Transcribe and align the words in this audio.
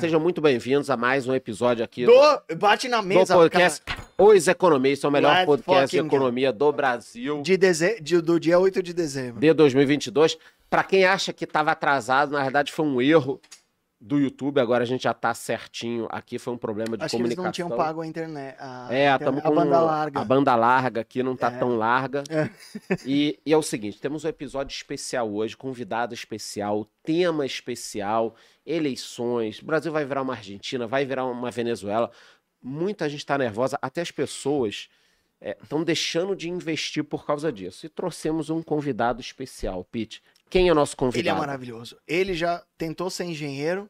Sejam 0.00 0.20
muito 0.20 0.40
bem-vindos 0.40 0.90
a 0.90 0.96
mais 0.96 1.26
um 1.26 1.34
episódio 1.34 1.84
aqui 1.84 2.06
Do, 2.06 2.12
bate 2.56 2.88
na 2.88 3.00
do 3.00 3.06
mesa, 3.06 3.34
podcast 3.34 3.82
Os 4.16 4.46
Economistas, 4.46 5.08
o 5.08 5.10
melhor 5.10 5.34
Let's 5.34 5.46
podcast 5.46 5.90
de 5.96 6.06
economia 6.06 6.52
do 6.52 6.70
Brasil 6.72 7.34
cara. 7.34 7.42
De 7.44 7.56
deze... 7.56 8.00
de- 8.00 8.20
do 8.20 8.38
dia 8.38 8.58
8 8.58 8.82
de 8.82 8.92
dezembro. 8.92 9.40
de 9.40 9.52
2022. 9.52 10.38
Pra 10.70 10.84
quem 10.84 11.04
acha 11.04 11.32
que 11.32 11.44
estava 11.44 11.72
atrasado, 11.72 12.32
na 12.32 12.42
verdade 12.42 12.70
foi 12.72 12.84
um 12.86 13.00
erro 13.00 13.40
do 14.00 14.16
YouTube, 14.16 14.60
agora 14.60 14.84
a 14.84 14.86
gente 14.86 15.02
já 15.02 15.12
tá 15.12 15.34
certinho 15.34 16.06
aqui, 16.08 16.38
foi 16.38 16.54
um 16.54 16.56
problema 16.56 16.96
de 16.96 17.02
Acho 17.04 17.16
que 17.16 17.20
eles 17.20 17.34
comunicação. 17.34 17.44
não 17.44 17.50
tinham 17.50 17.68
pago 17.68 18.00
a 18.00 18.06
internet. 18.06 18.54
A, 18.60 18.86
É, 18.94 19.10
a, 19.10 19.16
estamos 19.16 19.40
a 19.40 19.48
com 19.48 19.54
banda 19.56 19.80
larga. 19.80 20.20
A 20.20 20.24
banda 20.24 20.54
larga 20.54 21.00
aqui 21.00 21.20
não 21.20 21.34
tá 21.34 21.48
É. 21.48 21.58
tão 21.58 21.76
larga. 21.76 22.22
É. 22.30 22.48
E, 23.04 23.40
e 23.44 23.52
é 23.52 23.56
o 23.56 23.62
seguinte, 23.62 24.00
temos 24.00 24.24
um 24.24 24.28
episódio 24.28 24.72
especial 24.72 25.28
hoje, 25.28 25.56
convidado 25.56 26.14
especial, 26.14 26.86
tema 27.02 27.44
especial, 27.44 28.36
eleições. 28.68 29.60
O 29.60 29.64
Brasil 29.64 29.90
vai 29.90 30.04
virar 30.04 30.22
uma 30.22 30.34
Argentina, 30.34 30.86
vai 30.86 31.04
virar 31.04 31.24
uma 31.24 31.50
Venezuela. 31.50 32.10
Muita 32.62 33.08
gente 33.08 33.20
está 33.20 33.38
nervosa, 33.38 33.78
até 33.80 34.02
as 34.02 34.10
pessoas 34.10 34.88
estão 35.40 35.82
deixando 35.82 36.36
de 36.36 36.50
investir 36.50 37.02
por 37.04 37.24
causa 37.24 37.50
disso. 37.50 37.86
E 37.86 37.88
trouxemos 37.88 38.50
um 38.50 38.62
convidado 38.62 39.20
especial, 39.20 39.84
Pete. 39.84 40.22
Quem 40.50 40.68
é 40.68 40.72
o 40.72 40.74
nosso 40.74 40.94
Ele 40.94 40.98
é 40.98 41.06
convidado? 41.06 41.38
maravilhoso. 41.38 41.98
Ele 42.06 42.34
já 42.34 42.64
tentou 42.76 43.08
ser 43.08 43.24
engenheiro, 43.24 43.88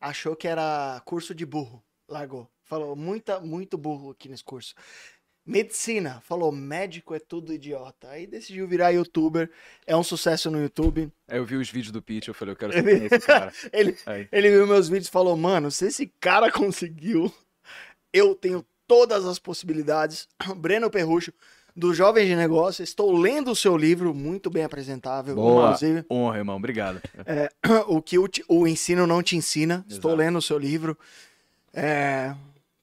achou 0.00 0.36
que 0.36 0.48
era 0.48 1.00
curso 1.04 1.34
de 1.34 1.46
burro, 1.46 1.82
largou. 2.08 2.50
Falou, 2.64 2.96
muita, 2.96 3.40
muito 3.40 3.76
burro 3.76 4.10
aqui 4.10 4.28
nesse 4.28 4.42
curso. 4.42 4.74
Medicina, 5.46 6.22
falou, 6.22 6.50
médico 6.50 7.14
é 7.14 7.18
tudo 7.18 7.52
idiota. 7.52 8.08
Aí 8.08 8.26
decidiu 8.26 8.66
virar 8.66 8.90
youtuber, 8.90 9.50
é 9.86 9.94
um 9.94 10.02
sucesso 10.02 10.50
no 10.50 10.60
YouTube. 10.60 11.12
Aí 11.28 11.36
eu 11.36 11.44
vi 11.44 11.56
os 11.56 11.70
vídeos 11.70 11.92
do 11.92 12.00
Pete, 12.00 12.28
eu 12.28 12.34
falei, 12.34 12.52
eu 12.52 12.56
quero 12.56 12.72
ser 12.72 12.86
é 12.86 13.04
esse 13.04 13.26
cara. 13.26 13.52
Ele, 13.70 13.96
Aí. 14.06 14.26
ele 14.32 14.50
viu 14.50 14.66
meus 14.66 14.88
vídeos 14.88 15.08
e 15.08 15.10
falou, 15.10 15.36
mano, 15.36 15.70
se 15.70 15.86
esse 15.86 16.06
cara 16.18 16.50
conseguiu, 16.52 17.30
eu 18.10 18.34
tenho 18.34 18.64
todas 18.86 19.26
as 19.26 19.38
possibilidades. 19.38 20.26
Breno 20.56 20.88
Perrucho, 20.88 21.30
do 21.76 21.92
Jovem 21.92 22.26
de 22.26 22.36
Negócio, 22.36 22.82
estou 22.82 23.12
lendo 23.12 23.50
o 23.50 23.56
seu 23.56 23.76
livro, 23.76 24.14
muito 24.14 24.48
bem 24.48 24.64
apresentável, 24.64 25.34
Boa. 25.34 25.64
inclusive. 25.64 26.06
Honra, 26.10 26.38
irmão, 26.38 26.56
obrigado. 26.56 27.02
o 27.86 28.00
que 28.00 28.18
o, 28.18 28.26
o 28.48 28.66
ensino 28.66 29.06
não 29.06 29.22
te 29.22 29.36
ensina. 29.36 29.84
Estou 29.88 30.12
Exato. 30.12 30.22
lendo 30.22 30.38
o 30.38 30.42
seu 30.42 30.56
livro. 30.56 30.96
É... 31.72 32.34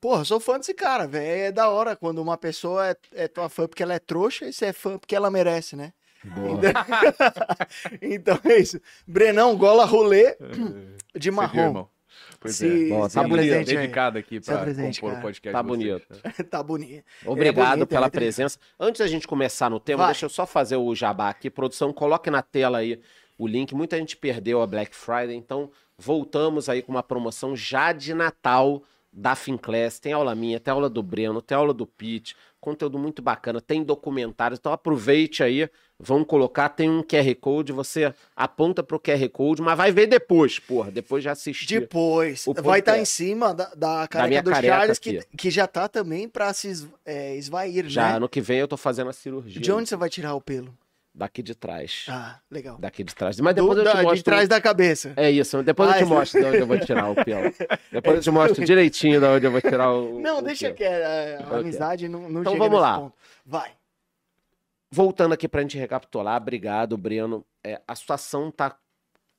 Porra, 0.01 0.25
sou 0.25 0.39
fã 0.39 0.57
desse 0.57 0.73
cara, 0.73 1.05
velho. 1.07 1.43
É 1.43 1.51
da 1.51 1.69
hora 1.69 1.95
quando 1.95 2.19
uma 2.19 2.35
pessoa 2.35 2.89
é, 2.89 2.95
é 3.13 3.27
tua 3.27 3.47
fã 3.47 3.67
porque 3.67 3.83
ela 3.83 3.93
é 3.93 3.99
trouxa 3.99 4.45
e 4.47 4.51
você 4.51 4.65
é 4.65 4.73
fã 4.73 4.97
porque 4.97 5.15
ela 5.15 5.29
merece, 5.29 5.75
né? 5.75 5.93
Boa. 6.23 6.59
então 8.01 8.39
é 8.43 8.57
isso. 8.57 8.79
Brenão, 9.05 9.55
gola 9.55 9.85
rolê 9.85 10.35
de 11.15 11.29
Você 11.29 11.29
viu, 11.29 11.33
marrom. 11.33 11.87
Pois 12.39 12.55
Se- 12.55 12.87
é. 12.87 12.89
Bom, 12.89 13.07
tá 13.07 13.23
bonito, 13.23 13.65
dedicado 13.65 14.17
aqui 14.17 14.41
apresente, 14.47 14.99
compor 14.99 15.13
cara. 15.13 15.19
o 15.19 15.23
podcast 15.23 15.51
Tá 15.53 15.61
de 15.61 15.67
bonito. 15.67 16.21
tá 16.49 16.63
bonito. 16.63 17.05
Obrigado 17.25 17.69
bonito, 17.71 17.87
pela 17.87 18.07
é 18.07 18.09
presença. 18.09 18.57
Antes 18.79 18.99
da 18.99 19.07
gente 19.07 19.27
começar 19.27 19.69
no 19.69 19.79
tema, 19.79 19.99
Vai. 20.03 20.13
deixa 20.13 20.25
eu 20.25 20.29
só 20.29 20.45
fazer 20.47 20.77
o 20.77 20.93
jabá 20.95 21.29
aqui. 21.29 21.49
Produção, 21.49 21.93
coloque 21.93 22.29
na 22.31 22.41
tela 22.41 22.79
aí 22.79 22.99
o 23.37 23.47
link. 23.47 23.75
Muita 23.75 23.97
gente 23.97 24.17
perdeu 24.17 24.61
a 24.61 24.67
Black 24.67 24.95
Friday, 24.95 25.35
então 25.35 25.71
voltamos 25.97 26.67
aí 26.69 26.81
com 26.81 26.91
uma 26.91 27.03
promoção 27.03 27.55
já 27.55 27.91
de 27.93 28.13
Natal 28.15 28.81
da 29.11 29.35
Finclass. 29.35 29.99
Tem 29.99 30.13
aula 30.13 30.33
minha, 30.33 30.59
tem 30.59 30.71
aula 30.71 30.89
do 30.89 31.03
Breno, 31.03 31.41
tem 31.41 31.57
aula 31.57 31.73
do 31.73 31.85
Pete. 31.85 32.35
Conteúdo 32.59 32.99
muito 32.99 33.23
bacana, 33.23 33.59
tem 33.59 33.83
documentários. 33.83 34.59
Então 34.59 34.71
aproveite 34.71 35.41
aí, 35.41 35.67
vamos 35.99 36.27
colocar. 36.27 36.69
Tem 36.69 36.87
um 36.89 37.01
QR 37.01 37.33
Code, 37.39 37.71
você 37.71 38.13
aponta 38.35 38.83
pro 38.83 38.99
QR 38.99 39.27
Code, 39.29 39.63
mas 39.63 39.75
vai 39.75 39.91
ver 39.91 40.05
depois, 40.05 40.59
porra. 40.59 40.91
Depois 40.91 41.23
já 41.23 41.31
assistir. 41.31 41.79
Depois, 41.79 42.45
vai 42.45 42.79
estar 42.79 42.91
podcast. 42.91 43.01
em 43.01 43.05
cima 43.05 43.53
da, 43.53 43.73
da 43.73 44.07
careca 44.07 44.27
minha 44.29 44.43
do 44.43 44.51
careca 44.51 44.75
Charles, 44.75 44.99
que, 44.99 45.17
aqui. 45.17 45.37
que 45.37 45.49
já 45.49 45.65
tá 45.65 45.87
também 45.87 46.29
pra 46.29 46.53
se 46.53 46.87
é, 47.03 47.35
esvair, 47.35 47.89
Já 47.89 48.09
né? 48.09 48.17
ano 48.17 48.29
que 48.29 48.39
vem 48.39 48.59
eu 48.59 48.67
tô 48.67 48.77
fazendo 48.77 49.09
a 49.09 49.13
cirurgia. 49.13 49.59
De 49.59 49.71
onde 49.71 49.89
você 49.89 49.95
vai 49.95 50.09
tirar 50.09 50.35
o 50.35 50.41
pelo? 50.41 50.71
Daqui 51.13 51.43
de 51.43 51.53
trás. 51.53 52.05
Ah, 52.07 52.39
legal. 52.49 52.77
Daqui 52.79 53.03
de 53.03 53.13
trás. 53.13 53.37
Mas 53.41 53.53
Do- 53.53 53.61
depois 53.63 53.77
eu 53.79 53.83
te 53.91 53.97
mostro. 53.97 54.15
de 54.15 54.23
trás 54.23 54.47
da 54.47 54.61
cabeça. 54.61 55.13
É 55.17 55.29
isso, 55.29 55.61
depois 55.61 55.89
eu 55.89 55.95
Ah, 55.95 55.97
te 55.97 56.03
é. 56.03 56.05
mostro 56.07 56.39
de 56.39 56.45
onde 56.47 56.57
eu 56.59 56.67
vou 56.67 56.79
tirar 56.79 57.09
o 57.09 57.15
pelo. 57.15 57.51
Depois 57.91 58.15
eu 58.17 58.21
te 58.23 58.31
mostro 58.31 58.63
direitinho 58.65 59.19
de 59.19 59.25
onde 59.25 59.45
eu 59.45 59.51
vou 59.51 59.59
tirar 59.61 59.91
o. 59.91 60.19
Não, 60.21 60.39
o 60.39 60.41
deixa 60.41 60.71
que 60.71 60.85
a 60.85 61.39
Ok. 61.47 61.59
amizade 61.59 62.07
não, 62.07 62.29
não 62.29 62.41
Então 62.41 62.57
vamos 62.57 62.79
lá. 62.79 62.97
ponto. 62.99 63.13
Vai. 63.45 63.71
Voltando 64.89 65.33
aqui 65.33 65.47
pra 65.47 65.61
gente 65.61 65.77
recapitular, 65.77 66.41
obrigado, 66.41 66.97
Breno. 66.97 67.45
É, 67.63 67.81
a 67.87 67.95
situação 67.95 68.49
tá 68.51 68.77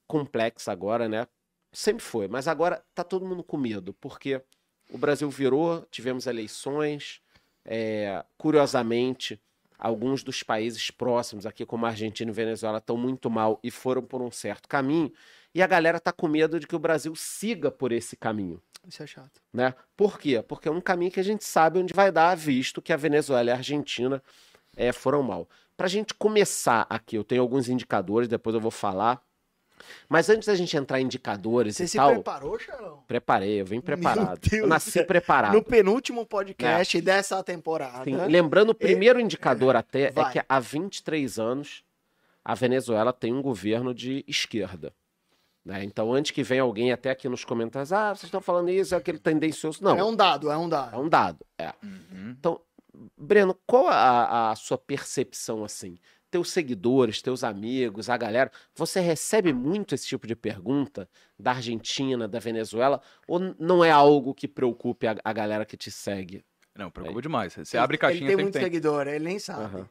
complexa 0.06 0.72
agora, 0.72 1.08
né? 1.08 1.26
Sempre 1.72 2.02
foi, 2.04 2.28
mas 2.28 2.48
agora 2.48 2.82
tá 2.94 3.02
todo 3.02 3.24
mundo 3.26 3.42
com 3.42 3.56
medo, 3.56 3.94
porque 4.00 4.42
o 4.90 4.98
Brasil 4.98 5.28
virou, 5.30 5.86
tivemos 5.90 6.26
eleições, 6.26 7.20
é, 7.64 8.22
curiosamente, 8.36 9.40
alguns 9.82 10.22
dos 10.22 10.42
países 10.44 10.90
próximos 10.90 11.44
aqui, 11.44 11.66
como 11.66 11.84
a 11.84 11.88
Argentina 11.88 12.30
e 12.30 12.34
Venezuela, 12.34 12.78
estão 12.78 12.96
muito 12.96 13.28
mal 13.28 13.58
e 13.62 13.70
foram 13.70 14.00
por 14.00 14.22
um 14.22 14.30
certo 14.30 14.68
caminho, 14.68 15.12
e 15.52 15.60
a 15.60 15.66
galera 15.66 15.98
tá 15.98 16.12
com 16.12 16.28
medo 16.28 16.60
de 16.60 16.66
que 16.66 16.76
o 16.76 16.78
Brasil 16.78 17.14
siga 17.16 17.70
por 17.70 17.90
esse 17.90 18.16
caminho. 18.16 18.62
Isso 18.88 19.02
é 19.02 19.06
chato. 19.06 19.40
né? 19.52 19.74
Por 19.96 20.18
quê? 20.18 20.42
Porque 20.42 20.68
é 20.68 20.70
um 20.70 20.80
caminho 20.80 21.10
que 21.10 21.20
a 21.20 21.24
gente 21.24 21.44
sabe 21.44 21.78
onde 21.78 21.92
vai 21.92 22.10
dar, 22.10 22.36
visto 22.36 22.80
que 22.80 22.92
a 22.92 22.96
Venezuela 22.96 23.50
e 23.50 23.52
a 23.52 23.56
Argentina 23.56 24.22
eh, 24.76 24.92
foram 24.92 25.22
mal. 25.22 25.48
Para 25.76 25.86
a 25.86 25.90
gente 25.90 26.14
começar 26.14 26.86
aqui, 26.88 27.16
eu 27.16 27.24
tenho 27.24 27.42
alguns 27.42 27.68
indicadores, 27.68 28.28
depois 28.28 28.54
eu 28.54 28.60
vou 28.60 28.70
falar. 28.70 29.20
Mas 30.08 30.28
antes 30.28 30.46
da 30.46 30.54
gente 30.54 30.76
entrar 30.76 31.00
em 31.00 31.04
indicadores 31.04 31.76
Você 31.76 31.84
e 31.84 31.88
se 31.88 31.96
tal, 31.96 32.12
preparou, 32.12 32.58
Charlão? 32.58 33.02
preparei, 33.06 33.60
eu 33.60 33.64
vim 33.64 33.80
preparado. 33.80 34.40
Deus 34.40 34.62
Eu 34.62 34.66
nasci 34.66 35.04
preparado. 35.04 35.52
No 35.52 35.62
penúltimo 35.62 36.24
podcast 36.26 37.00
dessa 37.00 37.42
temporada. 37.42 38.04
Sim, 38.04 38.16
lembrando, 38.26 38.70
o 38.70 38.74
primeiro 38.74 39.20
indicador 39.20 39.76
até 39.76 40.02
é 40.04 40.10
Vai. 40.10 40.32
que 40.32 40.42
há 40.48 40.58
23 40.60 41.38
anos 41.38 41.84
a 42.44 42.54
Venezuela 42.54 43.12
tem 43.12 43.32
um 43.32 43.40
governo 43.42 43.94
de 43.94 44.24
esquerda. 44.26 44.92
né? 45.64 45.84
Então, 45.84 46.12
antes 46.12 46.32
que 46.32 46.42
venha 46.42 46.62
alguém 46.62 46.90
até 46.92 47.10
aqui 47.10 47.28
nos 47.28 47.44
comentários, 47.44 47.92
ah, 47.92 48.08
vocês 48.14 48.24
estão 48.24 48.40
falando 48.40 48.68
isso, 48.70 48.94
é 48.94 48.98
aquele 48.98 49.18
tendencioso. 49.18 49.82
Não, 49.82 49.96
É 49.96 50.02
um 50.04 50.14
dado, 50.16 50.50
é 50.50 50.56
um 50.56 50.66
é 50.66 50.70
dado. 50.70 51.00
um 51.00 51.08
dado. 51.08 51.46
É. 51.56 51.72
Uhum. 51.82 52.34
Então, 52.38 52.60
Breno, 53.16 53.56
qual 53.66 53.88
a, 53.88 54.50
a 54.50 54.56
sua 54.56 54.76
percepção 54.76 55.64
assim? 55.64 55.98
Teus 56.32 56.50
seguidores, 56.50 57.22
teus 57.22 57.44
amigos, 57.44 58.08
a 58.08 58.16
galera, 58.16 58.50
você 58.74 59.00
recebe 59.00 59.52
muito 59.52 59.94
esse 59.94 60.06
tipo 60.08 60.26
de 60.26 60.34
pergunta 60.34 61.08
da 61.38 61.52
Argentina, 61.52 62.26
da 62.26 62.38
Venezuela, 62.40 63.02
ou 63.28 63.38
não 63.58 63.84
é 63.84 63.90
algo 63.90 64.34
que 64.34 64.48
preocupe 64.48 65.06
a, 65.06 65.16
a 65.22 65.32
galera 65.32 65.66
que 65.66 65.76
te 65.76 65.90
segue? 65.90 66.44
Não, 66.74 66.90
preocupa 66.90 67.20
demais. 67.20 67.52
Você 67.52 67.76
Ele- 67.76 67.84
abre 67.84 67.98
caixinha, 67.98 68.22
Ele 68.28 68.34
tem 68.36 68.44
muito 68.44 68.54
tem. 68.54 68.62
seguidor, 68.62 69.06
ele 69.06 69.24
nem 69.24 69.38
sabe. 69.38 69.84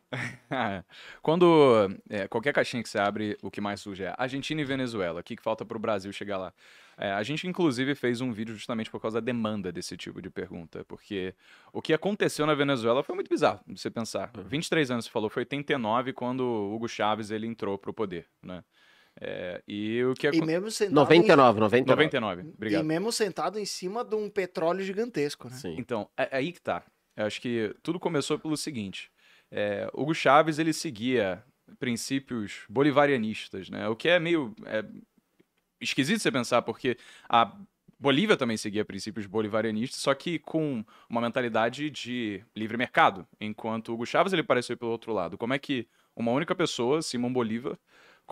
Ah, 0.49 0.83
Quando 1.21 1.95
é, 2.09 2.27
qualquer 2.27 2.51
caixinha 2.53 2.81
que 2.81 2.89
você 2.89 2.97
abre, 2.97 3.37
o 3.41 3.51
que 3.51 3.61
mais 3.61 3.79
surge 3.81 4.03
é 4.03 4.13
Argentina 4.17 4.59
e 4.61 4.65
Venezuela. 4.65 5.19
O 5.19 5.23
que, 5.23 5.35
que 5.35 5.43
falta 5.43 5.63
para 5.63 5.77
o 5.77 5.79
Brasil 5.79 6.11
chegar 6.11 6.37
lá? 6.37 6.51
É, 6.97 7.11
a 7.13 7.23
gente, 7.23 7.47
inclusive, 7.47 7.93
fez 7.95 8.19
um 8.21 8.31
vídeo 8.31 8.53
justamente 8.55 8.89
por 8.89 8.99
causa 8.99 9.21
da 9.21 9.25
demanda 9.25 9.71
desse 9.71 9.95
tipo 9.95 10.21
de 10.21 10.29
pergunta. 10.29 10.83
Porque 10.85 11.33
o 11.71 11.81
que 11.81 11.93
aconteceu 11.93 12.45
na 12.45 12.53
Venezuela 12.55 13.03
foi 13.03 13.15
muito 13.15 13.29
bizarro, 13.29 13.59
se 13.69 13.77
você 13.77 13.89
pensar. 13.91 14.31
23 14.45 14.89
anos, 14.91 15.05
você 15.05 15.11
falou, 15.11 15.29
foi 15.29 15.41
89 15.41 16.13
quando 16.13 16.41
o 16.41 16.75
Hugo 16.75 16.87
Chávez 16.87 17.31
ele 17.31 17.47
entrou 17.47 17.77
pro 17.77 17.93
poder, 17.93 18.25
né? 18.43 18.63
É, 19.19 19.61
e 19.67 20.03
o 20.03 20.13
que 20.13 20.25
E 20.25 20.29
aconteceu... 20.29 20.45
mesmo 20.47 20.71
sentado 20.71 20.95
99, 20.95 21.59
99. 21.59 21.91
99, 22.03 22.41
Em, 22.41 22.49
obrigado. 22.53 22.83
e 22.83 22.87
mesmo 22.87 23.11
sentado 23.11 23.59
em 23.59 23.65
cima 23.65 24.03
de 24.03 24.15
um 24.15 24.29
petróleo 24.29 24.83
gigantesco, 24.83 25.49
né? 25.49 25.55
Sim. 25.55 25.75
Então, 25.77 26.09
é, 26.17 26.23
é 26.31 26.37
aí 26.37 26.51
que 26.51 26.61
tá. 26.61 26.83
Eu 27.15 27.25
acho 27.25 27.41
que 27.41 27.75
tudo 27.83 27.99
começou 27.99 28.39
pelo 28.39 28.55
seguinte. 28.55 29.11
É, 29.51 29.89
Hugo 29.93 30.13
Chávez, 30.15 30.59
ele 30.59 30.71
seguia 30.73 31.43
princípios 31.77 32.63
bolivarianistas, 32.69 33.69
né? 33.69 33.87
O 33.89 33.95
que 33.95 34.07
é 34.07 34.19
meio 34.19 34.55
é, 34.65 34.83
esquisito 35.79 36.19
você 36.21 36.31
pensar, 36.31 36.61
porque 36.61 36.97
a 37.29 37.53
Bolívia 37.99 38.37
também 38.37 38.57
seguia 38.57 38.83
princípios 38.85 39.25
bolivarianistas, 39.27 40.01
só 40.01 40.13
que 40.13 40.39
com 40.39 40.83
uma 41.09 41.21
mentalidade 41.21 41.89
de 41.89 42.43
livre 42.55 42.77
mercado, 42.77 43.27
enquanto 43.39 43.93
Hugo 43.93 44.05
Chávez 44.05 44.33
ele 44.33 44.41
pareceu 44.43 44.75
pelo 44.77 44.91
outro 44.91 45.13
lado. 45.13 45.37
Como 45.37 45.53
é 45.53 45.59
que 45.59 45.87
uma 46.15 46.31
única 46.31 46.55
pessoa, 46.55 47.01
Simão 47.01 47.31
Bolívar, 47.31 47.77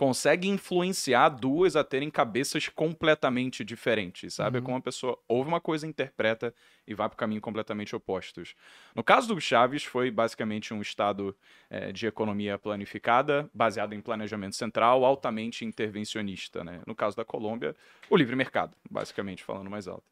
consegue 0.00 0.48
influenciar 0.48 1.28
duas 1.28 1.76
a 1.76 1.84
terem 1.84 2.08
cabeças 2.10 2.66
completamente 2.70 3.62
diferentes, 3.62 4.32
sabe? 4.32 4.56
É 4.56 4.58
Uhum. 4.58 4.64
como 4.64 4.76
uma 4.76 4.80
pessoa 4.80 5.18
ouve 5.28 5.46
uma 5.50 5.60
coisa, 5.60 5.86
interpreta 5.86 6.54
e 6.86 6.94
vai 6.94 7.06
para 7.06 7.18
caminho 7.18 7.42
completamente 7.42 7.94
opostos. 7.94 8.54
No 8.94 9.04
caso 9.04 9.28
do 9.28 9.38
Chaves, 9.38 9.84
foi 9.84 10.10
basicamente 10.10 10.72
um 10.72 10.80
estado 10.80 11.36
eh, 11.68 11.92
de 11.92 12.06
economia 12.06 12.56
planificada, 12.58 13.50
baseado 13.52 13.92
em 13.92 14.00
planejamento 14.00 14.56
central, 14.56 15.04
altamente 15.04 15.66
intervencionista, 15.66 16.64
né? 16.64 16.80
No 16.86 16.94
caso 16.94 17.14
da 17.14 17.24
Colômbia, 17.24 17.76
o 18.08 18.16
livre 18.16 18.34
mercado, 18.34 18.74
basicamente 18.90 19.44
falando 19.44 19.68
mais 19.68 19.86
alto. 19.86 20.04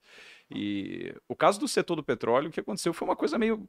E 0.50 1.14
o 1.26 1.34
caso 1.34 1.58
do 1.58 1.66
setor 1.66 1.96
do 1.96 2.02
petróleo, 2.02 2.50
o 2.50 2.52
que 2.52 2.60
aconteceu 2.60 2.92
foi 2.92 3.08
uma 3.08 3.16
coisa 3.16 3.38
meio 3.38 3.66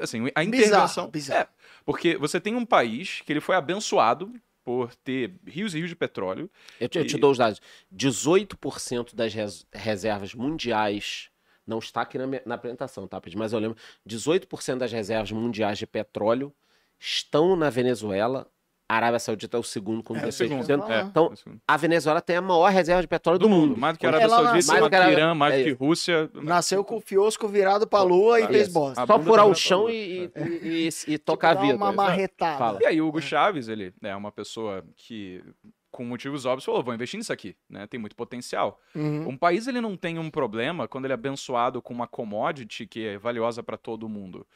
assim, 0.00 0.30
a 0.34 0.44
intervenção. 0.44 1.08
bizarro. 1.10 1.40
É, 1.42 1.48
porque 1.84 2.16
você 2.16 2.40
tem 2.40 2.54
um 2.54 2.64
país 2.66 3.20
que 3.22 3.32
ele 3.32 3.40
foi 3.40 3.56
abençoado 3.56 4.32
por 4.64 4.94
ter 4.96 5.34
rios 5.46 5.74
e 5.74 5.78
rios 5.78 5.90
de 5.90 5.96
petróleo. 5.96 6.50
Eu 6.80 6.88
te, 6.88 6.98
eu 6.98 7.06
te 7.06 7.16
E- 7.16 7.20
dou 7.20 7.30
os 7.30 7.38
dados. 7.38 7.60
18% 7.94 9.14
das 9.14 9.32
res- 9.34 9.66
reservas 9.72 10.34
mundiais. 10.34 11.28
Não 11.66 11.78
está 11.78 12.02
aqui 12.02 12.18
na, 12.18 12.26
minha- 12.26 12.42
na 12.44 12.54
apresentação, 12.56 13.06
tá, 13.06 13.20
Pedro? 13.20 13.38
Mas 13.38 13.52
eu 13.52 13.58
lembro. 13.58 13.76
18% 14.06 14.78
das 14.78 14.92
reservas 14.92 15.30
mundiais 15.32 15.78
de 15.78 15.86
petróleo 15.86 16.52
estão 16.98 17.56
na 17.56 17.70
Venezuela. 17.70 18.46
A 18.86 18.96
Arábia 18.96 19.18
Saudita 19.18 19.56
é 19.56 19.60
o 19.60 19.62
segundo 19.62 20.02
com 20.02 20.14
É, 20.14 20.18
o 20.18 20.28
16%. 20.28 20.64
segundo. 20.66 20.92
É, 20.92 21.00
Então, 21.02 21.26
é 21.26 21.28
o 21.32 21.36
segundo. 21.36 21.60
a 21.66 21.76
Venezuela 21.76 22.20
tem 22.20 22.36
a 22.36 22.42
maior 22.42 22.70
reserva 22.70 23.00
de 23.00 23.08
petróleo 23.08 23.38
do, 23.38 23.46
do 23.46 23.48
mundo, 23.48 23.68
mundo. 23.68 23.80
mais 23.80 23.96
do 23.96 24.00
que 24.00 24.06
a 24.06 24.10
Arábia 24.10 24.28
Saudita, 24.28 24.52
nasceu- 24.54 24.72
mais 24.74 24.82
do 24.84 24.90
que 24.90 24.96
que 25.06 25.10
Irã, 25.12 25.34
mais 25.34 25.54
é 25.54 25.56
do 25.58 25.62
que 25.64 25.70
isso. 25.70 25.78
Rússia. 25.78 26.30
Nasceu 26.34 26.84
com 26.84 26.96
o 26.96 27.00
fiosco 27.00 27.48
virado 27.48 27.86
pra 27.86 28.02
lua 28.02 28.40
e 28.40 28.46
fez 28.46 28.68
bosta. 28.68 29.02
A 29.02 29.06
Só 29.06 29.18
furar 29.18 29.46
tá 29.46 29.50
o 29.50 29.54
chão 29.54 29.80
lua. 29.82 29.92
e, 29.92 30.30
É. 30.34 30.42
e, 30.48 30.88
e- 30.88 31.14
e 31.14 31.18
tocar 31.18 31.50
Tipo, 31.52 31.60
a 31.60 31.66
vida. 31.66 31.76
uma 31.76 31.92
marretada. 31.92 32.58
Fala. 32.58 32.78
E 32.82 32.86
aí 32.86 33.00
o 33.00 33.08
Hugo 33.08 33.22
Chaves, 33.22 33.68
ele 33.68 33.92
é 34.02 34.14
uma 34.14 34.30
pessoa 34.30 34.84
que, 34.96 35.42
com 35.90 36.04
motivos 36.04 36.44
óbvios, 36.44 36.64
falou, 36.66 36.82
vou 36.82 36.92
investir 36.92 37.16
nisso 37.16 37.32
aqui, 37.32 37.56
né? 37.70 37.86
Tem 37.86 37.98
muito 37.98 38.14
potencial. 38.14 38.78
Uhum. 38.94 39.28
Um 39.30 39.36
país, 39.38 39.66
ele 39.66 39.80
não 39.80 39.96
tem 39.96 40.18
um 40.18 40.28
problema 40.28 40.86
quando 40.86 41.06
ele 41.06 41.12
é 41.12 41.14
abençoado 41.14 41.80
com 41.80 41.94
uma 41.94 42.06
commodity 42.06 42.86
que 42.86 43.06
é 43.06 43.16
valiosa 43.18 43.62
para 43.62 43.78
todo 43.78 44.08
mundo. 44.10 44.46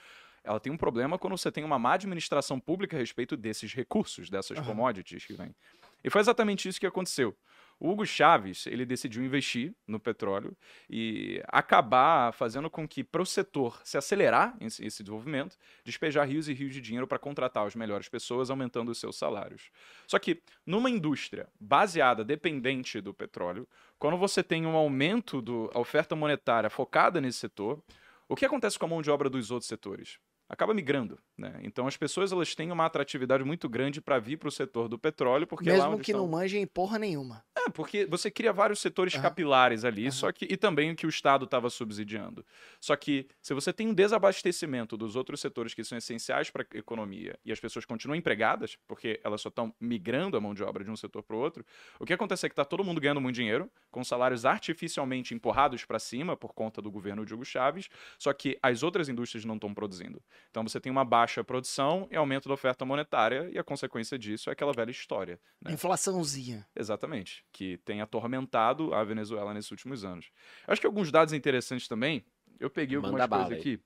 Ela 0.48 0.58
tem 0.58 0.72
um 0.72 0.78
problema 0.78 1.18
quando 1.18 1.36
você 1.36 1.52
tem 1.52 1.62
uma 1.62 1.78
má 1.78 1.92
administração 1.92 2.58
pública 2.58 2.96
a 2.96 2.98
respeito 2.98 3.36
desses 3.36 3.74
recursos, 3.74 4.30
dessas 4.30 4.58
commodities 4.60 5.26
que 5.26 5.34
vêm. 5.34 5.54
E 6.02 6.08
foi 6.08 6.22
exatamente 6.22 6.66
isso 6.66 6.80
que 6.80 6.86
aconteceu. 6.86 7.36
O 7.78 7.90
Hugo 7.90 8.06
Chaves, 8.06 8.66
ele 8.66 8.86
decidiu 8.86 9.22
investir 9.22 9.74
no 9.86 10.00
petróleo 10.00 10.56
e 10.88 11.42
acabar 11.48 12.32
fazendo 12.32 12.70
com 12.70 12.88
que, 12.88 13.04
para 13.04 13.20
o 13.20 13.26
setor 13.26 13.78
se 13.84 13.98
acelerar 13.98 14.56
esse 14.58 14.82
desenvolvimento, 15.02 15.54
despejar 15.84 16.26
rios 16.26 16.48
e 16.48 16.54
rios 16.54 16.72
de 16.72 16.80
dinheiro 16.80 17.06
para 17.06 17.18
contratar 17.18 17.66
as 17.66 17.76
melhores 17.76 18.08
pessoas, 18.08 18.48
aumentando 18.48 18.90
os 18.90 18.98
seus 18.98 19.16
salários. 19.16 19.70
Só 20.06 20.18
que, 20.18 20.42
numa 20.64 20.88
indústria 20.88 21.46
baseada, 21.60 22.24
dependente 22.24 23.02
do 23.02 23.12
petróleo, 23.12 23.68
quando 23.98 24.16
você 24.16 24.42
tem 24.42 24.64
um 24.64 24.76
aumento 24.76 25.42
da 25.42 25.78
oferta 25.78 26.16
monetária 26.16 26.70
focada 26.70 27.20
nesse 27.20 27.38
setor, 27.38 27.80
o 28.26 28.34
que 28.34 28.46
acontece 28.46 28.78
com 28.78 28.86
a 28.86 28.88
mão 28.88 29.02
de 29.02 29.10
obra 29.10 29.28
dos 29.28 29.50
outros 29.50 29.68
setores? 29.68 30.18
Acaba 30.48 30.74
migrando, 30.74 31.18
né? 31.38 31.60
Então 31.62 31.86
as 31.86 31.96
pessoas 31.96 32.32
elas 32.32 32.54
têm 32.54 32.72
uma 32.72 32.84
atratividade 32.84 33.44
muito 33.44 33.68
grande 33.68 34.00
para 34.00 34.18
vir 34.18 34.36
para 34.36 34.48
o 34.48 34.52
setor 34.52 34.88
do 34.88 34.98
petróleo, 34.98 35.46
porque 35.46 35.70
Mesmo 35.70 35.96
que 35.98 36.10
estão... 36.10 36.22
não 36.22 36.28
manjem 36.28 36.66
porra 36.66 36.98
nenhuma. 36.98 37.44
É, 37.56 37.70
porque 37.70 38.04
você 38.06 38.30
cria 38.30 38.52
vários 38.52 38.80
setores 38.80 39.14
Aham. 39.14 39.22
capilares 39.22 39.84
ali, 39.84 40.02
Aham. 40.04 40.10
só 40.10 40.32
que 40.32 40.46
e 40.50 40.56
também 40.56 40.90
o 40.90 40.96
que 40.96 41.06
o 41.06 41.08
Estado 41.08 41.44
estava 41.44 41.70
subsidiando. 41.70 42.44
Só 42.80 42.96
que 42.96 43.28
se 43.40 43.54
você 43.54 43.72
tem 43.72 43.88
um 43.88 43.94
desabastecimento 43.94 44.96
dos 44.96 45.14
outros 45.14 45.40
setores 45.40 45.74
que 45.74 45.84
são 45.84 45.96
essenciais 45.96 46.50
para 46.50 46.66
a 46.74 46.78
economia 46.78 47.38
e 47.44 47.52
as 47.52 47.60
pessoas 47.60 47.84
continuam 47.84 48.16
empregadas, 48.16 48.76
porque 48.86 49.20
elas 49.22 49.40
só 49.40 49.48
estão 49.48 49.72
migrando 49.80 50.36
a 50.36 50.40
mão 50.40 50.52
de 50.52 50.62
obra 50.64 50.82
de 50.82 50.90
um 50.90 50.96
setor 50.96 51.22
para 51.22 51.36
o 51.36 51.38
outro, 51.38 51.64
o 52.00 52.04
que 52.04 52.12
acontece 52.12 52.46
é 52.46 52.48
que 52.48 52.52
está 52.52 52.64
todo 52.64 52.82
mundo 52.82 53.00
ganhando 53.00 53.20
muito 53.20 53.36
dinheiro, 53.36 53.70
com 53.90 54.02
salários 54.02 54.44
artificialmente 54.44 55.34
empurrados 55.34 55.84
para 55.84 55.98
cima 55.98 56.36
por 56.36 56.52
conta 56.52 56.82
do 56.82 56.90
governo 56.90 57.24
de 57.24 57.32
Hugo 57.32 57.44
Chávez, 57.44 57.88
só 58.18 58.32
que 58.32 58.58
as 58.62 58.82
outras 58.82 59.08
indústrias 59.08 59.44
não 59.44 59.54
estão 59.54 59.72
produzindo. 59.72 60.20
Então 60.50 60.62
você 60.62 60.80
tem 60.80 60.90
uma 60.90 61.04
baixa 61.04 61.27
produção 61.44 62.08
e 62.10 62.16
aumento 62.16 62.48
da 62.48 62.54
oferta 62.54 62.84
monetária, 62.84 63.48
e 63.52 63.58
a 63.58 63.64
consequência 63.64 64.18
disso 64.18 64.50
é 64.50 64.52
aquela 64.52 64.72
velha 64.72 64.90
história. 64.90 65.40
né? 65.62 65.72
Inflaçãozinha. 65.72 66.66
Exatamente, 66.74 67.44
que 67.52 67.78
tem 67.78 68.00
atormentado 68.00 68.94
a 68.94 69.04
Venezuela 69.04 69.52
nesses 69.54 69.70
últimos 69.70 70.04
anos. 70.04 70.30
Acho 70.66 70.80
que 70.80 70.86
alguns 70.86 71.10
dados 71.10 71.34
interessantes 71.34 71.88
também, 71.88 72.24
eu 72.58 72.70
peguei 72.70 72.96
algumas 72.96 73.12
Manda 73.12 73.28
coisas 73.28 73.44
bala 73.44 73.54
aí. 73.54 73.60
aqui. 73.60 73.82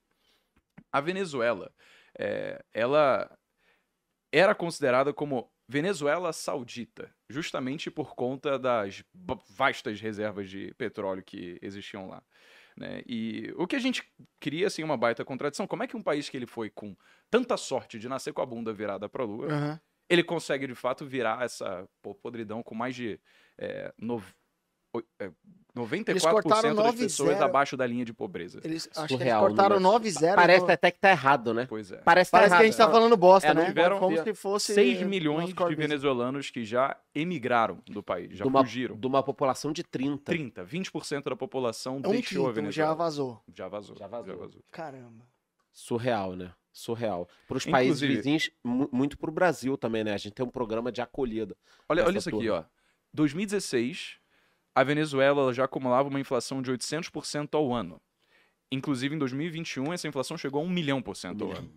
A 0.91 1.01
Venezuela, 1.01 1.71
é, 2.17 2.63
ela 2.73 3.29
era 4.31 4.55
considerada 4.55 5.13
como 5.13 5.51
Venezuela 5.67 6.33
Saudita, 6.33 7.13
justamente 7.29 7.89
por 7.89 8.15
conta 8.15 8.59
das 8.59 9.03
vastas 9.49 9.99
reservas 10.01 10.49
de 10.49 10.73
petróleo 10.75 11.23
que 11.23 11.57
existiam 11.61 12.07
lá. 12.07 12.23
Né? 12.77 13.01
E 13.07 13.53
o 13.57 13.67
que 13.67 13.75
a 13.75 13.79
gente 13.79 14.03
cria 14.39 14.67
assim 14.67 14.83
uma 14.83 14.97
baita 14.97 15.25
contradição, 15.25 15.67
como 15.67 15.83
é 15.83 15.87
que 15.87 15.97
um 15.97 16.03
país 16.03 16.29
que 16.29 16.37
ele 16.37 16.47
foi 16.47 16.69
com 16.69 16.95
tanta 17.29 17.57
sorte 17.57 17.99
de 17.99 18.09
nascer 18.09 18.33
com 18.33 18.41
a 18.41 18.45
bunda 18.45 18.73
virada 18.73 19.07
para 19.09 19.23
a 19.23 19.25
lua, 19.25 19.47
Aham. 19.47 19.81
ele 20.09 20.23
consegue 20.23 20.67
de 20.67 20.75
fato 20.75 21.05
virar 21.05 21.43
essa 21.43 21.87
pô, 22.01 22.15
podridão 22.15 22.63
com 22.63 22.75
mais 22.75 22.95
de 22.95 23.19
é. 23.57 23.93
Oi- 24.93 25.05
é, 25.19 25.31
94% 25.75 26.29
cortaram 26.31 26.75
das 26.75 26.85
9 26.85 26.97
pessoas 26.99 27.29
zero. 27.33 27.45
abaixo 27.45 27.75
da 27.75 27.87
linha 27.87 28.05
de 28.05 28.13
pobreza. 28.13 28.61
Eles, 28.63 28.87
acho 28.89 28.93
que 28.93 28.99
eles 28.99 29.11
Surreal, 29.23 29.41
cortaram 29.47 29.79
número. 29.79 29.93
9-0. 30.03 30.35
Parece 30.35 30.65
no- 30.67 30.71
até 30.71 30.91
que 30.91 30.99
tá 30.99 31.09
errado, 31.09 31.51
né? 31.51 31.65
Pois 31.67 31.91
é. 31.91 31.97
Parece, 31.97 32.29
tá 32.29 32.37
Parece 32.37 32.55
que 32.55 32.61
a 32.61 32.65
gente 32.65 32.77
tá 32.77 32.91
falando 32.91 33.17
bosta, 33.17 33.47
É, 33.49 33.53
não 33.55 33.63
né? 33.63 33.69
tiveram- 33.69 33.97
Como 33.99 34.15
se 34.23 34.33
fosse. 34.35 34.73
6 34.75 34.97
nosso 34.99 35.09
milhões 35.09 35.47
de 35.49 35.53
business. 35.55 35.77
venezuelanos 35.77 36.49
que 36.51 36.63
já 36.63 36.95
emigraram 37.15 37.79
do 37.87 38.03
país, 38.03 38.37
já 38.37 38.43
de 38.43 38.47
uma, 38.47 38.63
fugiram. 38.63 38.95
de 38.95 39.07
uma 39.07 39.23
população 39.23 39.71
de 39.73 39.83
30. 39.83 40.31
30, 40.31 40.63
20% 40.63 41.23
da 41.31 41.35
população 41.35 41.95
É 42.03 42.07
um 42.07 42.11
deixou 42.11 42.43
a 42.43 42.49
quinto, 42.49 42.53
Venezuela. 42.61 42.89
já 42.89 42.93
vazou. 42.93 43.41
Já 43.55 43.67
vazou. 43.67 43.95
Já 43.97 44.07
vazou. 44.07 44.51
Caramba. 44.69 45.25
Surreal, 45.71 46.35
né? 46.35 46.51
Surreal. 46.71 47.27
Para 47.47 47.57
os 47.57 47.65
países 47.65 47.99
vizinhos, 47.99 48.51
mu- 48.63 48.89
muito 48.91 49.17
para 49.17 49.29
o 49.29 49.33
Brasil 49.33 49.75
também, 49.75 50.03
né? 50.03 50.13
A 50.13 50.17
gente 50.17 50.33
tem 50.33 50.45
um 50.45 50.49
programa 50.49 50.91
de 50.91 51.01
acolhida. 51.01 51.55
Olha, 51.89 52.05
olha 52.05 52.19
isso 52.19 52.29
aqui, 52.29 52.37
turma. 52.45 52.67
ó. 52.69 52.73
2016, 53.11 54.17
a 54.75 54.83
Venezuela 54.83 55.41
ela 55.43 55.53
já 55.53 55.65
acumulava 55.65 56.09
uma 56.09 56.19
inflação 56.19 56.61
de 56.61 56.71
800% 56.71 57.49
ao 57.55 57.73
ano. 57.73 58.01
Inclusive, 58.71 59.15
em 59.15 59.19
2021, 59.19 59.93
essa 59.93 60.07
inflação 60.07 60.37
chegou 60.37 60.61
a 60.61 60.65
1 60.65 60.69
milhão 60.69 61.01
por 61.01 61.15
cento 61.15 61.43
ao 61.43 61.51
ano. 61.51 61.69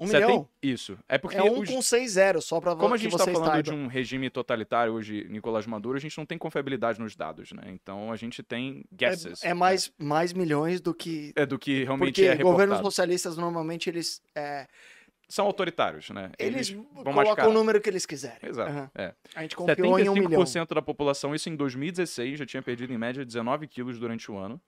Um 0.00 0.06
Você 0.06 0.14
milhão? 0.14 0.48
tem- 0.60 0.70
Isso. 0.72 0.98
É 1.08 1.16
porque 1.16 1.36
É 1.36 1.42
um 1.44 1.60
os- 1.60 1.68
com 1.68 1.80
6-0, 1.80 2.40
só 2.42 2.60
pra 2.60 2.74
Como 2.74 2.92
a 2.92 2.96
gente 2.96 3.12
está 3.14 3.30
falando 3.30 3.62
de 3.62 3.70
um 3.70 3.86
regime 3.86 4.28
totalitário 4.28 4.92
hoje, 4.94 5.24
Nicolás 5.30 5.64
Maduro, 5.66 5.96
a 5.96 6.00
gente 6.00 6.18
não 6.18 6.26
tem 6.26 6.36
confiabilidade 6.36 6.98
nos 6.98 7.14
dados, 7.14 7.52
né? 7.52 7.62
Então 7.68 8.10
a 8.10 8.16
gente 8.16 8.42
tem 8.42 8.84
guesses. 8.92 9.44
É, 9.44 9.50
é 9.50 9.54
mais, 9.54 9.92
mais 9.96 10.32
milhões 10.32 10.80
do 10.80 10.92
que. 10.92 11.32
É 11.36 11.46
do 11.46 11.56
que 11.56 11.84
realmente 11.84 12.08
Porque 12.14 12.22
é 12.22 12.30
reportado. 12.32 12.50
governos 12.50 12.78
socialistas, 12.80 13.36
normalmente, 13.36 13.88
eles. 13.88 14.20
é, 14.34 14.66
São 15.32 15.46
autoritários, 15.46 16.10
né? 16.10 16.30
eles 16.38 16.68
vão 16.68 16.84
colocam 16.84 17.12
mascarar. 17.14 17.48
o 17.48 17.52
número 17.54 17.80
que 17.80 17.88
eles 17.88 18.04
quiserem. 18.04 18.50
Exato. 18.50 18.70
Aham. 18.70 18.90
É. 18.94 19.14
A 19.34 19.40
gente 19.40 19.56
confiou 19.56 19.98
em 19.98 20.06
um 20.06 20.12
milhão. 20.12 20.42
75% 20.42 20.74
da 20.74 20.82
população, 20.82 21.34
isso 21.34 21.48
em 21.48 21.56
2016, 21.56 22.38
já 22.40 22.44
tinha 22.44 22.62
perdido 22.62 22.92
em 22.92 22.98
média 22.98 23.24
19 23.24 23.66
quilos 23.66 23.98
durante 23.98 24.30
o 24.30 24.36
ano. 24.36 24.60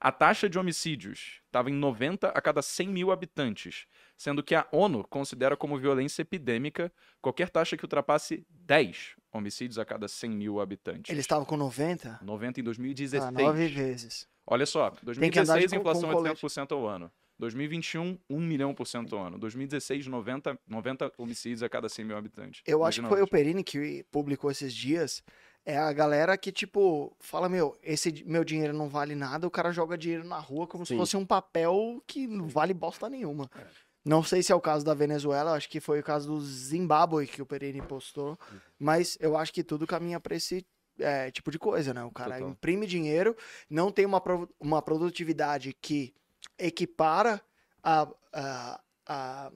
A 0.00 0.10
taxa 0.10 0.48
de 0.48 0.58
homicídios 0.58 1.40
estava 1.46 1.70
em 1.70 1.72
90 1.72 2.30
a 2.30 2.40
cada 2.40 2.60
100 2.62 2.88
mil 2.88 3.12
habitantes, 3.12 3.86
sendo 4.16 4.42
que 4.42 4.56
a 4.56 4.66
ONU 4.72 5.06
considera 5.06 5.56
como 5.56 5.78
violência 5.78 6.22
epidêmica 6.22 6.92
qualquer 7.22 7.48
taxa 7.48 7.76
que 7.76 7.84
ultrapasse 7.84 8.44
10 8.50 9.14
homicídios 9.32 9.78
a 9.78 9.84
cada 9.84 10.08
100 10.08 10.30
mil 10.30 10.60
habitantes. 10.60 11.12
Eles 11.12 11.22
estavam 11.22 11.44
com 11.44 11.56
90? 11.56 12.18
90 12.22 12.58
em 12.58 12.64
2016. 12.64 13.22
Ah, 13.22 13.30
nove 13.30 13.68
vezes. 13.68 14.26
Olha 14.44 14.66
só, 14.66 14.90
Tem 14.90 15.30
que 15.30 15.38
andar 15.38 15.58
de 15.60 15.66
2016 15.68 15.70
co- 15.70 15.76
inflação 15.76 16.10
colete. 16.12 16.44
80% 16.44 16.72
ao 16.72 16.86
ano. 16.88 17.12
2021, 17.38 18.18
1 18.28 18.40
milhão 18.40 18.74
por 18.74 18.86
cento 18.86 19.16
ao 19.16 19.26
ano. 19.26 19.38
2016, 19.38 20.06
90, 20.06 20.58
90 20.66 21.12
homicídios 21.16 21.62
a 21.62 21.68
cada 21.68 21.88
100 21.88 22.04
mil 22.04 22.16
habitantes. 22.16 22.62
Eu 22.66 22.84
acho 22.84 23.02
que 23.02 23.08
foi 23.08 23.22
o. 23.22 23.26
Perini 23.28 23.62
que 23.62 24.04
publicou 24.10 24.50
esses 24.50 24.74
dias. 24.74 25.22
É 25.64 25.76
a 25.76 25.92
galera 25.92 26.36
que, 26.38 26.50
tipo, 26.50 27.14
fala: 27.20 27.48
Meu, 27.48 27.76
esse 27.82 28.24
meu 28.26 28.42
dinheiro 28.42 28.72
não 28.72 28.88
vale 28.88 29.14
nada. 29.14 29.46
O 29.46 29.50
cara 29.50 29.70
joga 29.70 29.98
dinheiro 29.98 30.24
na 30.24 30.38
rua 30.38 30.66
como 30.66 30.84
se 30.84 30.94
Sim. 30.94 30.98
fosse 30.98 31.16
um 31.16 31.26
papel 31.26 32.02
que 32.06 32.26
não 32.26 32.48
vale 32.48 32.72
bosta 32.74 33.08
nenhuma. 33.08 33.50
É. 33.56 33.66
Não 34.04 34.22
sei 34.22 34.42
se 34.42 34.50
é 34.50 34.54
o 34.54 34.60
caso 34.60 34.84
da 34.84 34.94
Venezuela, 34.94 35.52
acho 35.52 35.68
que 35.68 35.80
foi 35.80 36.00
o 36.00 36.02
caso 36.02 36.28
do 36.28 36.40
Zimbábue 36.40 37.26
que 37.26 37.42
o 37.42 37.46
Perini 37.46 37.82
postou. 37.82 38.30
Uhum. 38.50 38.58
Mas 38.78 39.18
eu 39.20 39.36
acho 39.36 39.52
que 39.52 39.62
tudo 39.62 39.86
caminha 39.86 40.18
pra 40.18 40.34
esse 40.34 40.64
é, 40.98 41.30
tipo 41.30 41.50
de 41.50 41.58
coisa, 41.58 41.92
né? 41.92 42.02
O 42.02 42.10
cara 42.10 42.36
Total. 42.36 42.48
imprime 42.48 42.86
dinheiro, 42.86 43.36
não 43.68 43.92
tem 43.92 44.06
uma, 44.06 44.20
pro- 44.20 44.48
uma 44.58 44.80
produtividade 44.80 45.76
que 45.82 46.14
equipara 46.58 47.40
a, 47.82 48.08
a, 48.32 48.80
a, 49.06 49.52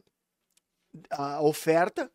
a 1.11 1.43
oferta 1.43 2.11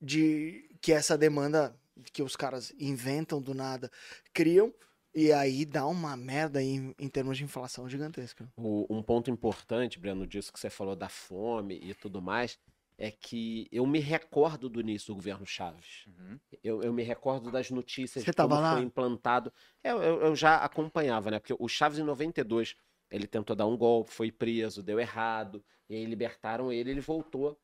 de 0.00 0.68
que 0.80 0.92
essa 0.92 1.16
demanda 1.16 1.76
que 2.12 2.22
os 2.22 2.36
caras 2.36 2.72
inventam 2.78 3.40
do 3.40 3.52
nada 3.54 3.90
criam 4.32 4.72
e 5.14 5.32
aí 5.32 5.64
dá 5.64 5.86
uma 5.86 6.16
merda 6.16 6.62
em, 6.62 6.94
em 6.98 7.08
termos 7.08 7.36
de 7.36 7.44
inflação 7.44 7.88
gigantesca. 7.88 8.50
O- 8.56 8.86
um 8.88 9.02
ponto 9.02 9.30
importante, 9.30 9.98
Breno, 9.98 10.26
disso 10.26 10.52
que 10.52 10.58
você 10.60 10.70
falou 10.70 10.94
da 10.96 11.08
fome 11.08 11.78
e 11.82 11.92
tudo 11.94 12.22
mais, 12.22 12.58
é 12.96 13.10
que 13.10 13.66
eu 13.72 13.86
me 13.86 13.98
recordo 13.98 14.68
do 14.68 14.80
início 14.80 15.08
do 15.08 15.16
governo 15.16 15.44
Chaves. 15.46 16.04
Uhum. 16.06 16.38
Eu, 16.62 16.82
eu 16.82 16.92
me 16.92 17.02
recordo 17.02 17.50
das 17.50 17.70
notícias 17.70 18.24
Você 18.24 18.30
de 18.30 18.36
como 18.36 18.54
foi 18.56 18.82
implantado. 18.82 19.52
Eu, 19.82 20.02
eu, 20.02 20.20
eu 20.20 20.36
já 20.36 20.56
acompanhava, 20.58 21.30
né? 21.30 21.38
Porque 21.38 21.54
o 21.58 21.66
Chaves, 21.66 21.98
em 21.98 22.02
92, 22.04 22.76
ele 23.10 23.26
tentou 23.26 23.56
dar 23.56 23.66
um 23.66 23.76
golpe, 23.76 24.12
foi 24.12 24.30
preso, 24.30 24.82
deu 24.82 25.00
errado, 25.00 25.64
e 25.88 25.96
aí 25.96 26.04
libertaram 26.04 26.72
ele, 26.72 26.90
ele 26.90 27.00
voltou 27.00 27.58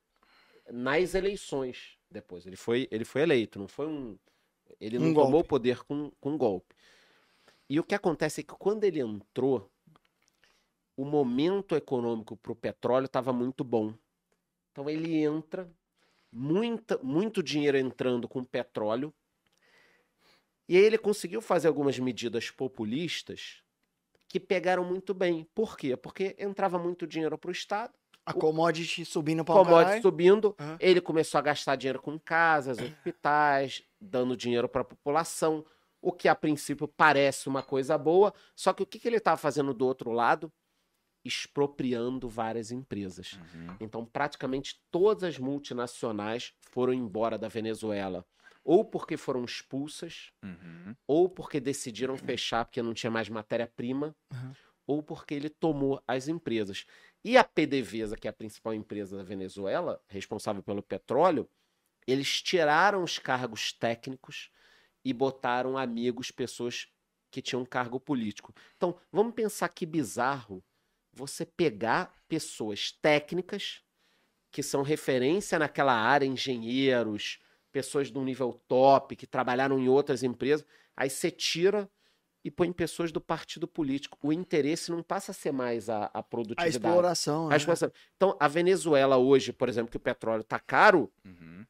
nas 0.70 1.14
eleições 1.14 1.96
depois. 2.10 2.46
Ele 2.46 2.56
foi, 2.56 2.88
ele 2.90 3.04
foi 3.04 3.22
eleito, 3.22 3.58
não 3.58 3.68
foi 3.68 3.86
um. 3.86 4.18
Ele 4.80 4.98
não 4.98 5.10
Um 5.10 5.14
tomou 5.14 5.40
o 5.40 5.44
poder 5.44 5.84
com, 5.84 6.10
com 6.20 6.30
um 6.30 6.38
golpe. 6.38 6.74
E 7.68 7.78
o 7.78 7.84
que 7.84 7.94
acontece 7.94 8.40
é 8.40 8.44
que 8.44 8.54
quando 8.54 8.84
ele 8.84 9.00
entrou, 9.00 9.70
o 10.96 11.04
momento 11.04 11.76
econômico 11.76 12.36
para 12.36 12.52
o 12.52 12.56
petróleo 12.56 13.06
estava 13.06 13.32
muito 13.32 13.62
bom. 13.62 13.94
Então 14.72 14.90
ele 14.90 15.22
entra 15.22 15.70
muita, 16.32 16.98
muito 16.98 17.42
dinheiro 17.42 17.78
entrando 17.78 18.28
com 18.28 18.42
petróleo. 18.44 19.14
E 20.68 20.76
aí 20.76 20.82
ele 20.82 20.98
conseguiu 20.98 21.40
fazer 21.40 21.68
algumas 21.68 21.98
medidas 21.98 22.50
populistas 22.50 23.62
que 24.28 24.40
pegaram 24.40 24.84
muito 24.84 25.14
bem. 25.14 25.46
Por 25.54 25.76
quê? 25.76 25.96
Porque 25.96 26.36
entrava 26.38 26.78
muito 26.78 27.06
dinheiro 27.06 27.38
para 27.38 27.48
o 27.48 27.52
Estado. 27.52 27.92
A 28.24 28.32
commodity 28.32 29.04
subindo 29.04 29.44
para 29.44 29.54
commodity 29.54 30.02
subindo, 30.02 30.56
Aham. 30.58 30.76
ele 30.80 31.00
começou 31.00 31.38
a 31.38 31.42
gastar 31.42 31.76
dinheiro 31.76 32.02
com 32.02 32.18
casas, 32.18 32.78
hospitais, 32.78 33.84
dando 34.00 34.36
dinheiro 34.36 34.68
para 34.68 34.80
a 34.80 34.84
população, 34.84 35.64
o 36.02 36.10
que 36.12 36.28
a 36.28 36.34
princípio 36.34 36.88
parece 36.88 37.48
uma 37.48 37.62
coisa 37.62 37.96
boa, 37.96 38.34
só 38.56 38.72
que 38.72 38.82
o 38.82 38.86
que, 38.86 38.98
que 38.98 39.08
ele 39.08 39.18
estava 39.18 39.36
fazendo 39.36 39.72
do 39.72 39.86
outro 39.86 40.10
lado? 40.10 40.52
Expropriando 41.24 42.28
várias 42.28 42.72
empresas. 42.72 43.34
Uhum. 43.54 43.76
Então, 43.80 44.04
praticamente 44.04 44.80
todas 44.90 45.22
as 45.22 45.38
multinacionais 45.38 46.52
foram 46.70 46.92
embora 46.92 47.38
da 47.38 47.46
Venezuela, 47.46 48.26
ou 48.66 48.84
porque 48.84 49.16
foram 49.16 49.44
expulsas, 49.44 50.32
Uhum. 50.42 50.94
ou 51.06 51.28
porque 51.28 51.60
decidiram 51.60 52.16
fechar 52.16 52.64
porque 52.64 52.82
não 52.82 52.92
tinha 52.92 53.10
mais 53.10 53.28
matéria-prima, 53.28 54.14
Uhum. 54.32 54.52
ou 54.86 55.02
porque 55.02 55.34
ele 55.34 55.48
tomou 55.48 56.02
as 56.06 56.26
empresas. 56.26 56.84
E 57.24 57.36
a 57.38 57.44
PDVSA, 57.44 58.16
que 58.16 58.26
é 58.26 58.30
a 58.30 58.34
principal 58.34 58.74
empresa 58.74 59.16
da 59.16 59.22
Venezuela, 59.22 60.00
responsável 60.08 60.62
pelo 60.62 60.82
petróleo, 60.82 61.48
eles 62.06 62.42
tiraram 62.42 63.02
os 63.02 63.18
cargos 63.18 63.72
técnicos 63.72 64.50
e 65.04 65.12
botaram 65.12 65.78
amigos, 65.78 66.30
pessoas 66.30 66.88
que 67.30 67.40
tinham 67.42 67.64
cargo 67.64 67.98
político. 68.00 68.52
Então, 68.76 68.98
vamos 69.12 69.34
pensar 69.34 69.68
que 69.68 69.84
bizarro 69.86 70.62
você 71.12 71.44
pegar 71.46 72.12
pessoas 72.28 72.92
técnicas 72.92 73.82
que 74.52 74.62
são 74.62 74.82
referência 74.82 75.58
naquela 75.58 75.92
área, 75.94 76.26
engenheiros, 76.26 77.38
pessoas 77.76 78.10
de 78.10 78.18
um 78.18 78.24
nível 78.24 78.58
top, 78.66 79.14
que 79.14 79.26
trabalharam 79.26 79.78
em 79.78 79.86
outras 79.86 80.22
empresas, 80.22 80.64
aí 80.96 81.10
você 81.10 81.30
tira 81.30 81.86
e 82.42 82.50
põe 82.50 82.72
pessoas 82.72 83.12
do 83.12 83.20
partido 83.20 83.68
político. 83.68 84.16
O 84.22 84.32
interesse 84.32 84.90
não 84.90 85.02
passa 85.02 85.30
a 85.32 85.34
ser 85.34 85.52
mais 85.52 85.90
a, 85.90 86.04
a 86.14 86.20
A 86.20 86.22
produtividade. 86.22 86.76
exploração. 86.76 87.48
A 87.48 87.50
né? 87.50 87.56
exploração. 87.58 87.92
Então, 88.16 88.34
a 88.40 88.48
Venezuela 88.48 89.18
hoje, 89.18 89.52
por 89.52 89.68
exemplo, 89.68 89.90
que 89.90 89.98
o 89.98 90.00
petróleo 90.00 90.40
está 90.40 90.58
caro, 90.58 91.12
Uhum. 91.22 91.66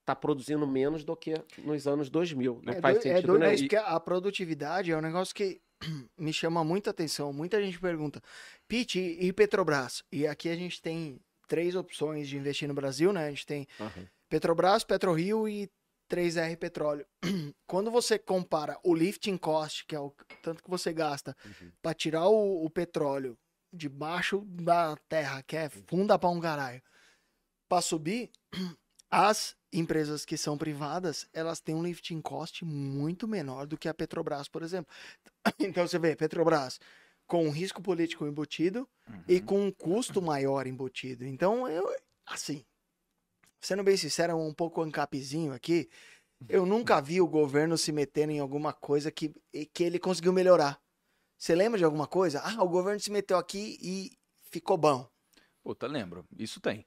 está 0.00 0.14
produzindo 0.14 0.66
menos 0.66 1.02
do 1.02 1.16
que 1.16 1.34
nos 1.64 1.86
anos 1.86 2.10
2000. 2.10 2.60
Não 2.62 2.74
é 2.74 2.80
faz 2.82 2.96
doido, 2.96 3.06
é 3.06 3.14
sentido 3.14 3.38
doido 3.38 3.54
isso, 3.54 3.62
porque 3.62 3.76
a 3.76 3.98
produtividade 4.00 4.90
é 4.92 4.96
um 4.98 5.00
negócio 5.00 5.34
que 5.34 5.62
me 6.18 6.32
chama 6.34 6.62
muita 6.62 6.90
atenção. 6.90 7.32
Muita 7.32 7.58
gente 7.62 7.80
pergunta, 7.80 8.20
Pete, 8.66 8.98
e 8.98 9.32
Petrobras? 9.32 10.04
E 10.12 10.26
aqui 10.26 10.50
a 10.50 10.56
gente 10.56 10.82
tem 10.82 11.18
três 11.46 11.74
opções 11.74 12.28
de 12.28 12.36
investir 12.36 12.68
no 12.68 12.74
Brasil, 12.74 13.10
né? 13.14 13.28
A 13.28 13.30
gente 13.30 13.46
tem 13.46 13.66
Aham. 13.80 14.06
Petrobras, 14.28 14.84
PetroRio 14.84 15.48
e 15.48 15.70
3R 16.08 16.56
Petróleo. 16.56 17.06
Quando 17.66 17.90
você 17.90 18.18
compara 18.18 18.78
o 18.82 18.94
lifting 18.94 19.36
cost, 19.36 19.84
que 19.86 19.94
é 19.94 20.00
o 20.00 20.14
tanto 20.42 20.62
que 20.62 20.70
você 20.70 20.92
gasta 20.92 21.36
Uhum. 21.44 21.72
para 21.82 21.94
tirar 21.94 22.28
o, 22.28 22.64
o 22.64 22.70
petróleo 22.70 23.38
debaixo 23.72 24.44
da 24.46 24.96
terra, 25.08 25.42
que 25.42 25.56
é 25.56 25.68
funda 25.68 26.18
pra 26.18 26.30
um 26.30 26.40
caralho, 26.40 26.82
para 27.68 27.82
subir, 27.82 28.30
as 29.10 29.54
empresas 29.72 30.24
que 30.24 30.36
são 30.38 30.56
privadas, 30.56 31.28
elas 31.32 31.60
têm 31.60 31.74
um 31.74 31.82
lifting 31.82 32.20
cost 32.22 32.64
muito 32.64 33.28
menor 33.28 33.66
do 33.66 33.76
que 33.76 33.88
a 33.88 33.94
Petrobras, 33.94 34.48
por 34.48 34.62
exemplo. 34.62 34.92
Então 35.60 35.86
você 35.86 35.98
vê, 35.98 36.16
Petrobras 36.16 36.78
com 37.26 37.46
um 37.46 37.50
risco 37.50 37.82
político 37.82 38.26
embutido 38.26 38.88
e 39.28 39.40
Uhum. 39.40 39.46
com 39.46 39.60
um 39.66 39.70
custo 39.70 40.22
maior 40.22 40.66
embutido. 40.66 41.24
Então, 41.26 41.68
eu, 41.68 41.86
assim, 42.26 42.64
sendo 43.60 43.82
bem 43.82 43.96
sincero, 43.96 44.36
um 44.36 44.52
pouco 44.52 44.82
ancapzinho 44.82 45.52
aqui, 45.52 45.88
eu 46.48 46.64
nunca 46.64 47.00
vi 47.00 47.20
o 47.20 47.26
governo 47.26 47.76
se 47.76 47.90
metendo 47.90 48.32
em 48.32 48.38
alguma 48.38 48.72
coisa 48.72 49.10
que, 49.10 49.32
que 49.72 49.82
ele 49.82 49.98
conseguiu 49.98 50.32
melhorar. 50.32 50.80
Você 51.36 51.54
lembra 51.54 51.78
de 51.78 51.84
alguma 51.84 52.06
coisa? 52.06 52.40
Ah, 52.44 52.62
o 52.62 52.68
governo 52.68 53.00
se 53.00 53.10
meteu 53.10 53.38
aqui 53.38 53.78
e 53.80 54.10
ficou 54.50 54.76
bom. 54.76 55.08
Puta, 55.62 55.86
lembro. 55.86 56.24
Isso 56.38 56.60
tem. 56.60 56.84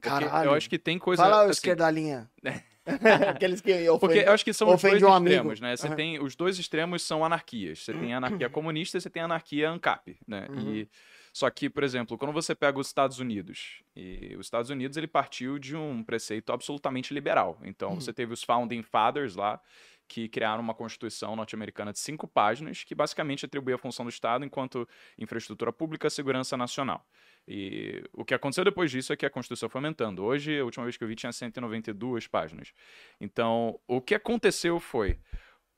Porque 0.00 0.08
Caralho. 0.08 0.50
eu 0.50 0.54
acho 0.54 0.68
que 0.68 0.78
tem 0.78 0.98
coisa. 0.98 1.22
Fala 1.22 1.38
o 1.38 1.40
assim, 1.42 1.50
esquerdalinha. 1.52 2.30
Aqueles 3.28 3.60
que 3.60 3.72
Porque 3.72 4.06
ofendem. 4.06 4.22
eu 4.22 4.32
acho 4.32 4.44
que 4.44 4.52
são 4.52 4.74
os 4.74 4.80
dois 4.80 5.02
um 5.02 5.16
extremos, 5.16 5.60
né? 5.60 5.76
Você 5.76 5.86
Aham. 5.86 5.96
tem 5.96 6.22
os 6.22 6.34
dois 6.34 6.58
extremos 6.58 7.02
são 7.02 7.24
anarquias. 7.24 7.80
Você 7.80 7.92
tem 7.92 8.14
anarquia 8.14 8.48
comunista 8.48 8.96
e 8.96 9.00
você 9.00 9.10
tem 9.10 9.22
anarquia 9.22 9.70
ANCAP, 9.70 10.18
né? 10.26 10.48
Uhum. 10.50 10.74
E 10.74 10.88
só 11.32 11.48
que, 11.50 11.70
por 11.70 11.84
exemplo, 11.84 12.18
quando 12.18 12.32
você 12.32 12.54
pega 12.54 12.78
os 12.78 12.88
Estados 12.88 13.18
Unidos, 13.18 13.82
e 13.94 14.34
os 14.38 14.46
Estados 14.46 14.70
Unidos 14.70 14.96
ele 14.96 15.06
partiu 15.06 15.58
de 15.58 15.76
um 15.76 16.02
preceito 16.02 16.52
absolutamente 16.52 17.14
liberal. 17.14 17.58
Então 17.62 17.90
Uhum. 17.90 18.00
você 18.00 18.12
teve 18.12 18.32
os 18.32 18.42
founding 18.42 18.82
fathers 18.82 19.36
lá 19.36 19.60
que 20.08 20.28
criaram 20.28 20.60
uma 20.60 20.74
constituição 20.74 21.36
norte-americana 21.36 21.92
de 21.92 22.00
cinco 22.00 22.26
páginas 22.26 22.82
que 22.82 22.96
basicamente 22.96 23.46
atribuía 23.46 23.76
a 23.76 23.78
função 23.78 24.04
do 24.04 24.08
Estado 24.08 24.44
enquanto 24.44 24.88
infraestrutura 25.16 25.72
pública, 25.72 26.10
segurança 26.10 26.56
nacional. 26.56 27.06
E 27.46 28.02
o 28.12 28.24
que 28.24 28.34
aconteceu 28.34 28.64
depois 28.64 28.90
disso 28.90 29.12
é 29.12 29.16
que 29.16 29.24
a 29.24 29.30
Constituição 29.30 29.68
foi 29.68 29.78
aumentando. 29.78 30.24
Hoje, 30.24 30.58
a 30.58 30.64
última 30.64 30.84
vez 30.84 30.96
que 30.96 31.04
eu 31.04 31.08
vi, 31.08 31.14
tinha 31.14 31.32
192 31.32 32.26
páginas. 32.26 32.72
Então, 33.20 33.78
o 33.86 34.00
que 34.00 34.14
aconteceu 34.16 34.80
foi. 34.80 35.16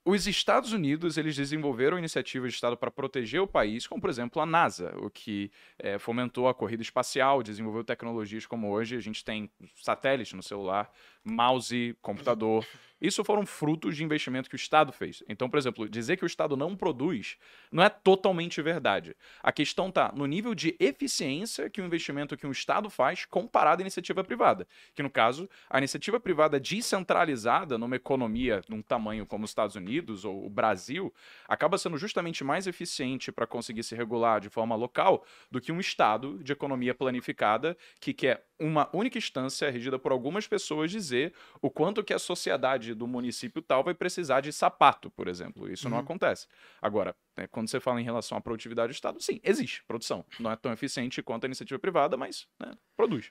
Os 0.05 0.27
Estados 0.27 0.73
Unidos 0.73 1.17
eles 1.17 1.37
desenvolveram 1.37 1.97
iniciativas 1.97 2.51
de 2.51 2.57
Estado 2.57 2.77
para 2.77 2.91
proteger 2.91 3.41
o 3.41 3.47
país, 3.47 3.87
como 3.87 4.01
por 4.01 4.11
exemplo 4.11 4.43
a 4.43 4.47
NASA, 4.47 4.93
o 4.97 5.09
que 5.09 5.49
eh, 5.79 5.97
fomentou 5.97 6.49
a 6.49 6.55
corrida 6.55 6.83
espacial, 6.83 7.41
desenvolveu 7.41 7.85
tecnologias 7.85 8.45
como 8.45 8.69
hoje 8.73 8.97
a 8.97 9.01
gente 9.01 9.25
tem 9.25 9.49
satélite 9.77 10.35
no 10.35 10.43
celular, 10.43 10.93
mouse, 11.25 11.97
computador. 12.01 12.67
Isso 13.03 13.25
foram 13.25 13.45
frutos 13.45 13.97
de 13.97 14.05
investimento 14.05 14.49
que 14.49 14.55
o 14.55 14.57
Estado 14.57 14.93
fez. 14.93 15.25
Então, 15.29 15.51
por 15.51 15.59
exemplo, 15.59 15.89
dizer 15.89 16.17
que 16.17 16.25
o 16.25 16.27
Estado 16.27 16.57
não 16.57 16.77
produz 16.77 17.37
não 17.73 17.83
é 17.83 17.89
totalmente 17.89 18.63
verdade. 18.63 19.17
A 19.43 19.51
questão 19.51 19.89
está 19.89 20.13
no 20.15 20.25
nível 20.25 20.55
de 20.55 20.77
eficiência 20.79 21.69
que 21.69 21.81
o 21.81 21.85
investimento 21.85 22.37
que 22.37 22.47
o 22.47 22.53
Estado 22.53 22.89
faz 22.89 23.25
comparado 23.25 23.81
à 23.81 23.83
iniciativa 23.83 24.23
privada. 24.23 24.69
Que, 24.95 25.03
no 25.03 25.11
caso, 25.11 25.51
a 25.69 25.79
iniciativa 25.79 26.21
privada 26.21 26.61
descentralizada 26.61 27.77
numa 27.77 27.97
economia 27.97 28.63
num 28.69 28.81
tamanho 28.81 29.27
como 29.27 29.45
os 29.45 29.51
Estados 29.51 29.75
Unidos 29.75 30.25
ou 30.25 30.47
o 30.47 30.49
Brasil 30.49 31.13
acaba 31.49 31.79
sendo 31.79 31.99
justamente 31.99 32.45
mais 32.45 32.69
eficiente 32.69 33.33
para 33.33 33.49
conseguir 33.49 33.83
se 33.83 33.97
regular 33.97 34.41
de 34.41 34.49
forma 34.49 34.77
local 34.77 35.27
do 35.51 35.61
que 35.61 35.73
um 35.73 35.81
Estado 35.81 36.39
de 36.39 36.53
economia 36.53 36.95
planificada 36.95 37.77
que 37.99 38.15
quer 38.15 38.47
uma 38.61 38.89
única 38.93 39.19
instância 39.19 39.69
regida 39.69 39.99
por 39.99 40.13
algumas 40.13 40.47
pessoas 40.47 40.89
dizer 40.89 41.12
o 41.61 41.71
quanto 41.71 42.03
que 42.05 42.13
a 42.15 42.19
sociedade 42.19 42.95
do 42.95 43.07
município 43.07 43.61
tal 43.63 43.83
vai 43.85 43.95
precisar 43.95 44.41
de 44.41 44.53
sapato, 44.53 45.11
por 45.11 45.29
exemplo. 45.29 45.71
Isso 45.71 45.89
não 45.89 45.97
Uhum. 45.99 46.03
acontece. 46.05 46.47
Agora, 46.81 47.15
né, 47.37 47.47
quando 47.49 47.69
você 47.69 47.79
fala 47.81 48.01
em 48.01 48.05
relação 48.05 48.37
à 48.37 48.41
produtividade 48.41 48.93
do 48.93 48.95
Estado, 48.95 49.21
sim, 49.21 49.41
existe 49.45 49.83
produção. 49.85 50.25
Não 50.41 50.51
é 50.51 50.57
tão 50.57 50.73
eficiente 50.73 51.23
quanto 51.23 51.45
a 51.45 51.49
iniciativa 51.49 51.79
privada, 51.79 52.17
mas 52.17 52.47
né, 52.61 52.73
produz. 52.97 53.31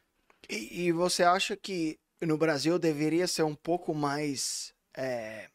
E, 0.50 0.86
e 0.88 0.92
você 0.92 1.24
acha 1.24 1.56
que 1.56 2.00
no 2.22 2.38
Brasil 2.38 2.78
deveria 2.80 3.28
ser 3.28 3.44
um 3.44 3.56
pouco 3.56 3.94
mais 3.96 4.74
é, 4.96 5.48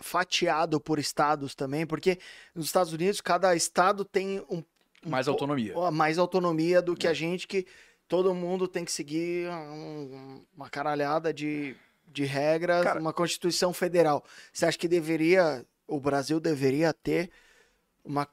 fatiado 0.00 0.80
por 0.80 0.98
estados 0.98 1.54
também? 1.54 1.86
Porque 1.86 2.18
nos 2.54 2.66
Estados 2.66 2.92
Unidos 2.92 3.20
cada 3.20 3.54
estado 3.54 4.04
tem 4.04 4.40
um, 4.50 4.62
um 5.04 5.10
Mais 5.10 5.28
autonomia. 5.28 5.74
mais 5.90 6.18
autonomia 6.18 6.80
do 6.82 6.96
que 6.96 7.06
É. 7.06 7.10
a 7.10 7.14
gente 7.14 7.46
que 7.46 7.66
todo 8.12 8.34
mundo 8.34 8.68
tem 8.68 8.84
que 8.84 8.92
seguir 8.92 9.48
um- 9.48 10.44
uma 10.54 10.68
caralhada 10.68 11.32
de, 11.32 11.74
de 12.06 12.24
regras, 12.24 12.84
Cara- 12.84 13.00
uma 13.00 13.10
constituição 13.12 13.72
federal. 13.72 14.22
Você 14.52 14.66
acha 14.66 14.76
que 14.76 14.86
deveria 14.86 15.64
o 15.88 15.98
Brasil 15.98 16.38
deveria 16.38 16.92
ter 16.92 17.30
uma 18.04 18.28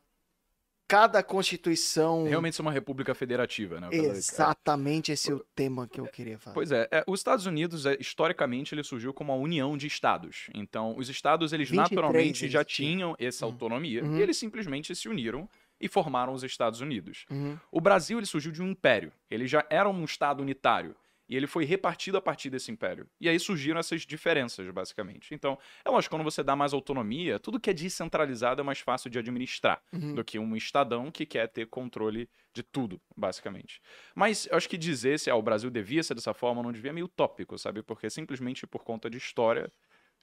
cada 0.85 1.21
constituição 1.23 2.25
Realmente 2.25 2.55
ser 2.57 2.61
uma 2.63 2.71
república 2.73 3.13
federativa, 3.15 3.79
né? 3.79 3.89
Cada- 3.89 4.03
Exatamente 4.07 5.11
esse 5.13 5.31
é 5.31 5.35
o 5.35 5.39
tema 5.55 5.87
que 5.87 5.99
eu 6.01 6.07
queria 6.07 6.37
falar. 6.39 6.53
Pois 6.55 6.71
é, 6.73 6.87
é, 6.91 7.03
os 7.07 7.19
Estados 7.21 7.45
Unidos, 7.45 7.85
é, 7.85 7.95
historicamente, 7.99 8.73
ele 8.75 8.83
surgiu 8.83 9.13
como 9.13 9.31
uma 9.31 9.41
união 9.41 9.77
de 9.77 9.87
estados. 9.87 10.49
Então, 10.53 10.95
os 10.97 11.07
estados, 11.07 11.53
eles 11.53 11.69
23 11.69 11.91
naturalmente 11.91 12.43
eles 12.43 12.51
já 12.51 12.63
tinham. 12.65 13.15
essa 13.19 13.45
Uhum. 13.45 13.51
autonomia, 13.53 14.03
Uhum. 14.03 14.17
e 14.17 14.21
eles 14.21 14.35
simplesmente 14.37 14.93
se 14.95 15.07
uniram 15.07 15.47
e 15.79 15.87
formaram 15.87 16.33
os 16.33 16.43
Estados 16.43 16.81
Unidos. 16.81 17.25
Uhum. 17.29 17.57
O 17.71 17.79
Brasil, 17.81 18.17
ele 18.19 18.25
surgiu 18.25 18.51
de 18.51 18.61
um 18.61 18.67
império. 18.69 19.11
Ele 19.29 19.47
já 19.47 19.65
era 19.69 19.89
um 19.89 20.03
estado 20.03 20.41
unitário. 20.41 20.95
E 21.27 21.35
ele 21.37 21.45
foi 21.45 21.63
repartido 21.63 22.17
a 22.17 22.21
partir 22.21 22.49
desse 22.49 22.71
império. 22.71 23.07
E 23.21 23.29
aí 23.29 23.39
surgiram 23.39 23.79
essas 23.79 24.01
diferenças, 24.01 24.67
basicamente. 24.71 25.31
Então, 25.31 25.59
é 25.85 25.89
lógico, 25.89 26.15
quando 26.15 26.23
você 26.23 26.41
dá 26.41 26.55
mais 26.55 26.73
autonomia, 26.73 27.37
tudo 27.37 27.59
que 27.59 27.69
é 27.69 27.73
descentralizado 27.73 28.61
é 28.61 28.63
mais 28.63 28.79
fácil 28.79 29.11
de 29.11 29.19
administrar 29.19 29.79
Uhum. 29.93 30.15
do 30.15 30.23
que 30.25 30.39
um 30.39 30.55
estadão 30.55 31.11
que 31.11 31.27
quer 31.27 31.47
ter 31.47 31.67
controle 31.67 32.27
de 32.51 32.63
tudo, 32.63 32.99
basicamente. 33.15 33.79
Mas 34.15 34.47
eu 34.47 34.57
acho 34.57 34.67
que 34.67 34.75
dizer 34.75 35.19
se 35.19 35.29
ah, 35.29 35.35
o 35.35 35.41
Brasil 35.43 35.69
devia 35.69 36.01
ser 36.01 36.15
dessa 36.15 36.33
forma 36.33 36.61
ou 36.61 36.63
não 36.63 36.71
devia 36.71 36.89
é 36.89 36.93
meio 36.93 37.05
utópico, 37.05 37.59
sabe? 37.59 37.83
Porque 37.83 38.09
simplesmente 38.09 38.65
por 38.65 38.83
conta 38.83 39.07
de 39.07 39.17
história, 39.19 39.71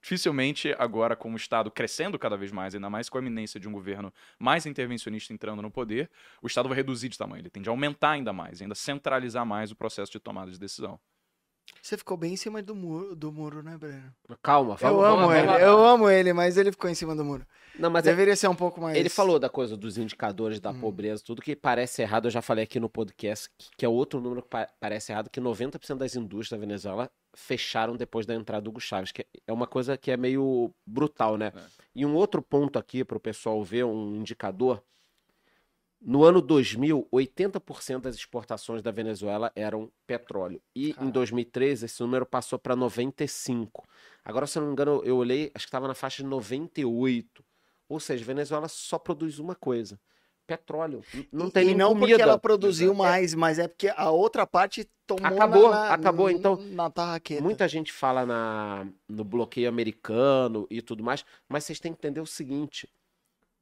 dificilmente 0.06 0.72
agora 0.78 1.16
com 1.16 1.32
o 1.32 1.36
Estado 1.36 1.68
crescendo 1.68 2.16
cada 2.16 2.36
vez 2.36 2.52
mais, 2.52 2.76
ainda 2.76 2.88
mais 2.88 3.08
com 3.08 3.18
a 3.18 3.20
iminência 3.20 3.58
de 3.58 3.68
um 3.68 3.72
governo 3.72 4.14
mais 4.38 4.64
intervencionista 4.64 5.32
entrando 5.32 5.60
no 5.60 5.68
poder, 5.68 6.08
o 6.40 6.46
Estado 6.46 6.68
vai 6.68 6.76
reduzir 6.76 7.08
de 7.08 7.18
tamanho, 7.18 7.40
ele 7.40 7.50
tende 7.50 7.68
a 7.68 7.72
aumentar 7.72 8.10
ainda 8.10 8.32
mais, 8.32 8.62
ainda 8.62 8.76
centralizar 8.76 9.44
mais 9.44 9.72
o 9.72 9.74
processo 9.74 10.12
de 10.12 10.20
tomada 10.20 10.48
de 10.52 10.60
decisão. 10.60 11.00
Você 11.82 11.96
ficou 11.96 12.16
bem 12.16 12.32
em 12.32 12.36
cima 12.36 12.62
do 12.62 12.74
muro, 12.74 13.14
do 13.14 13.30
muro 13.32 13.62
né, 13.62 13.76
Breno? 13.78 14.12
Calma, 14.42 14.72
Eu 14.74 14.78
vamos, 14.78 15.04
amo 15.04 15.16
vamos- 15.18 15.34
ele, 15.36 15.46
vamos- 15.46 15.62
eu 15.62 15.84
amo 15.84 16.10
ele, 16.10 16.32
mas 16.32 16.56
ele 16.56 16.72
ficou 16.72 16.90
em 16.90 16.94
cima 16.94 17.14
do 17.14 17.24
muro. 17.24 17.46
Não, 17.78 17.90
mas 17.90 18.06
é- 18.06 18.10
Deveria 18.10 18.34
ser 18.34 18.48
um 18.48 18.54
pouco 18.54 18.80
mais. 18.80 18.96
ele 18.96 19.08
falou 19.10 19.38
da 19.38 19.48
coisa 19.50 19.76
dos 19.76 19.98
indicadores 19.98 20.58
da 20.58 20.70
Hum. 20.70 20.80
pobreza, 20.80 21.22
tudo 21.24 21.42
que 21.42 21.54
parece 21.54 22.02
errado. 22.02 22.24
Eu 22.26 22.30
já 22.30 22.40
falei 22.40 22.64
aqui 22.64 22.80
no 22.80 22.88
podcast, 22.88 23.50
que, 23.58 23.68
que 23.76 23.84
é 23.84 23.88
outro 23.88 24.20
número 24.20 24.42
que 24.42 24.48
pa- 24.48 24.68
parece 24.80 25.12
errado, 25.12 25.28
que 25.28 25.40
90% 25.40 25.98
das 25.98 26.16
indústrias 26.16 26.58
da 26.58 26.66
Venezuela 26.66 27.10
fecharam 27.34 27.94
depois 27.96 28.24
da 28.24 28.34
entrada 28.34 28.62
do 28.62 28.70
Hugo 28.70 28.80
Chávez, 28.80 29.12
que 29.12 29.26
é 29.46 29.52
uma 29.52 29.66
coisa 29.66 29.96
que 29.98 30.10
é 30.10 30.16
meio 30.16 30.72
brutal, 30.86 31.36
né? 31.36 31.52
É. 31.54 31.60
E 31.94 32.06
um 32.06 32.14
outro 32.14 32.40
ponto 32.40 32.78
aqui 32.78 33.04
para 33.04 33.16
o 33.18 33.20
pessoal 33.20 33.62
ver, 33.62 33.84
um 33.84 34.16
indicador. 34.16 34.82
No 36.08 36.22
ano 36.22 36.40
2000, 36.40 37.08
80% 37.12 38.02
das 38.02 38.14
exportações 38.14 38.80
da 38.80 38.92
Venezuela 38.92 39.50
eram 39.56 39.90
petróleo. 40.06 40.62
E 40.72 40.90
em 40.90 40.92
Caralho. 40.92 41.10
2013, 41.12 41.84
esse 41.86 42.00
número 42.00 42.24
passou 42.24 42.60
para 42.60 42.76
95%. 42.76 43.68
Agora, 44.24 44.46
se 44.46 44.56
eu 44.56 44.60
não 44.60 44.68
me 44.68 44.72
engano, 44.72 45.02
eu 45.04 45.16
olhei, 45.16 45.50
acho 45.52 45.64
que 45.64 45.68
estava 45.68 45.88
na 45.88 45.94
faixa 45.94 46.22
de 46.22 46.28
98%. 46.28 47.26
Ou 47.88 47.98
seja, 47.98 48.22
a 48.22 48.26
Venezuela 48.26 48.68
só 48.68 49.00
produz 49.00 49.40
uma 49.40 49.56
coisa: 49.56 49.98
petróleo. 50.46 51.02
Não 51.32 51.50
tem 51.50 51.70
e 51.70 51.74
não 51.74 51.88
comida. 51.88 52.06
porque 52.08 52.22
ela 52.22 52.38
produziu 52.38 52.92
Exato. 52.92 52.98
mais, 53.02 53.34
mas 53.34 53.58
é 53.58 53.66
porque 53.66 53.92
a 53.96 54.10
outra 54.10 54.46
parte 54.46 54.88
tomou 55.08 55.26
Acabou, 55.26 55.70
na, 55.70 55.76
na- 55.76 55.94
acabou, 55.94 56.30
então, 56.30 56.56
na 56.56 56.88
tarraqueta. 56.88 57.42
Muita 57.42 57.66
gente 57.66 57.92
fala 57.92 58.24
na, 58.24 58.86
no 59.08 59.24
bloqueio 59.24 59.68
americano 59.68 60.66
e 60.70 60.80
tudo 60.80 61.02
mais, 61.02 61.24
mas 61.48 61.64
vocês 61.64 61.80
têm 61.80 61.92
que 61.92 61.98
entender 61.98 62.20
o 62.20 62.26
seguinte: 62.26 62.88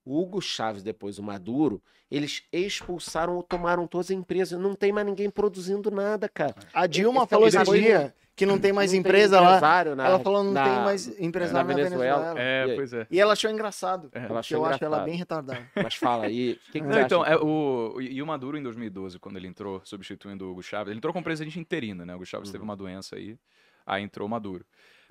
o 0.05 0.21
Hugo 0.21 0.41
Chávez, 0.41 0.83
depois 0.83 1.19
o 1.19 1.23
Maduro, 1.23 1.83
eles 2.11 2.43
expulsaram 2.53 3.37
ou 3.37 3.43
tomaram 3.43 3.87
todas 3.87 4.07
as 4.09 4.11
empresas. 4.17 4.59
Não 4.59 4.75
tem 4.75 4.93
mais 4.93 5.07
ninguém 5.07 5.31
produzindo 5.31 5.91
nada, 5.91 6.29
cara. 6.29 6.55
A 6.73 6.87
Dilma 6.87 7.21
Esse 7.23 7.31
falou 7.31 7.49
esse 7.49 7.65
dia 7.65 8.15
que 8.37 8.45
não 8.45 8.59
tem 8.59 8.73
mais 8.73 8.91
Não 8.93 9.01
tem 9.03 9.09
empresa 9.11 9.41
lá. 9.41 9.47
empresário 9.57 9.95
na- 9.97 10.07
Ela 10.07 10.19
falou 10.19 10.43
não 10.45 10.53
na- 10.53 10.65
tem 10.65 10.73
mais 10.85 11.21
empresário 11.21 11.69
na, 11.69 11.75
Venezuela. 11.75 12.35
É, 12.37 12.67
E 12.69 12.75
pois 12.77 12.93
é. 12.93 13.07
E 13.11 13.21
ela 13.21 13.33
achou 13.33 13.51
engraçado. 13.51 14.11
É. 14.13 14.25
Ela 14.27 14.41
achou 14.41 14.59
eu 14.59 14.65
acho 14.65 14.85
ela 14.85 14.97
engraçado. 14.97 15.05
bem 15.07 15.17
retardada. 15.17 15.71
Mas 15.93 15.95
fala 15.95 16.27
aí. 16.27 16.59
Que, 16.73 16.81
que 16.81 16.83
Não, 16.83 17.01
então, 17.01 17.25
é, 17.25 17.37
o, 17.37 17.97
e 18.01 18.21
o 18.21 18.27
Maduro 18.27 18.59
em 18.59 18.63
2012, 18.63 19.19
quando 19.19 19.37
ele 19.37 19.47
entrou 19.47 19.81
substituindo 19.85 20.47
o 20.47 20.51
Hugo 20.51 20.63
Chávez, 20.63 20.89
ele 20.89 20.99
entrou 20.99 21.13
como 21.13 21.25
presidente 21.25 21.59
interino, 21.59 22.05
né? 22.05 22.13
O 22.13 22.17
Hugo 22.17 22.27
Chávez 22.27 22.51
teve 22.51 22.59
Uhum. 22.63 22.69
uma 22.71 22.77
doença 22.77 23.17
aí, 23.17 23.39
aí 23.87 24.03
entrou 24.03 24.27
o 24.27 24.31
Maduro. 24.31 24.65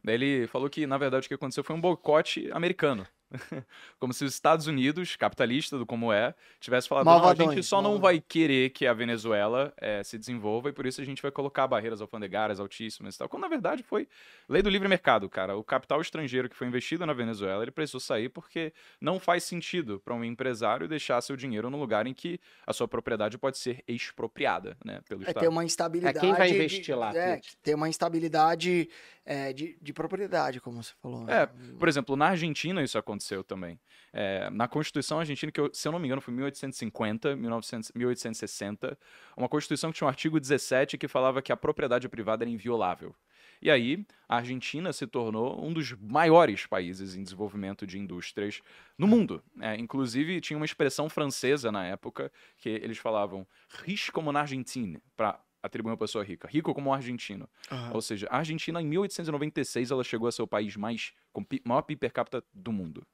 Daí 0.04 0.16
ele 0.16 0.48
falou 0.48 0.70
que, 0.70 0.86
na 0.86 0.98
verdade, 0.98 1.26
o 1.26 1.30
que 1.30 1.34
aconteceu 1.36 1.64
foi 1.64 1.76
um 1.76 1.82
boicote 1.82 2.50
americano. 2.52 3.08
como 4.00 4.14
se 4.14 4.24
os 4.26 4.34
Estados 4.34 4.68
Unidos, 4.68 5.16
capitalista 5.16 5.78
do 5.78 5.86
como 5.86 6.12
é, 6.14 6.34
tivesse 6.60 6.88
falado, 6.88 7.06
não, 7.06 7.14
a 7.14 7.16
gente 7.16 7.38
Malvadões, 7.40 7.66
só 7.68 7.82
não 7.82 8.00
vai 8.00 8.20
querer 8.22 8.70
que 8.70 8.86
a 8.86 8.94
Venezuela 8.94 9.74
eh, 9.78 10.04
se 10.04 10.18
desenvolva 10.18 10.70
e 10.70 10.74
por 10.74 10.86
isso 10.86 11.02
a 11.02 11.06
gente 11.06 11.22
vai 11.22 11.32
colocar 11.32 11.68
barreiras 11.68 12.02
alfandegárias 12.02 12.60
altíssimas 12.60 13.16
e 13.16 13.18
tal. 13.18 13.30
Quando, 13.30 13.44
na 13.44 13.48
verdade, 13.50 13.84
foi 13.84 14.08
lei 14.48 14.62
do 14.62 14.70
livre 14.70 14.88
mercado, 14.88 15.30
cara. 15.30 15.56
O 15.58 15.64
capital 15.64 16.02
estrangeiro 16.02 16.50
que 16.50 16.56
foi 16.56 16.68
investido 16.68 17.06
na 17.06 17.14
Venezuela, 17.14 17.64
ele 17.64 17.72
precisou 17.72 18.00
sair 18.00 18.30
porque 18.30 18.74
não 19.00 19.20
faz 19.20 19.44
sentido 19.44 20.00
para 20.00 20.14
um 20.14 20.24
empresário 20.24 20.88
deixar 20.88 21.22
seu 21.22 21.36
dinheiro 21.36 21.70
no 21.70 21.80
lugar 21.80 22.06
em 22.08 22.14
que 22.14 22.40
a 22.68 22.74
sua 22.74 22.88
propriedade 22.88 23.38
pode 23.38 23.58
ser 23.58 23.84
expropriada, 23.88 24.78
né, 24.86 25.02
pelo 25.08 25.22
É 25.24 25.28
Estado. 25.28 25.44
ter 25.44 25.48
uma 25.50 25.64
instabilidade. 25.64 26.18
É, 26.18 26.22
quem 26.22 26.34
vai 26.34 26.48
de- 26.50 26.56
investir 26.56 26.98
lá, 26.98 27.16
É, 27.16 27.40
ter 27.62 27.76
uma 27.76 27.90
instabilidade 27.90 28.90
é, 29.26 29.54
de, 29.54 29.78
de 29.82 29.94
propriedade, 29.94 30.60
como 30.60 30.84
você 30.84 30.92
falou. 31.02 31.24
É, 31.30 31.46
né? 31.46 31.50
Por 31.80 31.88
exemplo, 31.88 32.16
na 32.16 32.28
Argentina 32.28 32.84
isso 32.84 32.98
aconteceu 32.98 33.23
também. 33.44 33.80
É, 34.12 34.50
na 34.50 34.68
Constituição 34.68 35.20
Argentina, 35.20 35.52
que 35.52 35.60
eu- 35.62 35.70
se 35.74 35.88
eu 35.88 35.92
não 35.92 36.00
me 36.00 36.08
engano 36.08 36.22
foi 36.22 36.34
1850, 36.34 37.36
1900, 37.36 37.92
1860, 37.96 38.98
uma 39.38 39.48
Constituição 39.48 39.92
que 39.92 39.98
tinha 39.98 40.06
um 40.06 40.10
artigo 40.10 40.40
17 40.40 40.98
que 40.98 41.08
falava 41.08 41.42
que 41.42 41.52
a 41.52 41.58
propriedade 41.58 42.10
privada 42.10 42.44
era 42.44 42.50
inviolável. 42.50 43.16
E 43.62 43.72
aí, 43.72 44.06
a 44.28 44.38
Argentina 44.38 44.92
se 44.92 45.08
tornou 45.08 45.64
um 45.66 45.72
dos 45.72 45.94
maiores 45.94 46.66
países 46.66 47.16
em 47.16 47.24
desenvolvimento 47.24 47.88
de 47.88 47.98
indústrias 47.98 48.62
no 48.98 49.08
mundo. 49.08 49.42
É, 49.62 49.76
inclusive, 49.78 50.42
tinha 50.42 50.58
uma 50.58 50.66
expressão 50.66 51.10
francesa 51.10 51.72
na 51.72 51.86
época 51.86 52.32
que 52.58 52.68
eles 52.70 52.98
falavam 52.98 53.48
riche 53.84 54.12
como 54.12 54.32
na 54.32 54.42
Argentina, 54.42 55.02
para 55.16 55.40
atribuir 55.64 55.92
uma 55.92 55.98
pessoa 55.98 56.24
rica. 56.24 56.48
Rico 56.48 56.74
como 56.74 56.90
um 56.90 56.94
argentino. 56.94 57.50
Aham. 57.72 57.92
Ou 57.94 58.02
seja, 58.02 58.28
a 58.30 58.38
Argentina, 58.38 58.82
em 58.82 58.86
1896, 58.86 59.90
ela 59.90 60.04
chegou 60.04 60.28
a 60.28 60.32
ser 60.32 60.42
o 60.42 60.48
país 60.48 60.76
mais 60.76 61.14
com 61.32 61.44
maior 61.64 61.82
PIB 61.82 62.00
per 62.00 62.12
capita 62.12 62.44
do 62.54 62.72
mundo. 62.72 63.08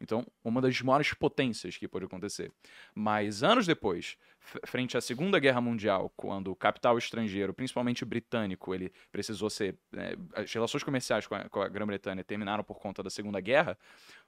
Então, 0.00 0.26
uma 0.44 0.60
das 0.60 0.80
maiores 0.82 1.12
potências 1.14 1.76
que 1.76 1.88
pode 1.88 2.04
acontecer. 2.04 2.52
Mas 2.94 3.42
anos 3.42 3.66
depois, 3.66 4.16
frente 4.64 4.96
à 4.96 5.00
Segunda 5.00 5.38
Guerra 5.38 5.60
Mundial, 5.60 6.12
quando 6.16 6.50
o 6.50 6.56
capital 6.56 6.98
estrangeiro, 6.98 7.54
principalmente 7.54 8.04
britânico, 8.04 8.74
ele 8.74 8.92
precisou 9.10 9.48
ser. 9.48 9.78
né, 9.90 10.12
as 10.34 10.52
relações 10.52 10.82
comerciais 10.82 11.26
com 11.26 11.34
a, 11.34 11.48
com 11.48 11.62
a 11.62 11.68
Grã-Bretanha 11.68 12.22
terminaram 12.22 12.62
por 12.62 12.78
conta 12.78 13.02
da 13.02 13.10
Segunda 13.10 13.40
Guerra. 13.40 13.78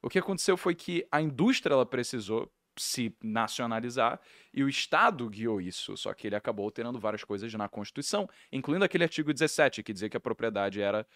O 0.03 0.09
que 0.09 0.19
aconteceu 0.19 0.57
foi 0.57 0.75
que 0.75 1.07
a 1.13 1.21
indústria 1.21 1.75
ela 1.75 1.87
precisou 1.87 2.51
se 2.79 3.15
nacionalizar 3.23 4.21
e 4.53 4.63
o 4.63 4.69
Estado 4.69 5.29
guiou 5.29 5.61
isso, 5.61 5.97
só 5.97 6.13
que 6.15 6.27
ele 6.27 6.37
acabou 6.37 6.65
alterando 6.65 6.99
várias 6.99 7.23
coisas 7.25 7.53
na 7.55 7.69
Constituição, 7.69 8.29
incluindo 8.51 8.85
aquele 8.85 9.05
artigo 9.05 9.33
17 9.33 9.83
que 9.83 9.93
dizia 9.93 10.09
que 10.09 10.17
a 10.17 10.21
propriedade 10.21 10.81
era, 10.81 11.07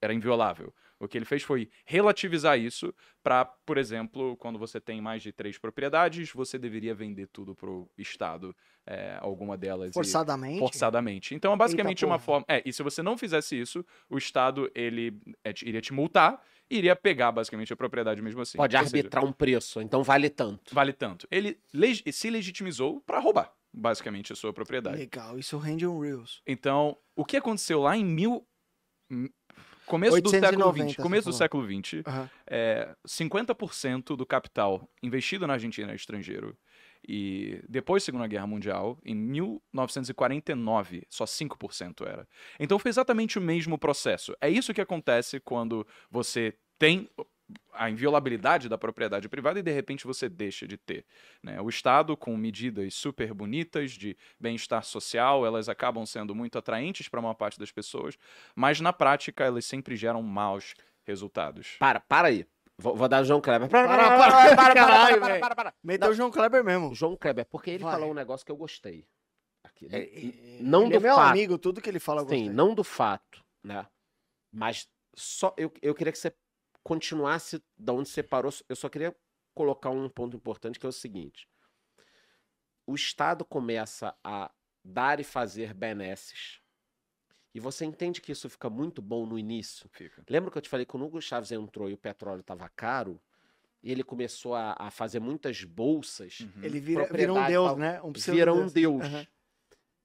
era 0.00 0.14
inviolável. 0.14 0.72
O 1.00 1.06
que 1.06 1.16
ele 1.16 1.24
fez 1.24 1.42
foi 1.42 1.70
relativizar 1.84 2.58
isso 2.58 2.92
para, 3.22 3.44
por 3.44 3.78
exemplo, 3.78 4.36
quando 4.36 4.58
você 4.58 4.80
tem 4.80 5.00
mais 5.00 5.22
de 5.22 5.30
três 5.32 5.56
propriedades, 5.58 6.32
você 6.32 6.58
deveria 6.58 6.94
vender 6.94 7.28
tudo 7.28 7.54
para 7.54 7.70
o 7.70 7.88
Estado, 7.96 8.54
é, 8.86 9.16
alguma 9.20 9.56
delas. 9.56 9.90
e- 9.90 9.94
Forçadamente. 9.94 10.58
forçadamente. 10.58 11.34
Então, 11.34 11.52
é 11.52 11.56
basicamente 11.56 12.04
uma 12.04 12.14
porra. 12.18 12.24
forma. 12.24 12.46
É, 12.48 12.62
e 12.64 12.72
se 12.72 12.82
você 12.82 13.00
não 13.02 13.16
fizesse 13.16 13.60
isso, 13.60 13.84
o 14.10 14.18
Estado 14.18 14.70
ele 14.74 15.20
é, 15.44 15.52
iria 15.62 15.80
te 15.80 15.92
multar 15.92 16.42
iria 16.70 16.94
pegar 16.96 17.32
basicamente 17.32 17.72
a 17.72 17.76
propriedade 17.76 18.20
mesmo 18.22 18.40
assim. 18.40 18.56
Pode 18.58 18.76
Ou 18.76 18.82
seja, 18.84 18.96
arbitrar 18.96 19.24
um 19.24 19.32
preço, 19.32 19.80
então 19.80 20.02
vale 20.02 20.28
tanto. 20.30 20.74
vale 20.74 20.92
tanto. 20.92 21.26
Ele 21.30 21.58
leg- 21.72 22.02
se 22.12 22.30
legitimizou 22.30 23.00
para 23.00 23.18
roubar, 23.18 23.52
basicamente, 23.72 24.32
a 24.32 24.36
sua 24.36 24.52
propriedade. 24.52 24.96
Legal, 24.98 25.38
isso 25.38 25.56
rende 25.58 25.86
um 25.86 25.98
Reels. 26.00 26.42
Então, 26.46 26.96
o 27.16 27.24
que 27.24 27.36
aconteceu 27.36 27.80
lá 27.80 27.96
em 27.96 28.04
mil. 28.04 28.46
Começo 29.86 30.20
do 30.20 30.28
século 30.28 30.66
890, 30.66 30.88
XX, 30.92 31.02
começo 31.02 31.30
do 31.30 31.32
século 31.34 31.64
XX, 31.66 32.02
Aham. 32.06 32.30
é, 32.46 32.94
50% 33.06 34.14
do 34.16 34.26
capital 34.26 34.86
investido 35.02 35.46
na 35.46 35.54
Argentina 35.54 35.90
é 35.92 35.94
estrangeiro. 35.94 36.54
E 37.06 37.62
depois 37.68 38.02
da 38.02 38.06
Segunda 38.06 38.26
Guerra 38.26 38.46
Mundial, 38.46 38.98
em 39.04 39.14
1949, 39.14 41.06
só 41.08 41.24
5% 41.24 42.06
era. 42.06 42.28
Então 42.58 42.78
foi 42.78 42.88
exatamente 42.88 43.38
o 43.38 43.42
mesmo 43.42 43.78
processo. 43.78 44.34
É 44.40 44.48
isso 44.48 44.74
que 44.74 44.80
acontece 44.80 45.40
quando 45.40 45.86
você 46.10 46.54
tem 46.78 47.08
a 47.72 47.88
inviolabilidade 47.88 48.68
da 48.68 48.76
propriedade 48.76 49.28
privada 49.28 49.58
e 49.58 49.62
de 49.62 49.72
repente 49.72 50.06
você 50.06 50.28
deixa 50.28 50.66
de 50.66 50.76
ter. 50.76 51.06
né? 51.42 51.60
O 51.60 51.68
Estado, 51.68 52.16
com 52.16 52.36
medidas 52.36 52.94
super 52.94 53.32
bonitas 53.32 53.92
de 53.92 54.16
bem-estar 54.38 54.84
social, 54.84 55.46
elas 55.46 55.68
acabam 55.68 56.04
sendo 56.04 56.34
muito 56.34 56.58
atraentes 56.58 57.08
para 57.08 57.20
uma 57.20 57.34
parte 57.34 57.58
das 57.58 57.70
pessoas, 57.70 58.18
mas 58.54 58.80
na 58.80 58.92
prática 58.92 59.44
elas 59.44 59.64
sempre 59.64 59.96
geram 59.96 60.22
maus 60.22 60.74
resultados. 61.04 61.76
Para, 61.78 62.00
para 62.00 62.28
aí. 62.28 62.46
Vou, 62.80 62.94
vou 62.96 63.08
dar 63.08 63.22
o 63.22 63.24
João 63.24 63.40
Kleber. 63.40 63.68
Para, 63.68 63.88
Para, 63.88 63.96
para, 63.98 64.18
para, 64.18 64.32
para, 64.32 64.56
para, 64.56 64.74
caralho, 64.74 65.18
para, 65.20 65.28
velho. 65.28 65.40
para, 65.40 65.54
para. 65.56 65.74
Meteu 65.82 66.10
o 66.10 66.14
João 66.14 66.30
Kleber 66.30 66.62
mesmo. 66.64 66.94
João 66.94 67.16
Kleber, 67.16 67.44
porque 67.46 67.70
ele 67.70 67.82
Vai. 67.84 67.92
falou 67.92 68.10
um 68.10 68.14
negócio 68.14 68.46
que 68.46 68.52
eu 68.52 68.56
gostei. 68.56 69.06
Aqui, 69.64 69.88
né? 69.88 70.02
É, 70.04 70.62
não 70.62 70.82
ele 70.82 70.90
do 70.92 70.96
é 70.96 71.00
meu 71.00 71.14
fato. 71.16 71.30
amigo, 71.30 71.58
tudo 71.58 71.80
que 71.80 71.90
ele 71.90 71.98
fala 71.98 72.20
eu 72.22 72.28
Sim, 72.28 72.36
gostei. 72.36 72.48
não 72.54 72.74
do 72.74 72.84
fato, 72.84 73.44
né? 73.62 73.86
Mas 74.52 74.88
só 75.14 75.52
eu, 75.58 75.72
eu 75.82 75.94
queria 75.94 76.12
que 76.12 76.18
você 76.18 76.32
continuasse 76.84 77.60
da 77.76 77.92
onde 77.92 78.08
você 78.08 78.22
parou. 78.22 78.52
Eu 78.68 78.76
só 78.76 78.88
queria 78.88 79.14
colocar 79.54 79.90
um 79.90 80.08
ponto 80.08 80.36
importante 80.36 80.78
que 80.78 80.86
é 80.86 80.88
o 80.88 80.92
seguinte: 80.92 81.48
o 82.86 82.94
Estado 82.94 83.44
começa 83.44 84.16
a 84.22 84.50
dar 84.84 85.18
e 85.18 85.24
fazer 85.24 85.74
benesses. 85.74 86.60
E 87.54 87.60
você 87.60 87.84
entende 87.84 88.20
que 88.20 88.30
isso 88.32 88.48
fica 88.48 88.68
muito 88.70 89.00
bom 89.02 89.26
no 89.26 89.38
início. 89.38 89.88
Fica. 89.92 90.22
Lembra 90.28 90.50
que 90.50 90.58
eu 90.58 90.62
te 90.62 90.68
falei 90.68 90.84
que 90.86 90.90
quando 90.92 91.02
o 91.02 91.06
Hugo 91.06 91.20
Chaves 91.20 91.50
entrou 91.50 91.88
e 91.88 91.94
o 91.94 91.98
petróleo 91.98 92.40
estava 92.40 92.68
caro, 92.68 93.20
e 93.82 93.90
ele 93.90 94.02
começou 94.04 94.54
a, 94.54 94.74
a 94.78 94.90
fazer 94.90 95.20
muitas 95.20 95.64
bolsas, 95.64 96.40
Uhum. 96.40 96.64
Ele 96.64 96.80
vira, 96.80 97.04
vira 97.12 97.32
um 97.32 97.46
deus, 97.46 97.66
tal. 97.68 97.78
né? 97.78 98.02
Um 98.02 98.12
vira 98.12 98.52
um 98.54 98.66
deus. 98.66 99.04
Aham. 99.04 99.26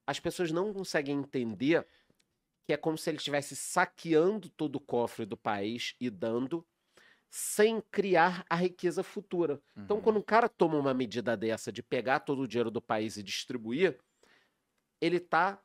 As 0.06 0.20
pessoas 0.20 0.52
não 0.52 0.74
conseguem 0.74 1.18
entender 1.18 1.86
que 2.66 2.74
é 2.74 2.78
como 2.78 2.98
se 2.98 3.10
ele 3.10 3.18
estivesse 3.18 3.56
saqueando 3.56 4.50
todo 4.50 4.78
o 4.78 4.80
cofre 4.80 5.26
do 5.26 5.36
país 5.36 5.96
e 6.00 6.10
dando 6.10 6.66
sem 7.30 7.82
criar 7.92 8.46
a 8.50 8.56
riqueza 8.56 9.02
futura. 9.04 9.60
Então, 9.76 9.98
Uhum. 9.98 10.04
quando 10.04 10.18
um 10.20 10.22
cara 10.22 10.48
toma 10.48 10.78
uma 10.78 10.94
medida 10.94 11.36
dessa 11.36 11.72
de 11.72 11.82
pegar 11.82 12.20
todo 12.22 12.42
o 12.44 12.48
dinheiro 12.48 12.70
do 12.72 12.82
país 12.82 13.18
e 13.18 13.24
distribuir, 13.24 14.00
ele 15.02 15.18
está 15.18 15.62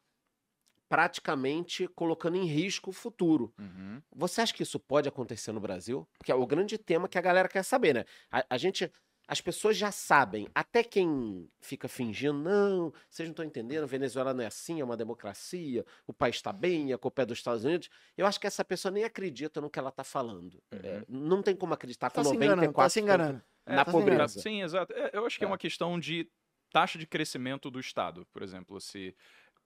praticamente 0.88 1.87
colocando 1.88 2.37
em 2.37 2.44
risco 2.46 2.90
o 2.90 2.92
futuro. 2.92 3.53
Uhum. 3.59 4.03
Você 4.14 4.40
acha 4.40 4.53
que 4.55 4.62
isso 4.62 4.79
pode 4.81 5.09
acontecer 5.09 5.53
no 5.53 5.61
Brasil? 5.61 6.09
Porque 6.18 6.33
é 6.33 6.35
o 6.35 6.46
grande 6.46 6.77
tema 6.79 7.09
que 7.09 7.18
a 7.18 7.20
galera 7.22 7.48
quer 7.48 7.62
saber, 7.62 7.94
né? 7.94 8.05
A, 8.31 8.44
a 8.51 8.59
gente 8.59 8.90
As 9.31 9.42
pessoas 9.42 9.77
já 9.77 9.92
sabem, 9.92 10.48
até 10.55 10.83
quem 10.83 11.51
fica 11.61 11.87
fingindo, 11.87 12.33
não, 12.38 12.90
vocês 13.11 13.29
não 13.29 13.33
estão 13.33 13.44
entendendo, 13.44 13.87
Venezuela 13.87 14.33
não 14.33 14.42
é 14.42 14.46
assim, 14.46 14.81
é 14.81 14.85
uma 14.85 14.96
democracia, 14.96 15.85
o 16.07 16.14
país 16.14 16.37
está 16.37 16.51
bem, 16.51 16.94
a 16.94 16.98
culpa 16.98 17.20
é 17.20 17.27
dos 17.27 17.37
Estados 17.37 17.62
Unidos. 17.62 17.90
Eu 18.16 18.24
acho 18.27 18.40
que 18.40 18.46
essa 18.46 18.64
pessoa 18.64 18.90
nem 18.90 19.05
acredita 19.05 19.61
no 19.61 19.68
que 19.68 19.79
ela 19.79 19.90
está 19.90 20.03
falando. 20.03 20.62
É, 20.72 21.05
não 21.07 21.42
tem 21.42 21.55
como 21.55 21.74
acreditar 21.74 22.09
com 22.11 22.22
Tá 22.22 22.24
se 22.24 22.35
enganando, 22.35 22.72
94% 22.72 22.74
tá 22.74 22.88
se 22.88 23.01
enganando. 23.01 23.42
na 23.66 23.85
tá 23.85 23.90
se 23.90 23.98
pobreza. 23.98 24.40
Sim, 24.40 24.62
exato. 24.62 24.94
É, 24.94 25.11
Eu 25.12 25.27
acho 25.27 25.37
que 25.38 25.44
é 25.44 25.46
É. 25.46 25.51
uma 25.51 25.59
questão 25.59 26.01
de 26.01 26.27
taxa 26.72 26.98
de 26.98 27.07
crescimento 27.07 27.70
do 27.70 27.79
Estado, 27.79 28.27
por 28.33 28.42
exemplo. 28.42 28.81
Se 28.81 29.14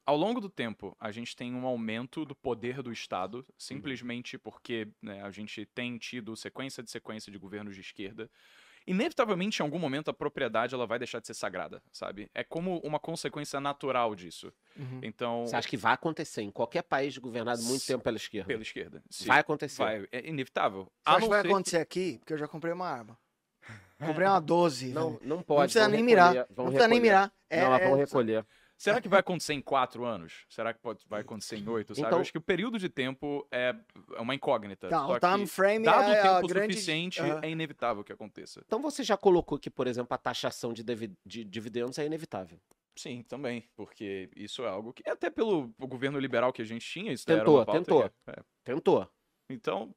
ao 0.04 0.16
longo 0.16 0.40
do 0.40 0.48
tempo 0.48 0.96
a 0.98 1.10
gente 1.12 1.34
tem 1.36 1.54
um 1.54 1.66
aumento 1.66 2.24
do 2.24 2.34
poder 2.34 2.82
do 2.82 2.92
Estado, 2.92 3.44
simplesmente 3.56 4.36
porque 4.38 4.88
né, 5.00 5.22
a 5.22 5.30
gente 5.30 5.64
tem 5.66 5.96
tido 5.98 6.34
sequência 6.36 6.82
de 6.82 6.90
sequência 6.90 7.30
de 7.30 7.38
governos 7.38 7.74
de 7.74 7.80
esquerda, 7.80 8.28
inevitavelmente 8.86 9.60
em 9.60 9.62
algum 9.62 9.78
momento 9.78 10.10
a 10.10 10.14
propriedade 10.14 10.74
ela 10.74 10.86
vai 10.86 10.98
deixar 10.98 11.20
de 11.20 11.26
ser 11.26 11.34
sagrada, 11.34 11.82
sabe? 11.92 12.28
É 12.34 12.42
como 12.42 12.78
uma 12.80 12.98
consequência 12.98 13.60
natural 13.60 14.14
disso. 14.14 14.52
Uhum. 14.76 15.00
Então, 15.02 15.46
Você 15.46 15.54
acha 15.56 15.68
que 15.68 15.76
vai 15.76 15.92
acontecer 15.94 16.42
em 16.42 16.50
qualquer 16.50 16.82
país 16.82 17.16
governado 17.18 17.62
muito 17.62 17.86
tempo 17.86 18.02
pela 18.02 18.16
esquerda? 18.16 18.48
pela 18.48 18.62
esquerda. 18.62 19.02
Se 19.08 19.26
Vai 19.26 19.38
acontecer. 19.40 19.82
vai, 19.82 20.06
é 20.10 20.28
inevitável. 20.28 20.84
Você 20.84 20.90
A 21.04 21.10
acha 21.12 21.20
não 21.20 21.26
que 21.28 21.30
vai 21.30 21.40
acontecer 21.40 21.76
aqui? 21.78 22.18
Porque 22.18 22.32
eu 22.32 22.38
já 22.38 22.48
comprei 22.48 22.72
uma 22.72 22.88
arma. 22.88 23.16
Comprei 23.98 24.26
uma 24.26 24.40
12. 24.40 24.88
Não, 24.92 25.10
velho. 25.12 25.20
não 25.28 25.36
não 25.36 25.42
pode. 25.44 25.72
precisa 25.72 25.84
vão 25.84 25.92
nem 25.92 26.00
recolher, 26.04 26.30
mirar. 26.32 26.46
vão 26.50 26.64
Não 26.64 26.72
precisa 26.72 26.88
nem 26.88 26.98
recolher. 26.98 27.00
mirar. 27.00 27.32
É, 27.48 27.60
não, 27.60 27.66
elas 27.68 27.82
vão 27.88 27.96
é- 27.96 28.00
recolher. 28.00 28.46
Será 28.82 29.00
que 29.00 29.08
vai 29.08 29.20
acontecer 29.20 29.54
em 29.54 29.60
quatro 29.60 30.04
anos? 30.04 30.44
Será 30.48 30.72
que 30.74 30.80
pode, 30.80 31.04
vai 31.08 31.20
acontecer 31.20 31.56
em 31.56 31.68
oito? 31.68 31.94
Sabe? 31.94 32.06
Então- 32.06 32.18
Eu 32.18 32.22
acho 32.22 32.32
que 32.32 32.38
o 32.38 32.42
período 32.42 32.78
de 32.78 32.88
tempo 32.88 33.46
é 33.50 33.74
é 34.16 34.20
uma 34.20 34.34
incógnita. 34.34 34.88
Tá, 34.88 35.06
o 35.06 35.18
time 35.20 35.46
frame 35.46 35.84
dado 35.84 36.10
é 36.10 36.20
tempo 36.22 36.48
grande... 36.48 36.74
suficiente, 36.74 37.20
Aham. 37.20 37.40
é 37.42 37.50
inevitável 37.50 38.02
que 38.02 38.12
aconteça. 38.12 38.62
Então 38.66 38.80
você 38.82 39.02
já 39.04 39.16
colocou 39.16 39.58
que, 39.58 39.70
por 39.70 39.86
exemplo, 39.86 40.14
a 40.14 40.18
taxação 40.18 40.72
de, 40.72 40.82
de 41.24 41.44
dividendos 41.44 41.98
é 41.98 42.06
inevitável. 42.06 42.58
Sim, 42.94 43.22
também, 43.22 43.64
porque 43.74 44.28
isso 44.36 44.62
é 44.64 44.68
algo 44.68 44.92
que 44.92 45.08
até 45.08 45.30
pelo 45.30 45.72
governo 45.78 46.18
liberal 46.18 46.52
que 46.52 46.60
a 46.60 46.64
gente 46.64 46.84
tinha, 46.86 47.10
isso 47.12 47.24
daí 47.26 47.36
era 47.36 47.44
Tentou, 47.44 47.58
uma 47.58 47.64
pauta 47.64 47.80
tentou. 47.80 48.02
que- 48.02 48.30
é. 48.30 48.44
Tentou. 48.64 49.08
Então, 49.48 49.94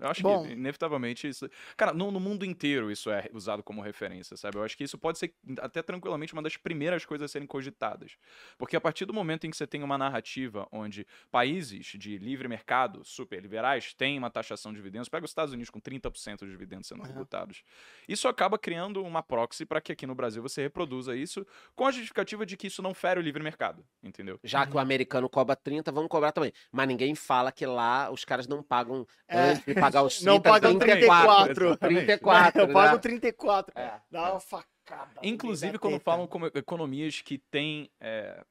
eu 0.00 0.08
acho 0.08 0.22
Bom. 0.22 0.44
que 0.44 0.52
inevitavelmente 0.52 1.28
isso. 1.28 1.48
Cara, 1.76 1.92
no, 1.92 2.10
no 2.10 2.20
mundo 2.20 2.44
inteiro 2.44 2.90
isso 2.90 3.10
é 3.10 3.28
usado 3.32 3.62
como 3.62 3.80
referência, 3.80 4.36
sabe? 4.36 4.56
Eu 4.58 4.62
acho 4.64 4.76
que 4.76 4.84
isso 4.84 4.98
pode 4.98 5.18
ser 5.18 5.34
até 5.60 5.82
tranquilamente 5.82 6.32
uma 6.32 6.42
das 6.42 6.56
primeiras 6.56 7.04
coisas 7.04 7.24
a 7.24 7.28
serem 7.32 7.46
cogitadas. 7.46 8.16
Porque 8.56 8.76
a 8.76 8.80
partir 8.80 9.04
do 9.04 9.14
momento 9.14 9.46
em 9.46 9.50
que 9.50 9.56
você 9.56 9.66
tem 9.66 9.82
uma 9.82 9.96
narrativa 9.98 10.66
onde 10.70 11.06
países 11.30 11.86
de 11.86 12.18
livre 12.18 12.48
mercado, 12.48 13.04
super 13.04 13.40
liberais, 13.40 13.94
têm 13.94 14.18
uma 14.18 14.30
taxação 14.30 14.72
de 14.72 14.76
dividendos, 14.78 15.08
pega 15.08 15.24
os 15.24 15.30
Estados 15.30 15.52
Unidos 15.54 15.70
com 15.70 15.80
30% 15.80 16.40
de 16.40 16.50
dividendos 16.50 16.86
sendo 16.88 17.02
tributados. 17.02 17.62
Isso 18.08 18.28
acaba 18.28 18.58
criando 18.58 19.02
uma 19.04 19.22
proxy 19.22 19.64
para 19.64 19.80
que 19.80 19.92
aqui 19.92 20.06
no 20.06 20.14
Brasil 20.14 20.42
você 20.42 20.62
reproduza 20.62 21.16
isso 21.16 21.46
com 21.74 21.86
a 21.86 21.90
justificativa 21.90 22.44
de 22.46 22.56
que 22.56 22.66
isso 22.66 22.82
não 22.82 22.94
fere 22.94 23.20
o 23.20 23.22
livre 23.22 23.42
mercado, 23.42 23.84
entendeu? 24.02 24.38
Já 24.44 24.66
que 24.66 24.74
o 24.76 24.78
americano 24.78 25.28
cobra 25.28 25.56
30, 25.56 25.90
vamos 25.92 26.08
cobrar 26.08 26.32
também. 26.32 26.52
Mas 26.70 26.88
ninguém 26.88 27.14
fala 27.14 27.50
que 27.52 27.66
lá 27.66 28.10
os 28.10 28.24
caras 28.24 28.46
não 28.46 28.62
pagam 28.62 29.06
É. 29.26 29.50
antes 29.50 29.77
pagar 29.80 30.02
os 30.02 30.16
30, 30.18 30.30
Não 30.32 30.40
pagam 30.40 30.78
34. 30.78 31.54
34. 31.54 31.76
34, 31.78 32.60
eu 32.62 32.72
pago 32.72 32.94
né? 32.94 32.98
34. 32.98 33.78
É. 33.78 34.00
Dá 34.10 34.30
uma 34.32 34.40
facada. 34.40 35.20
Inclusive, 35.22 35.78
quando 35.78 35.98
falam 36.00 36.26
como 36.26 36.46
economias 36.46 37.20
que 37.20 37.38
têm 37.38 37.90
é, 38.00 38.42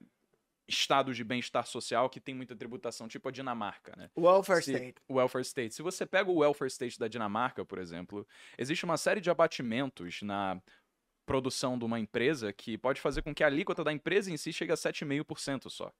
estados 0.67 1.15
de 1.15 1.23
bem-estar 1.23 1.65
social 1.65 2.09
que 2.09 2.19
tem 2.19 2.35
muita 2.35 2.55
tributação, 2.55 3.07
tipo 3.07 3.29
a 3.29 3.31
Dinamarca, 3.31 3.93
né? 3.97 4.09
Welfare 4.17 4.61
Se- 4.61 4.73
state. 4.73 5.01
O 5.07 5.15
welfare 5.15 5.41
state. 5.43 5.73
Se 5.73 5.81
você 5.81 6.05
pega 6.05 6.29
o 6.29 6.39
welfare 6.39 6.67
state 6.69 6.99
da 6.99 7.07
Dinamarca, 7.07 7.63
por 7.63 7.79
exemplo, 7.79 8.27
existe 8.57 8.83
uma 8.85 8.97
série 8.97 9.21
de 9.21 9.29
abatimentos 9.29 10.21
na 10.21 10.61
produção 11.25 11.77
de 11.77 11.83
uma 11.85 11.99
empresa 11.99 12.53
que 12.53 12.77
pode 12.77 13.01
fazer 13.01 13.21
com 13.21 13.33
que 13.35 13.43
a 13.43 13.47
alíquota 13.47 13.83
da 13.83 13.91
empresa 13.91 14.31
em 14.31 14.37
si 14.37 14.53
chegue 14.53 14.71
a 14.71 14.75
7,5% 14.75 15.69
só. 15.69 15.91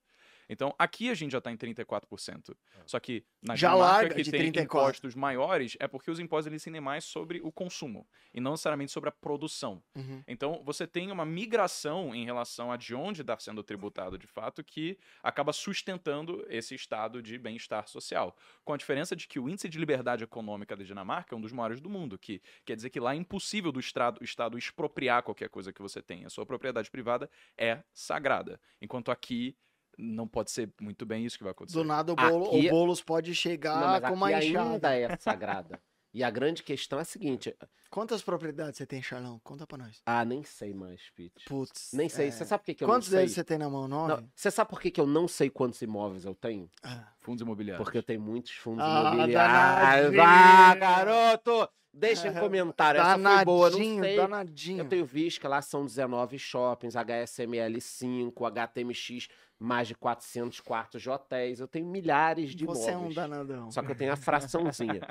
Então, 0.50 0.74
aqui 0.78 1.10
a 1.10 1.14
gente 1.14 1.32
já 1.32 1.38
está 1.40 1.52
em 1.52 1.58
34%. 1.58 2.56
Só 2.86 3.00
que 3.00 3.26
na 3.42 3.56
Já 3.56 3.72
Dinamarca, 3.72 4.16
que 4.16 4.24
tem 4.24 4.52
34. 4.52 4.64
impostos 4.64 5.16
maiores, 5.16 5.78
é 5.80 5.88
porque 5.88 6.10
os 6.10 6.20
impostos 6.20 6.48
eles 6.48 6.62
incidem 6.62 6.82
mais 6.82 7.04
sobre 7.04 7.40
o 7.44 7.52
consumo 7.52 8.08
e 8.34 8.40
não 8.40 8.52
necessariamente 8.52 8.92
sobre 8.92 9.10
a 9.10 9.12
produção. 9.12 9.84
Uhum. 9.96 10.24
Então, 10.28 10.62
você 10.64 10.88
tem 10.88 11.12
uma 11.12 11.26
migração 11.26 12.16
em 12.16 12.26
relação 12.26 12.72
a 12.72 12.78
de 12.78 12.96
onde 12.96 13.22
está 13.22 13.38
sendo 13.38 13.64
tributado 13.64 14.18
de 14.18 14.28
fato, 14.28 14.64
que 14.64 14.98
acaba 15.22 15.52
sustentando 15.52 16.46
esse 16.50 16.76
estado 16.76 17.22
de 17.22 17.38
bem-estar 17.38 17.88
social. 17.88 18.36
Com 18.64 18.74
a 18.74 18.78
diferença 18.78 19.16
de 19.16 19.28
que 19.28 19.40
o 19.40 19.50
índice 19.50 19.68
de 19.68 19.78
liberdade 19.78 20.24
econômica 20.24 20.76
da 20.76 20.84
Dinamarca 20.84 21.36
é 21.36 21.38
um 21.38 21.42
dos 21.42 21.52
maiores 21.52 21.82
do 21.82 21.90
mundo, 21.90 22.18
que 22.18 22.42
quer 22.66 22.76
dizer 22.76 22.90
que 22.90 23.00
lá 23.00 23.14
é 23.14 23.18
impossível 23.18 23.72
do 23.72 23.80
Estado, 23.80 24.20
o 24.22 24.24
Estado 24.24 24.58
expropriar 24.58 25.24
qualquer 25.24 25.50
coisa 25.50 25.74
que 25.74 25.82
você 25.82 26.02
tenha. 26.02 26.28
A 26.28 26.30
sua 26.30 26.46
propriedade 26.46 26.90
privada 26.90 27.30
é 27.58 27.84
sagrada. 27.94 28.60
Enquanto 28.82 29.12
aqui 29.12 29.56
não 29.98 30.28
pode 30.28 30.52
ser 30.52 30.72
muito 30.80 31.06
bem 31.06 31.26
isso 31.26 31.38
que 31.38 31.44
vai 31.44 31.52
acontecer. 31.52 31.78
Do 31.78 31.84
nada 31.84 32.12
o, 32.14 32.16
bolo, 32.16 32.46
Aqui- 32.48 32.68
o 32.68 32.70
Boulos 32.70 33.02
pode 33.02 33.34
chegar 33.34 33.80
Não, 33.80 33.88
mas 33.88 34.02
com 34.10 34.14
uma 34.14 34.32
enxada. 34.32 34.70
ainda 34.72 34.96
é 34.96 35.18
sagrada. 35.18 35.80
E 36.14 36.24
a 36.24 36.30
grande 36.32 36.64
questão 36.64 36.98
é 36.98 37.02
a 37.02 37.06
seguinte: 37.06 37.56
Quantas 37.92 38.22
propriedades 38.24 38.78
você 38.78 38.86
tem, 38.88 39.02
Charlão? 39.04 39.40
Conta 39.44 39.68
pra 39.68 39.78
nós. 39.78 40.02
ah, 40.06 40.24
nem 40.26 40.42
sei 40.44 40.74
mais, 40.74 41.02
Pete. 41.16 41.46
Putz. 41.46 41.92
Nem 41.94 42.10
sei. 42.10 42.28
é. 42.28 42.32
Você 42.32 42.44
sabe 42.46 42.62
por 42.62 42.66
que, 42.68 42.76
que 42.76 42.84
eu 42.84 42.88
Quantos 42.88 43.08
não 43.08 43.12
sei? 43.12 43.20
deles 43.20 43.34
você 43.34 43.44
tem 43.44 43.58
na 43.58 43.70
mão? 43.70 43.88
Nove? 43.88 44.22
Não, 44.22 44.30
Você 44.34 44.50
sabe 44.50 44.70
por 44.70 44.82
que, 44.82 44.90
que 44.90 45.00
eu 45.02 45.06
não 45.06 45.28
sei 45.28 45.50
quantos 45.50 45.82
imóveis 45.82 46.26
eu 46.26 46.34
tenho? 46.34 46.70
Ah. 46.82 47.08
Fundos 47.20 47.42
imobiliários. 47.42 47.84
Porque 47.84 47.98
eu 47.98 48.04
tenho 48.04 48.22
muitos 48.22 48.52
fundos 48.54 48.84
Ah, 48.84 49.12
imobiliários. 49.14 50.20
Ah, 50.20 50.76
garoto! 50.76 51.70
Deixa 51.94 52.28
em 52.28 52.34
comentário. 52.40 53.00
Essa 53.02 53.18
foi 53.36 53.46
boa, 53.46 53.70
não 53.70 53.78
sei. 53.80 54.16
danadinho. 54.16 54.80
Eu 54.80 54.88
tenho 54.90 55.06
visto 55.06 55.42
que 55.42 55.48
lá 55.48 55.62
são 55.62 55.86
19 55.86 56.38
shoppings, 56.40 56.96
HSML 56.96 57.80
5, 57.82 58.46
HTMX, 58.46 59.28
mais 59.60 59.88
de 59.88 59.96
400 59.96 60.60
quartos 60.62 61.02
de 61.02 61.10
hotéis. 61.10 61.60
Eu 61.60 61.68
tenho 61.68 61.86
milhares 61.88 62.52
de 62.56 62.66
Você 62.66 62.90
é 62.92 62.96
um 62.96 63.10
imóveis. 63.10 63.16
danadão. 63.16 63.72
Só 63.72 63.82
que 63.82 63.92
eu 63.92 63.96
tenho 63.96 64.14
a 64.14 64.16
fraçãozinha. 64.76 65.02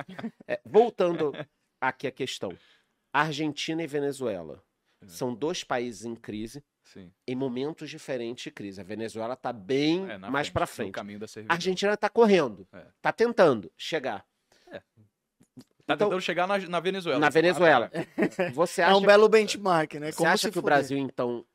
É, 0.47 0.61
voltando 0.65 1.33
aqui 1.81 2.07
à 2.07 2.11
questão. 2.13 2.57
Argentina 3.13 3.83
e 3.83 3.87
Venezuela 3.87 4.63
É. 5.03 5.09
são 5.09 5.35
dois 5.35 5.65
países 5.65 6.05
em 6.05 6.15
crise, 6.15 6.63
Sim. 6.85 7.11
em 7.27 7.35
momentos 7.35 7.89
diferentes 7.91 8.45
de 8.45 8.51
crise. 8.51 8.81
A 8.81 8.85
Venezuela 8.85 9.35
está 9.35 9.53
bem 9.53 10.09
É, 10.11 10.19
mais 10.19 10.49
para 10.51 10.67
frente. 10.67 10.93
caminho 10.93 11.19
da 11.19 11.27
A. 11.49 11.53
Argentina 11.55 11.95
está 11.95 12.09
correndo, 12.09 12.67
É. 12.73 12.87
está 12.97 13.13
tentando 13.13 13.73
chegar. 13.77 14.25
Tá 15.87 15.95
Então- 15.95 16.09
tentando 16.09 16.21
chegar 16.21 16.49
na, 16.49 16.59
na 16.59 16.81
Venezuela. 16.81 17.21
Na 17.21 17.29
Venezuela. 17.31 17.91
Você 18.55 18.83
É 18.83 18.85
acha, 18.87 18.97
um 18.97 19.03
belo 19.03 19.29
benchmark, 19.29 19.95
né? 19.95 20.11
você 20.11 20.17
Como 20.19 20.29
acha 20.31 20.49
se 20.49 20.51
que 20.53 20.59
o. 20.59 20.63
Brasil, 20.63 20.99
então, 20.99 21.47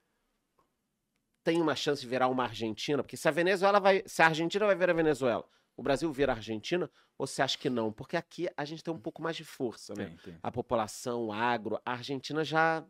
tem 1.43 1.61
uma 1.61 1.75
chance 1.75 2.01
de 2.01 2.07
virar 2.07 2.27
uma 2.27 2.43
Argentina? 2.43 3.01
Porque 3.03 3.17
se 3.17 3.27
a 3.27 3.31
Venezuela 3.31 3.79
vai. 3.79 4.03
Se 4.05 4.21
a 4.21 4.27
Argentina 4.27 4.65
vai 4.65 4.75
virar 4.75 4.93
a 4.93 4.95
Venezuela, 4.95 5.45
o 5.75 5.83
Brasil 5.83 6.11
vira 6.11 6.33
a 6.33 6.35
Argentina, 6.35 6.89
ou 7.17 7.25
você 7.25 7.41
acha 7.41 7.57
que 7.57 7.69
não? 7.69 7.91
Porque 7.91 8.15
aqui 8.17 8.47
a 8.55 8.65
gente 8.65 8.83
tem 8.83 8.93
um 8.93 8.99
pouco 8.99 9.21
mais 9.21 9.35
de 9.35 9.43
força, 9.43 9.93
né? 9.95 10.05
Tem, 10.05 10.17
tem. 10.17 10.39
A 10.41 10.51
população, 10.51 11.25
o 11.25 11.33
agro, 11.33 11.79
a 11.85 11.93
Argentina 11.93 12.43
já 12.43 12.85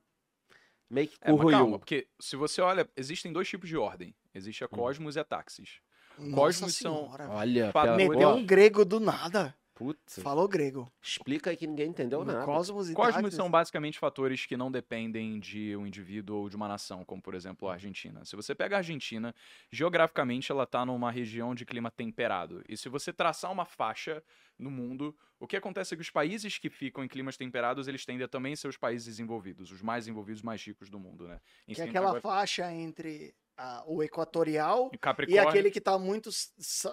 meio 0.90 1.08
que 1.08 1.18
É, 1.22 1.32
mas 1.32 1.52
calma, 1.52 1.80
porque 1.80 2.08
se 2.20 2.36
você 2.36 2.62
olha, 2.62 2.90
existem 2.98 3.32
dois 3.32 3.48
tipos 3.48 3.70
de 3.70 3.78
ordem. 3.78 4.16
Existe 4.34 4.64
a 4.64 4.68
Cosmos 4.68 5.16
e 5.16 5.20
a 5.20 5.24
Táxis. 5.24 5.82
Nossa 6.18 6.36
Cosmos 6.36 6.78
são- 6.78 6.96
senhora. 7.06 7.30
Olha, 7.30 7.72
pela... 7.72 7.96
Meteu 7.96 8.30
um 8.30 8.46
grego 8.46 8.86
do 8.86 9.00
nada. 9.00 9.56
Putz, 9.74 10.20
Falou 10.20 10.48
grego. 10.48 10.92
explica 11.02 11.50
aí 11.50 11.58
que 11.58 11.66
ninguém 11.68 11.90
entendeu 11.90 12.24
nada. 12.24 12.46
Cosmos 12.46 12.90
e 12.90 12.94
Cosmos 12.94 13.34
são 13.34 13.50
basicamente 13.50 13.98
fatores 13.98 14.46
que 14.46 14.56
não 14.58 14.72
dependem 14.72 15.40
de 15.40 15.76
um 15.76 15.88
indivíduo 15.88 16.38
ou 16.38 16.50
de 16.50 16.56
uma 16.56 16.68
nação, 16.68 17.04
como 17.06 17.22
por 17.22 17.34
exemplo 17.34 17.68
a 17.70 17.74
Argentina. 17.74 18.24
Se 18.26 18.36
você 18.36 18.54
pega 18.54 18.76
a 18.76 18.80
Argentina, 18.80 19.34
geograficamente 19.72 20.52
ela 20.52 20.64
está 20.64 20.86
numa 20.86 21.12
região 21.12 21.56
de 21.56 21.66
clima 21.66 21.90
temperado. 21.90 22.64
E 22.68 22.78
se 22.78 22.90
você 22.90 23.12
traçar 23.12 23.52
uma 23.52 23.66
faixa 23.66 24.24
no 24.60 24.70
mundo, 24.70 25.16
o 25.40 25.48
que 25.48 25.58
acontece 25.58 25.94
é 25.94 25.98
que 25.98 26.02
os 26.04 26.10
países 26.12 26.58
que 26.60 26.70
ficam 26.70 27.04
em 27.04 27.08
climas 27.08 27.36
temperados, 27.36 27.88
eles 27.88 28.06
tendem 28.06 28.26
a 28.26 28.28
também 28.28 28.56
ser 28.56 28.68
os 28.68 28.78
países 28.78 29.08
desenvolvidos, 29.08 29.72
os 29.72 29.82
mais 29.82 30.04
desenvolvidos, 30.06 30.44
mais 30.44 30.64
ricos 30.64 30.90
do 30.90 31.00
mundo, 31.00 31.28
né? 31.28 31.40
Em 31.68 31.74
Que 31.74 31.82
é 31.82 31.86
aquela 31.86 32.08
agora- 32.10 32.22
faixa 32.22 32.72
entre 32.72 33.34
a- 33.62 33.84
o 33.86 34.02
equatorial 34.02 34.90
e 34.92 34.98
Capricórnio, 34.98 35.48
aquele 35.48 35.70
que 35.72 35.80
tá 35.80 35.98
muito 36.00 36.30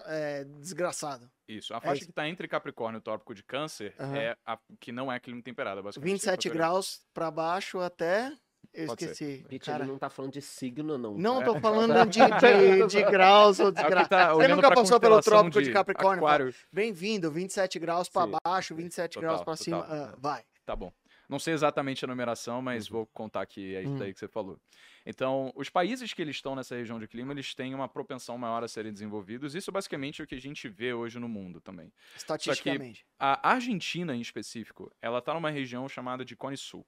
é, 0.07 0.45
desgraçado. 0.61 1.31
Isso, 1.49 1.73
a 1.75 1.81
faixa 1.81 1.97
isso. 1.97 2.05
que 2.07 2.11
está 2.11 2.29
entre 2.29 2.47
Capricórnio 2.47 2.99
e 2.99 3.01
o 3.01 3.03
Tópico 3.03 3.35
de 3.35 3.43
Câncer 3.43 3.95
Aham. 3.99 4.17
é 4.17 4.37
a 4.47 4.59
que 4.79 4.93
não 4.93 5.11
é 5.11 5.19
clima 5.19 5.43
temperado, 5.43 5.81
é 5.81 5.83
basicamente 5.83 6.13
27 6.13 6.49
equatorial. 6.49 6.71
graus 6.73 7.01
pra 7.15 7.31
baixo 7.31 7.81
até. 7.81 8.31
Eu 8.75 8.87
Pode 8.89 9.05
esqueci. 9.05 9.47
Pete, 9.49 9.65
Cara, 9.65 9.85
ele 9.85 9.93
não 9.93 9.99
tá 9.99 10.11
falando 10.11 10.33
de 10.33 10.43
signo, 10.43 10.99
não. 10.99 11.15
não 11.17 11.41
É. 11.41 11.45
tô 11.45 11.55
falando 11.61 11.95
de, 12.11 12.19
de, 12.21 12.87
de 12.87 13.03
graus 13.11 13.59
ou 13.61 13.67
É 13.67 13.71
o 13.71 13.73
que 13.73 13.81
desgraça. 13.81 14.09
tá 14.09 14.35
Você 14.35 14.49
nunca 14.49 14.75
passou 14.75 15.01
pelo 15.01 15.21
trópico 15.23 15.63
de, 15.63 15.73
Capricórnio? 15.73 16.21
Fala, 16.21 16.35
Aquário. 16.35 16.55
Bem-vindo, 16.71 17.31
27 17.31 17.79
graus 17.79 18.09
pra 18.11 18.25
Sim. 18.27 18.33
baixo, 18.45 18.75
27 18.75 19.15
Total, 19.15 19.23
graus 19.23 19.45
pra 19.45 19.57
total. 19.57 19.65
cima. 19.65 19.87
ah, 19.89 20.15
vai. 20.19 20.43
Tá 20.67 20.77
bom. 20.77 20.93
Não 21.29 21.39
sei 21.39 21.53
exatamente 21.53 22.05
a 22.05 22.09
numeração, 22.09 22.63
mas 22.63 22.89
vou 22.89 23.07
contar 23.07 23.45
que 23.47 23.75
é 23.75 23.83
isso 23.83 23.93
Uhum. 23.93 23.99
daí 23.99 24.13
que 24.15 24.19
você 24.19 24.29
falou. 24.29 24.59
Então, 25.05 25.53
os 25.55 25.69
países 25.69 26.13
que 26.15 26.23
eles 26.23 26.37
estão 26.37 26.55
nessa 26.55 26.75
região 26.75 26.99
de 26.99 27.07
clima, 27.07 27.33
eles 27.33 27.55
têm 27.55 27.75
uma 27.75 27.89
propensão 27.89 28.39
maior 28.39 28.65
a 28.65 28.69
serem 28.69 28.93
desenvolvidos. 28.93 29.55
Isso 29.55 29.71
basicamente 29.71 30.21
é 30.23 30.25
o 30.25 30.27
que 30.27 30.35
a 30.35 30.41
gente 30.41 30.69
vê 30.69 30.95
hoje 30.95 31.19
no 31.19 31.29
mundo 31.29 31.61
também. 31.61 31.93
Estatisticamente. 32.17 33.07
A 33.19 33.51
Argentina, 33.51 34.15
em 34.17 34.21
específico, 34.21 34.91
ela 35.03 35.21
tá 35.21 35.35
numa 35.35 35.51
região 35.51 35.89
chamada 35.89 36.25
de 36.25 36.35
Cone 36.35 36.57
Sul. 36.57 36.87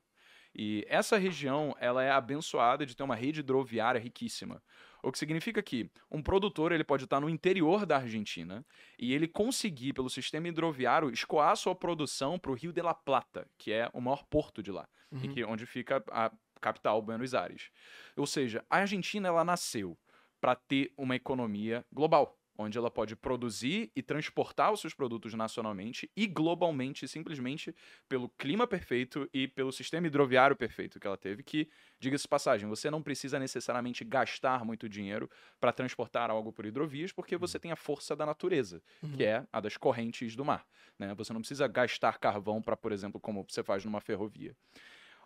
E 0.55 0.85
essa 0.89 1.17
região, 1.17 1.75
ela 1.79 2.03
é 2.03 2.11
abençoada 2.11 2.85
de 2.85 2.97
ter 2.97 3.03
uma 3.03 3.15
rede 3.15 3.41
hidroviária 3.41 4.01
riquíssima. 4.01 4.63
O 5.03 5.11
que 5.11 5.19
significa 5.19 5.63
que 5.63 5.91
um 6.11 6.23
produtor 6.23 6.73
ele 6.73 6.85
pode 6.85 7.05
estar 7.05 7.21
no 7.21 7.29
interior 7.29 7.87
da 7.87 7.97
Argentina 7.97 8.65
e 8.99 9.13
ele 9.15 9.27
conseguir, 9.29 9.93
pelo 9.93 10.11
sistema 10.11 10.49
hidroviário, 10.49 11.11
escoar 11.11 11.57
sua 11.57 11.75
produção 11.75 12.39
para 12.39 12.51
o 12.51 12.55
Rio 12.55 12.73
de 12.73 12.83
la 12.83 12.95
Plata, 12.95 13.47
que 13.59 13.73
é 13.73 13.89
o 13.93 14.01
maior 14.01 14.25
porto 14.25 14.63
de 14.63 14.71
lá, 14.71 14.89
e 15.23 15.27
Uhum. 15.27 15.35
que, 15.35 15.45
onde 15.45 15.67
fica 15.67 16.03
a 16.11 16.31
capital, 16.61 17.03
Buenos 17.03 17.35
Aires. 17.35 17.71
Ou 18.17 18.27
seja, 18.27 18.65
a 18.71 18.79
Argentina 18.79 19.29
ela 19.29 19.45
nasceu 19.45 19.99
para 20.41 20.55
ter 20.55 20.93
uma 20.97 21.17
economia 21.17 21.85
global, 21.93 22.39
onde 22.61 22.77
ela 22.77 22.91
pode 22.91 23.17
produzir 23.17 23.91
e 23.97 24.03
transportar 24.03 24.71
os 24.73 24.81
seus 24.81 24.93
produtos 24.93 25.33
nacionalmente 25.35 26.11
e 26.15 26.27
globalmente, 26.27 27.09
simplesmente 27.09 27.75
pelo 28.09 28.29
clima 28.29 28.67
perfeito 28.67 29.29
e 29.33 29.49
pelo 29.49 29.73
sistema 29.73 30.07
hidroviário 30.07 30.55
perfeito 30.55 31.01
que 31.01 31.07
ela 31.07 31.17
teve, 31.17 31.43
que, 31.43 31.69
diga-se 31.99 32.29
passagem, 32.29 32.69
você 32.69 32.91
não 32.91 33.03
precisa 33.03 33.39
necessariamente 33.39 34.05
gastar 34.05 34.65
muito 34.65 34.89
dinheiro 34.89 35.29
para 35.59 35.73
transportar 35.73 36.31
algo 36.31 36.53
por 36.53 36.67
hidrovias, 36.67 37.13
porque 37.13 37.37
você 37.37 37.59
tem 37.59 37.73
a 37.73 37.77
força 37.77 38.15
da 38.15 38.27
natureza, 38.27 38.83
que 39.17 39.25
é 39.25 39.47
a 39.51 39.61
das 39.61 39.77
correntes 39.77 40.37
do 40.37 40.45
mar. 40.45 40.67
Né? 40.99 41.15
Você 41.15 41.33
não 41.33 41.41
precisa 41.41 41.67
gastar 41.67 42.19
carvão 42.19 42.61
para, 42.61 42.77
por 42.77 42.93
exemplo, 42.93 43.19
como 43.19 43.45
você 43.49 43.63
faz 43.63 43.85
numa 43.85 44.01
ferrovia. 44.01 44.55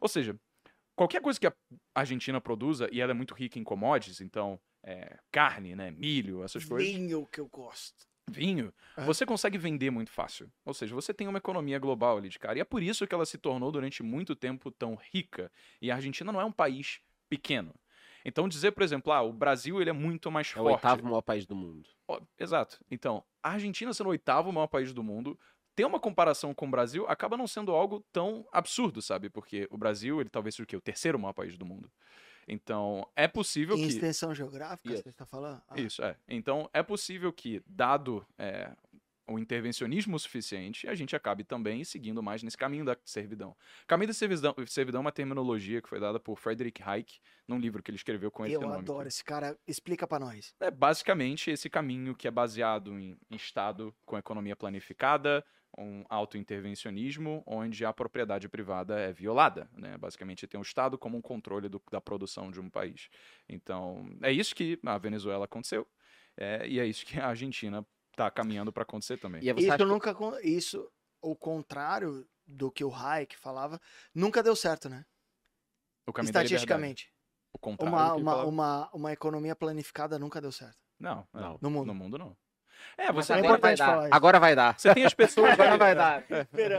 Ou 0.01 0.09
seja, 0.09 0.39
qualquer 0.95 1.21
coisa 1.21 1.41
que 1.41 1.47
a 1.47 1.55
Argentina 1.95 2.41
produza, 2.41 2.89
e 2.93 3.01
ela 3.01 3.11
é 3.11 3.15
muito 3.15 3.35
rica 3.35 3.59
em 3.59 3.65
commodities, 3.65 4.21
então 4.21 4.61
é, 4.85 5.19
carne, 5.33 5.75
né, 5.75 5.91
milho, 5.91 6.45
essas 6.45 6.65
coisas, 6.65 6.93
Vinho 6.93 7.27
que 7.27 7.41
eu 7.41 7.49
gosto. 7.49 8.07
vinho, 8.31 8.73
Aham. 8.97 9.07
você 9.07 9.25
consegue 9.27 9.59
vender 9.59 9.91
muito 9.91 10.11
fácil. 10.11 10.51
Ou 10.65 10.75
seja, 10.75 10.95
você 10.95 11.13
tem 11.13 11.27
uma 11.29 11.39
economia 11.39 11.79
global 11.79 12.19
ali 12.19 12.29
de 12.29 12.39
cara. 12.39 12.59
E 12.59 12.61
é 12.61 12.65
por 12.65 12.83
isso 12.83 13.07
que 13.07 13.15
ela 13.15 13.27
se 13.27 13.39
tornou 13.39 13.71
durante 13.73 14.03
muito 14.03 14.35
tempo 14.37 14.71
tão 14.71 14.95
rica. 15.13 15.51
E 15.81 15.91
a 15.91 15.97
Argentina 15.97 16.31
não 16.33 16.41
é 16.41 16.45
um 16.45 16.53
país 16.53 17.01
pequeno. 17.29 17.75
Então 18.25 18.49
dizer, 18.49 18.73
por 18.73 18.83
exemplo, 18.83 19.13
ah, 19.13 19.23
o 19.23 19.33
Brasil 19.33 19.81
ele 19.81 19.91
é 19.91 19.93
muito 19.93 20.31
mais 20.31 20.49
É 20.49 20.61
o 20.61 20.63
forte. 20.65 20.75
oitavo 20.77 21.05
maior 21.05 21.21
país 21.23 21.47
do 21.47 21.55
mundo. 21.55 21.89
Ó, 22.09 22.21
Exato. 22.39 22.79
Então, 22.91 23.23
a 23.43 23.51
Argentina 23.51 23.93
sendo 23.93 24.07
o 24.07 24.11
oitavo 24.11 24.51
maior 24.51 24.67
país 24.67 24.93
do 24.95 25.03
mundo, 25.03 25.39
ter 25.77 25.85
uma 25.85 26.01
comparação 26.01 26.55
com 26.55 26.67
o 26.67 26.71
Brasil 26.71 27.05
acaba 27.09 27.37
não 27.37 27.47
sendo 27.47 27.73
algo 27.73 28.05
tão 28.13 28.47
absurdo, 28.51 29.03
sabe? 29.03 29.29
Porque 29.29 29.67
o 29.71 29.77
Brasil, 29.77 30.21
ele 30.21 30.31
talvez 30.31 30.55
seja 30.55 30.65
o 30.65 30.67
quê? 30.67 30.77
O 30.77 30.81
terceiro 30.81 31.19
maior 31.19 31.33
país 31.35 31.59
do 31.59 31.67
mundo. 31.67 31.91
Então, 32.47 33.07
é 33.17 33.27
possível 33.29 33.77
Em 33.77 33.81
que... 33.83 33.87
extensão 33.95 34.35
geográfica, 34.35 34.93
Isso. 34.93 35.03
você 35.03 35.09
está 35.11 35.27
falando? 35.27 35.63
Ah, 35.69 35.81
Isso, 35.81 36.03
é. 36.03 36.17
Então, 36.29 36.69
é 36.73 36.83
possível 36.83 37.33
que, 37.33 37.63
dado 37.67 38.27
é, 38.39 38.71
o 39.27 39.39
intervencionismo 39.39 40.19
suficiente, 40.19 40.87
a 40.87 40.95
gente 40.95 41.17
acabe 41.17 41.45
também 41.45 41.83
seguindo 41.85 42.23
mais 42.23 42.43
nesse 42.43 42.57
caminho 42.59 42.85
da 42.85 42.97
servidão. 43.05 43.57
Caminho 43.87 44.09
da 44.09 44.15
servidão, 44.15 44.55
servidão 44.67 44.99
é 44.99 45.03
uma 45.03 45.13
terminologia 45.13 45.81
que 45.81 45.89
foi 45.89 45.99
dada 45.99 46.21
por 46.21 46.37
Frederick 46.39 46.83
Hayek 46.83 47.19
num 47.49 47.59
livro 47.59 47.83
que 47.83 47.91
ele 47.91 47.97
escreveu 47.97 48.31
com 48.31 48.45
esse 48.45 48.55
Eu 48.55 48.61
nome. 48.61 48.77
adoro 48.77 49.09
esse 49.09 49.25
cara. 49.25 49.57
Explica 49.67 50.07
pra 50.07 50.19
nós. 50.19 50.55
É 50.61 50.71
basicamente 50.71 51.51
esse 51.51 51.71
caminho 51.71 52.15
que 52.15 52.29
é 52.29 52.31
baseado 52.31 52.99
em 52.99 53.17
Estado 53.31 53.95
com 54.05 54.19
economia 54.19 54.55
planificada, 54.57 55.45
um 55.79 56.05
autointervencionismo, 56.09 57.43
onde 57.47 57.85
a 57.85 57.93
propriedade 57.93 58.49
privada 58.49 58.99
é 58.99 59.13
violada. 59.13 59.69
Né? 59.73 59.97
Basicamente, 59.99 60.47
tem 60.47 60.59
o 60.59 60.63
Estado 60.63 60.97
como 60.99 61.17
um 61.19 61.23
controle 61.23 61.69
do- 61.69 61.83
da 61.91 62.01
produção 62.01 62.51
de 62.51 62.61
um 62.61 62.71
país. 62.71 63.09
Então, 63.49 64.09
é 64.23 64.31
isso 64.31 64.55
que 64.55 64.79
a 64.85 64.99
Venezuela 64.99 65.45
aconteceu, 65.45 65.87
é, 66.37 66.67
e 66.67 66.79
é 66.81 66.87
isso 66.87 67.05
que 67.07 67.19
a 67.19 67.27
Argentina 67.29 67.87
está 68.11 68.31
caminhando 68.31 68.73
para 68.73 68.83
acontecer 68.85 69.19
também. 69.19 69.43
E 69.43 69.51
Isso 69.51 69.77
que- 69.77 69.85
nunca. 69.85 70.17
Isso, 70.43 70.89
o 71.21 71.35
contrário 71.35 72.27
do 72.47 72.71
que 72.71 72.85
o 72.85 72.95
Hayek 72.95 73.37
falava, 73.37 73.81
nunca 74.15 74.43
deu 74.43 74.55
certo, 74.55 74.89
né? 74.89 75.05
Estatisticamente. 76.23 77.11
O 77.53 77.59
contrário 77.59 77.95
Uma, 77.97 78.15
uma, 78.15 78.45
uma, 78.45 78.91
uma 78.93 79.13
economia 79.13 79.57
planificada 79.57 80.19
nunca 80.19 80.41
deu 80.41 80.53
certo. 80.53 80.77
Não, 80.99 81.27
é, 81.35 81.41
Não. 81.41 81.59
No 81.61 81.71
mundo. 81.71 81.87
no 81.87 81.95
mundo 81.95 82.19
não. 82.19 82.37
É, 82.97 83.13
você 83.13 83.33
é 83.33 83.37
agora 83.37 83.49
vai 83.49 83.57
importante 83.59 83.79
dar. 83.79 83.87
falar 83.87 84.05
isso. 84.07 84.15
Agora 84.15 84.41
vai 84.41 84.55
dar. 84.57 84.79
você 84.79 84.95
tem 84.95 85.05
as 85.05 85.15
pessoas... 85.15 85.51
Agora 85.53 85.77
vai 85.77 85.95
dar. 85.95 86.25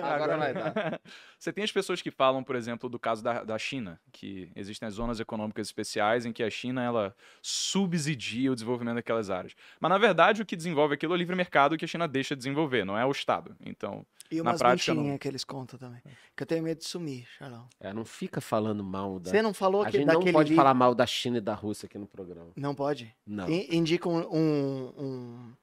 Agora 0.04 0.38
vai 0.38 0.54
dar. 0.54 1.02
Você 1.38 1.52
tem 1.54 1.64
as 1.64 1.72
pessoas 1.72 2.02
que 2.02 2.10
falam, 2.10 2.44
por 2.44 2.56
exemplo, 2.56 2.88
do 2.90 2.98
caso 2.98 3.24
da, 3.24 3.44
da 3.44 3.58
China, 3.58 4.00
que 4.12 4.50
existem 4.56 4.88
as 4.88 4.94
zonas 4.96 5.20
econômicas 5.20 5.68
especiais 5.68 6.26
em 6.26 6.32
que 6.32 6.42
a 6.42 6.50
China 6.50 6.82
ela 6.84 7.16
subsidia 7.42 8.52
o 8.52 8.56
desenvolvimento 8.56 8.96
daquelas 8.96 9.30
áreas. 9.30 9.54
Mas 9.80 9.90
na 9.90 9.98
verdade 9.98 10.42
o 10.42 10.46
que 10.46 10.56
desenvolve 10.56 10.94
aquilo 10.96 11.14
é 11.14 11.16
o 11.16 11.18
livre 11.18 11.36
mercado 11.36 11.78
que 11.78 11.86
a 11.86 11.88
China 11.88 12.08
deixa 12.08 12.36
de 12.36 12.40
desenvolver, 12.40 12.86
não 12.86 12.98
é 12.98 13.06
o 13.06 13.12
Estado. 13.12 13.56
Então, 13.66 14.06
E 14.32 14.38
Na 14.38 14.52
umas 14.52 14.60
prática, 14.60 14.92
mentirinhas 14.94 15.14
não. 15.14 15.18
que 15.20 15.28
eles 15.28 15.44
contam 15.44 15.78
também. 15.78 16.02
Que 16.36 16.44
eu 16.44 16.48
tenho 16.48 16.64
medo 16.64 16.80
de 16.80 16.86
sumir, 16.86 17.28
Charlão. 17.38 17.68
É, 17.80 17.94
não 17.94 18.06
fica 18.06 18.40
falando 18.42 18.84
mal 18.84 19.20
da. 19.20 19.30
Você 19.32 19.42
não 19.42 19.54
falou 19.54 19.84
A 19.84 19.86
que, 19.92 19.98
gente 19.98 20.08
não 20.08 20.22
pode 20.22 20.50
livro- 20.50 20.56
falar 20.56 20.74
mal 20.74 20.96
da 20.96 21.06
China 21.06 21.38
e 21.38 21.42
da 21.42 21.54
Rússia 21.54 21.86
aqui 21.88 21.98
no 21.98 22.08
programa. 22.08 22.52
Não 22.56 22.74
pode? 22.74 23.14
Não. 23.26 23.48
In- 23.50 23.68
Indica 23.78 24.10
um, 24.10 24.20
um, 24.32 24.94
um, 24.98 25.54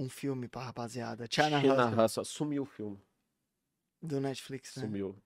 um 0.00 0.08
filme 0.08 0.48
pra 0.48 0.62
rapaziada. 0.62 1.26
China, 1.30 1.60
China 1.60 2.04
Hustle. 2.04 2.24
Sumiu 2.24 2.62
o 2.62 2.66
filme. 2.66 2.98
do 4.02 4.20
Netflix, 4.20 4.76
né? 4.76 4.82
Sumiu. 4.84 5.16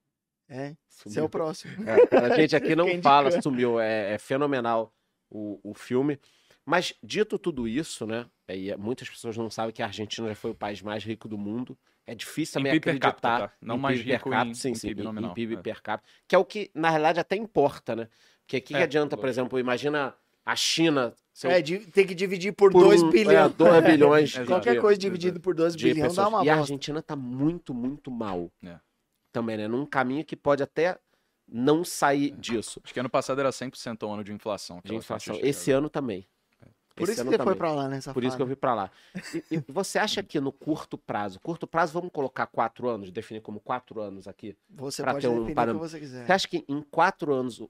É, 0.48 0.76
Sumiu. 0.88 1.14
você 1.14 1.20
é 1.20 1.22
o 1.22 1.28
próximo. 1.28 1.72
É, 1.88 2.16
a 2.16 2.36
gente 2.36 2.54
aqui 2.56 2.74
não 2.76 3.00
fala, 3.02 3.40
sumiu. 3.40 3.78
É, 3.80 4.14
é 4.14 4.18
fenomenal 4.18 4.92
o, 5.30 5.60
o 5.62 5.74
filme. 5.74 6.18
Mas, 6.66 6.94
dito 7.02 7.38
tudo 7.38 7.68
isso, 7.68 8.06
né? 8.06 8.26
é, 8.48 8.56
e 8.56 8.76
muitas 8.76 9.08
pessoas 9.08 9.36
não 9.36 9.50
sabem 9.50 9.72
que 9.72 9.82
a 9.82 9.86
Argentina 9.86 10.28
já 10.28 10.34
foi 10.34 10.50
o 10.50 10.54
país 10.54 10.80
mais 10.82 11.04
rico 11.04 11.28
do 11.28 11.36
mundo. 11.38 11.78
É 12.06 12.14
difícil 12.14 12.54
também 12.54 12.72
per 12.80 12.90
acreditar. 12.96 13.12
capita, 13.12 13.48
tá? 13.48 13.52
Não 13.60 13.76
em 13.76 13.78
mais 13.78 13.96
PIB 13.98 14.08
per 14.10 14.16
rico 14.18 14.30
capita, 14.30 14.50
em- 14.50 14.54
sim, 14.54 14.70
em 14.70 14.74
sim, 14.74 14.88
PIB 14.88 15.00
em- 15.00 15.04
nominal, 15.04 15.30
Em 15.30 15.34
PIB 15.34 15.54
é. 15.54 15.62
per 15.62 15.82
capita. 15.82 16.10
Que 16.28 16.34
é 16.34 16.38
o 16.38 16.44
que, 16.44 16.70
na 16.74 16.90
realidade, 16.90 17.20
até 17.20 17.36
importa, 17.36 17.94
né? 17.96 18.08
Porque 18.40 18.58
o 18.58 18.60
que, 18.62 18.74
que 18.74 18.74
É, 18.76 18.82
adianta, 18.82 19.16
por 19.16 19.28
exemplo, 19.28 19.58
imagina 19.58 20.14
a 20.44 20.56
China. 20.56 21.14
Ser 21.34 21.48
o- 21.48 21.50
É, 21.50 21.60
tem 21.60 22.06
que 22.06 22.14
dividir 22.14 22.52
por 22.54 22.70
por 22.72 22.84
2 22.84 23.02
um- 23.02 23.10
bilhões. 23.10 23.34
É, 23.44 23.48
2 23.50 23.84
bilhões. 23.84 24.30
Exato. 24.30 24.46
Qualquer 24.46 24.80
coisa 24.80 24.98
dividido 24.98 25.40
por 25.40 25.54
2 25.54 25.74
de 25.76 25.92
bilhões 25.92 26.14
dá 26.14 26.28
uma 26.28 26.38
E 26.44 26.48
a 26.48 26.54
bosta. 26.56 26.72
Argentina 26.72 27.02
tá 27.02 27.14
muito, 27.16 27.74
muito 27.74 28.10
mal. 28.10 28.50
É. 28.64 28.78
Também, 29.32 29.56
né? 29.58 29.68
Num 29.68 29.84
caminho 29.84 30.24
que 30.24 30.36
pode 30.36 30.62
até 30.62 30.96
não 31.46 31.84
sair 31.84 32.32
É. 32.32 32.36
disso. 32.36 32.80
acho 32.82 32.94
que 32.94 33.00
ano 33.00 33.10
passado 33.10 33.38
era 33.40 33.50
100% 33.52 34.04
ao 34.06 34.14
ano 34.14 34.24
de 34.24 34.32
inflação. 34.32 34.76
De 34.76 34.80
aquela 34.86 34.98
inflação. 34.98 35.38
Esse 35.42 35.70
ano 35.72 35.90
também. 35.90 36.26
Por 36.96 37.02
Esse 37.02 37.14
isso 37.14 37.24
que 37.24 37.36
você 37.36 37.42
foi 37.42 37.56
pra 37.56 37.72
lá, 37.72 37.88
né, 37.88 37.96
safado? 38.00 38.14
Por 38.14 38.22
isso 38.22 38.36
que 38.36 38.42
eu 38.42 38.46
fui 38.46 38.54
pra 38.54 38.72
lá. 38.72 38.88
E, 39.34 39.56
e 39.56 39.64
você 39.66 39.98
acha 39.98 40.22
que 40.22 40.38
no 40.38 40.52
curto 40.52 40.96
prazo, 40.96 41.40
curto 41.40 41.66
prazo, 41.66 41.92
vamos 41.92 42.12
colocar 42.12 42.46
quatro 42.46 42.88
anos, 42.88 43.10
definir 43.10 43.40
como 43.40 43.58
quatro 43.58 44.00
anos 44.00 44.28
aqui. 44.28 44.56
Você 44.70 45.02
pra 45.02 45.10
pode 45.14 45.22
ter 45.22 45.26
um 45.28 45.30
definir 45.32 45.44
o 45.44 45.48
que 45.48 45.54
parâmetro. 45.56 45.88
você 45.88 45.98
quiser. 45.98 46.24
Você 46.24 46.32
acha 46.32 46.46
que 46.46 46.64
em 46.68 46.80
quatro 46.82 47.34
anos 47.34 47.60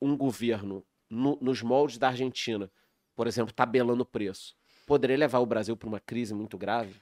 um 0.00 0.16
governo, 0.16 0.84
no- 1.10 1.36
nos 1.40 1.60
moldes 1.60 1.98
da 1.98 2.06
Argentina, 2.06 2.70
por 3.18 3.26
exemplo, 3.26 3.52
tabelando 3.52 4.04
o 4.04 4.06
preço, 4.06 4.54
poderia 4.86 5.16
levar 5.16 5.40
o 5.40 5.46
Brasil 5.46 5.76
para 5.76 5.88
uma 5.88 5.98
crise 5.98 6.32
muito 6.32 6.56
grave? 6.56 6.94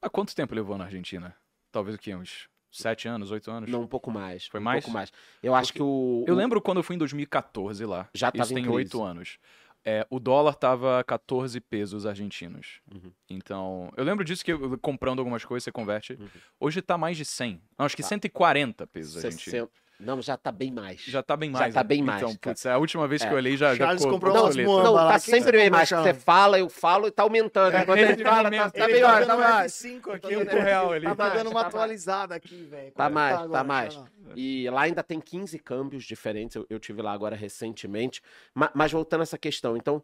Há 0.00 0.08
quanto 0.08 0.34
tempo 0.34 0.54
levou 0.54 0.78
na 0.78 0.84
Argentina? 0.84 1.36
Talvez 1.70 1.94
o 1.94 1.98
quê? 1.98 2.14
Uns 2.14 2.48
7 2.70 3.06
anos, 3.06 3.30
8 3.30 3.50
anos? 3.50 3.70
Não, 3.70 3.82
um 3.82 3.86
pouco 3.86 4.10
mais. 4.10 4.46
Foi 4.46 4.58
um 4.60 4.62
mais? 4.62 4.82
pouco 4.82 4.94
mais. 4.94 5.12
Eu 5.42 5.54
acho 5.54 5.74
que 5.74 5.82
o. 5.82 6.24
Eu 6.26 6.32
o- 6.32 6.36
lembro 6.38 6.58
quando 6.62 6.78
eu 6.78 6.82
fui 6.82 6.96
em 6.96 6.98
2014 6.98 7.84
lá. 7.84 8.08
Já 8.14 8.32
tava 8.32 8.44
Isso 8.44 8.58
em 8.58 8.62
tem. 8.62 8.68
8 8.72 9.02
anos. 9.02 9.38
É, 9.84 10.06
o 10.08 10.18
dólar 10.18 10.54
tava 10.54 11.04
14 11.04 11.60
pesos 11.60 12.06
argentinos. 12.06 12.80
Uhum. 12.90 13.12
Então, 13.28 13.92
eu 13.94 14.04
lembro 14.04 14.24
disso 14.24 14.42
que 14.42 14.54
eu, 14.54 14.78
comprando 14.78 15.18
algumas 15.18 15.44
coisas 15.44 15.64
você 15.64 15.70
converte. 15.70 16.14
Uhum. 16.14 16.28
Hoje 16.58 16.80
tá 16.80 16.96
mais 16.96 17.14
de 17.18 17.26
100. 17.26 17.60
Não, 17.78 17.84
acho 17.84 17.94
que 17.94 18.02
Tá. 18.02 18.08
140 18.08 18.86
pesos 18.86 19.22
argentinos. 19.22 19.68
60 19.98 20.04
Não, 20.16 20.22
já 20.22 20.36
tá 20.36 20.52
bem 20.52 20.70
mais. 20.72 21.00
Já 21.02 21.22
tá 21.22 21.36
bem 21.36 21.50
Já 21.52 21.58
mais. 21.58 21.74
tá 21.74 21.80
né? 21.80 21.84
bem 21.88 22.02
mais, 22.02 22.22
Então, 22.22 22.36
cara. 22.36 22.54
putz, 22.54 22.66
a 22.66 22.78
última 22.78 23.08
vez 23.08 23.22
que 23.22 23.28
É. 23.28 23.32
eu 23.32 23.36
olhei 23.36 23.56
já, 23.56 23.74
já 23.74 23.84
Charles 23.84 24.04
comprou 24.04 24.34
moambas 24.34 24.56
Não, 24.56 24.92
lá, 24.92 25.12
tá 25.12 25.18
sempre 25.18 25.52
bem 25.52 25.70
compra, 25.70 25.78
mais. 25.78 25.88
Você 25.90 26.14
fala, 26.14 26.58
eu 26.58 26.68
falo 26.68 27.06
e 27.06 27.10
tá 27.10 27.22
aumentando. 27.22 27.72
Quando 27.84 27.98
a 27.98 28.06
gente 28.06 28.22
fala, 28.22 28.50
tá, 28.50 28.70
tá 28.70 28.84
Ele 28.84 28.92
bem 28.92 29.02
tá 29.02 29.08
mais, 29.08 29.26
tá 29.26 29.36
mais. 29.36 29.72
F5 29.72 30.10
aqui, 30.14 30.28
Tempo 30.28 30.54
né? 30.56 30.62
real 30.62 30.92
ali. 30.92 31.06
Tá, 31.06 31.14
Tá 31.16 31.28
dando 31.30 31.50
uma 31.50 31.62
tá 31.62 31.68
atualizada 31.68 32.34
aqui, 32.34 32.64
velho. 32.64 32.92
Tá 32.92 33.06
é 33.06 33.08
mais, 33.08 33.50
tá 33.50 33.64
mais. 33.64 34.00
E 34.34 34.68
lá 34.70 34.82
ainda 34.82 35.02
tem 35.02 35.20
15 35.20 35.58
câmbios 35.58 36.04
diferentes. 36.04 36.56
Eu, 36.56 36.66
eu 36.68 36.78
tive 36.78 37.00
lá 37.02 37.12
agora 37.12 37.34
recentemente. 37.36 38.20
Ma- 38.54 38.70
Mas, 38.74 38.92
voltando 38.92 39.20
a 39.20 39.22
essa 39.22 39.38
questão, 39.38 39.76
então, 39.76 40.02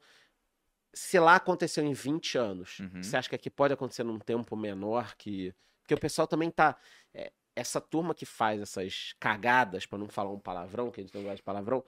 se 0.94 1.18
lá 1.18 1.36
aconteceu 1.36 1.84
em 1.84 1.92
20 1.92 2.36
anos, 2.38 2.78
Uhum. 2.80 3.02
você 3.02 3.16
acha 3.16 3.28
que 3.28 3.34
aqui 3.34 3.50
pode 3.50 3.72
acontecer 3.74 4.04
num 4.04 4.18
tempo 4.18 4.56
menor 4.56 5.14
que. 5.16 5.54
Porque 5.82 5.94
o 5.94 5.98
pessoal 6.00 6.26
também 6.28 6.50
tá. 6.50 6.76
é, 7.14 7.30
essa 7.54 7.80
turma 7.80 8.14
que 8.14 8.24
faz 8.26 8.60
essas 8.60 9.14
cagadas, 9.20 9.86
pra 9.86 9.98
não 9.98 10.08
falar 10.08 10.30
um 10.30 10.38
palavrão, 10.38 10.90
que 10.90 11.00
a 11.00 11.04
gente 11.04 11.14
não 11.14 11.22
gosta 11.22 11.36
de 11.36 11.42
palavrão, 11.42 11.84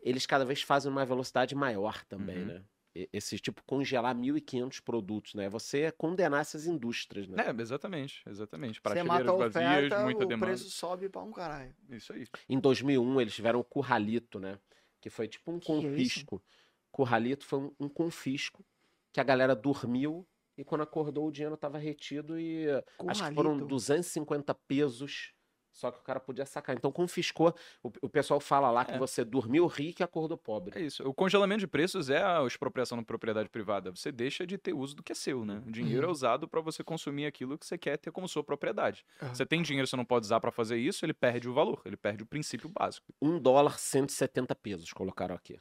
eles 0.00 0.26
cada 0.26 0.44
vez 0.44 0.62
fazem 0.62 0.90
uma 0.90 1.04
velocidade 1.04 1.54
maior 1.54 2.04
também, 2.04 2.38
Uhum. 2.38 2.46
né? 2.46 2.64
Esse 3.10 3.38
tipo, 3.38 3.62
congelar 3.64 4.14
1.500 4.14 4.78
produtos, 4.82 5.32
né? 5.34 5.48
Você 5.48 5.90
condenar 5.92 6.42
essas 6.42 6.66
indústrias, 6.66 7.26
né? 7.26 7.42
É, 7.46 7.62
exatamente, 7.62 8.22
exatamente. 8.28 8.80
Você 8.84 9.02
mata 9.02 9.22
a 9.22 9.24
Prateleiras 9.24 9.54
vazias, 9.54 9.84
oferta, 9.86 10.04
muita 10.04 10.24
o 10.24 10.28
demanda. 10.28 10.46
preço 10.46 10.68
sobe 10.70 11.08
pra 11.08 11.22
um 11.22 11.32
caralho. 11.32 11.74
Isso 11.88 12.12
aí. 12.12 12.26
Em 12.46 12.60
2001, 12.60 13.18
eles 13.22 13.34
tiveram 13.34 13.60
o 13.60 13.64
Curralito, 13.64 14.38
né? 14.38 14.58
Que 15.00 15.08
foi 15.08 15.26
tipo 15.26 15.50
um 15.50 15.58
Que 15.58 15.72
é 15.72 15.74
confisco. 15.74 16.42
Curralito 16.90 17.46
foi 17.46 17.60
um, 17.60 17.74
um 17.80 17.88
confisco 17.88 18.62
que 19.10 19.20
a 19.20 19.24
galera 19.24 19.56
dormiu 19.56 20.28
e 20.56 20.64
quando 20.64 20.82
acordou 20.82 21.26
o 21.28 21.32
dinheiro 21.32 21.54
estava 21.54 21.78
retido 21.78 22.38
e 22.38 22.66
acho 23.06 23.24
que 23.24 23.34
foram 23.34 23.50
Curralito. 23.50 23.66
250 23.66 24.54
pesos 24.54 25.32
Só 25.74 25.90
que 25.90 25.98
o 26.00 26.02
cara 26.02 26.20
podia 26.20 26.44
sacar. 26.44 26.76
Então 26.76 26.92
confiscou. 26.92 27.54
O, 27.82 27.90
o 28.02 28.08
pessoal 28.08 28.38
fala 28.40 28.70
lá 28.70 28.84
que 28.84 28.92
É. 28.92 28.98
você 28.98 29.24
dormiu 29.24 29.66
rico 29.66 30.02
e 30.02 30.04
acordou 30.04 30.36
pobre. 30.36 30.78
É 30.78 30.82
isso. 30.82 31.02
O 31.08 31.14
congelamento 31.14 31.60
de 31.60 31.66
preços 31.66 32.10
é 32.10 32.22
a 32.22 32.44
expropriação 32.46 32.98
da 32.98 33.04
propriedade 33.04 33.48
privada. 33.48 33.90
Você 33.90 34.12
deixa 34.12 34.46
de 34.46 34.58
ter 34.58 34.74
uso 34.74 34.94
do 34.94 35.02
que 35.02 35.12
é 35.12 35.14
seu, 35.14 35.44
né? 35.46 35.62
O 35.66 35.70
dinheiro 35.70 36.04
é 36.04 36.06
Uhum. 36.06 36.12
usado 36.12 36.46
para 36.46 36.60
você 36.60 36.84
consumir 36.84 37.24
aquilo 37.26 37.56
que 37.58 37.66
você 37.66 37.78
quer 37.78 37.96
ter 37.96 38.10
como 38.12 38.28
sua 38.28 38.44
propriedade. 38.44 39.02
Aham. 39.20 39.34
Você 39.34 39.46
tem 39.46 39.62
dinheiro, 39.62 39.86
você 39.86 39.96
não 39.96 40.04
pode 40.04 40.26
usar 40.26 40.40
para 40.40 40.50
fazer 40.52 40.76
isso, 40.76 41.04
ele 41.06 41.14
perde 41.14 41.48
o 41.48 41.54
valor, 41.54 41.80
ele 41.86 41.96
perde 41.96 42.22
o 42.22 42.26
princípio 42.26 42.68
básico. 42.68 43.14
Um 43.22 43.38
dólar, 43.40 43.78
170 43.78 44.54
pesos, 44.54 44.92
colocaram 44.92 45.34
aqui. 45.34 45.58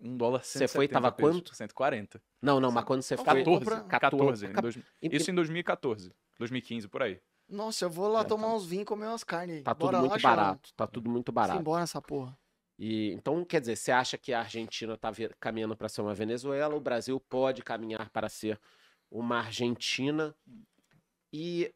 Um 0.00 0.16
dólar 0.16 0.42
Você 0.44 0.66
foi, 0.68 0.86
170 0.86 0.92
tava 0.92 1.12
pesos, 1.12 1.36
quanto? 1.36 1.54
140. 1.54 2.22
Não, 2.42 2.60
não, 2.60 2.70
mas 2.70 2.84
quando 2.84 3.02
você 3.02 3.16
foi... 3.16 3.24
14. 3.24 3.44
compra- 3.64 3.80
14. 3.84 4.46
em 4.46 4.52
dois- 4.52 4.76
E- 5.00 5.16
Isso 5.16 5.30
em 5.30 5.34
2014. 5.34 6.12
2015, 6.38 6.88
por 6.88 7.02
aí. 7.02 7.20
Nossa, 7.48 7.84
eu 7.84 7.90
vou 7.90 8.08
lá 8.08 8.20
É, 8.22 8.24
tomar 8.24 8.48
tá. 8.48 8.54
uns 8.54 8.66
vinhos 8.66 8.82
e 8.82 8.86
comer 8.86 9.06
umas 9.06 9.22
carnes. 9.24 9.62
Tá 9.62 9.74
tudo 9.74 9.86
Bora 9.86 10.00
lá, 10.00 10.08
muito 10.08 10.20
Xará. 10.20 10.36
barato. 10.36 10.74
Tá 10.74 10.86
tudo 10.86 11.08
muito 11.10 11.30
barato. 11.30 11.58
Simbora 11.58 11.82
essa 11.84 12.00
porra. 12.02 12.36
E, 12.78 13.12
então, 13.12 13.44
quer 13.44 13.60
dizer, 13.60 13.76
você 13.76 13.92
acha 13.92 14.18
que 14.18 14.32
a 14.32 14.40
Argentina 14.40 14.94
está 14.94 15.12
caminhando 15.38 15.76
para 15.76 15.88
ser 15.88 16.00
uma 16.00 16.12
Venezuela, 16.14 16.74
o 16.74 16.80
Brasil 16.80 17.20
pode 17.20 17.62
caminhar 17.62 18.10
para 18.10 18.28
ser 18.28 18.58
uma 19.10 19.38
Argentina. 19.38 20.34
E 21.32 21.72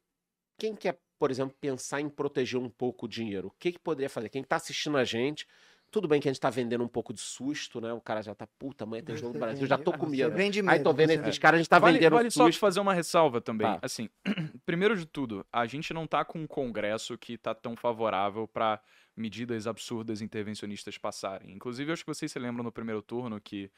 quem 0.58 0.74
quer, 0.74 0.98
por 1.18 1.30
exemplo, 1.30 1.56
pensar 1.60 2.00
em 2.00 2.08
proteger 2.08 2.58
um 2.58 2.68
pouco 2.70 3.06
o 3.06 3.08
dinheiro, 3.08 3.48
o 3.48 3.54
que, 3.58 3.72
que 3.72 3.78
poderia 3.78 4.10
fazer? 4.10 4.28
Quem 4.28 4.42
está 4.42 4.56
assistindo 4.56 4.96
a 4.96 5.04
gente, 5.04 5.46
tudo 5.90 6.06
bem 6.06 6.20
que 6.20 6.28
a 6.28 6.30
gente 6.30 6.38
está 6.38 6.50
vendendo 6.50 6.84
um 6.84 6.88
pouco 6.88 7.12
de 7.12 7.20
susto, 7.20 7.80
né? 7.80 7.92
O 7.92 8.00
cara 8.00 8.22
já 8.22 8.34
tá, 8.34 8.46
puta, 8.58 8.84
amanhã 8.84 9.02
tem 9.02 9.16
jogo 9.16 9.32
do 9.32 9.38
Brasil, 9.38 9.66
já 9.66 9.78
tô 9.78 9.92
com 9.92 10.06
medo. 10.06 10.34
vende 10.34 10.60
Aí 10.60 10.66
medo, 10.66 10.84
tô 10.84 10.92
vendo 10.92 11.10
esses 11.10 11.38
caras, 11.38 11.58
a 11.58 11.62
gente 11.62 11.68
tá 11.68 11.78
vale 11.78 11.98
vendendo 11.98 12.14
vale 12.14 12.30
só 12.30 12.46
susto. 12.46 12.58
fazer 12.58 12.80
uma 12.80 12.94
ressalva 12.94 13.40
também. 13.40 13.66
Tá. 13.66 13.78
Assim, 13.82 14.08
primeiro 14.66 14.96
de 14.96 15.06
tudo, 15.06 15.46
a 15.52 15.66
gente 15.66 15.92
não 15.94 16.06
tá 16.06 16.24
com 16.24 16.40
um 16.40 16.46
congresso 16.46 17.16
que 17.16 17.38
tá 17.38 17.54
tão 17.54 17.74
favorável 17.76 18.46
para 18.46 18.80
medidas 19.16 19.66
absurdas 19.66 20.20
intervencionistas 20.20 20.96
passarem. 20.96 21.52
Inclusive, 21.52 21.90
eu 21.90 21.92
acho 21.94 22.04
que 22.04 22.14
vocês 22.14 22.30
se 22.30 22.38
lembram 22.38 22.62
no 22.62 22.70
primeiro 22.70 23.02
turno 23.02 23.40
que 23.40 23.70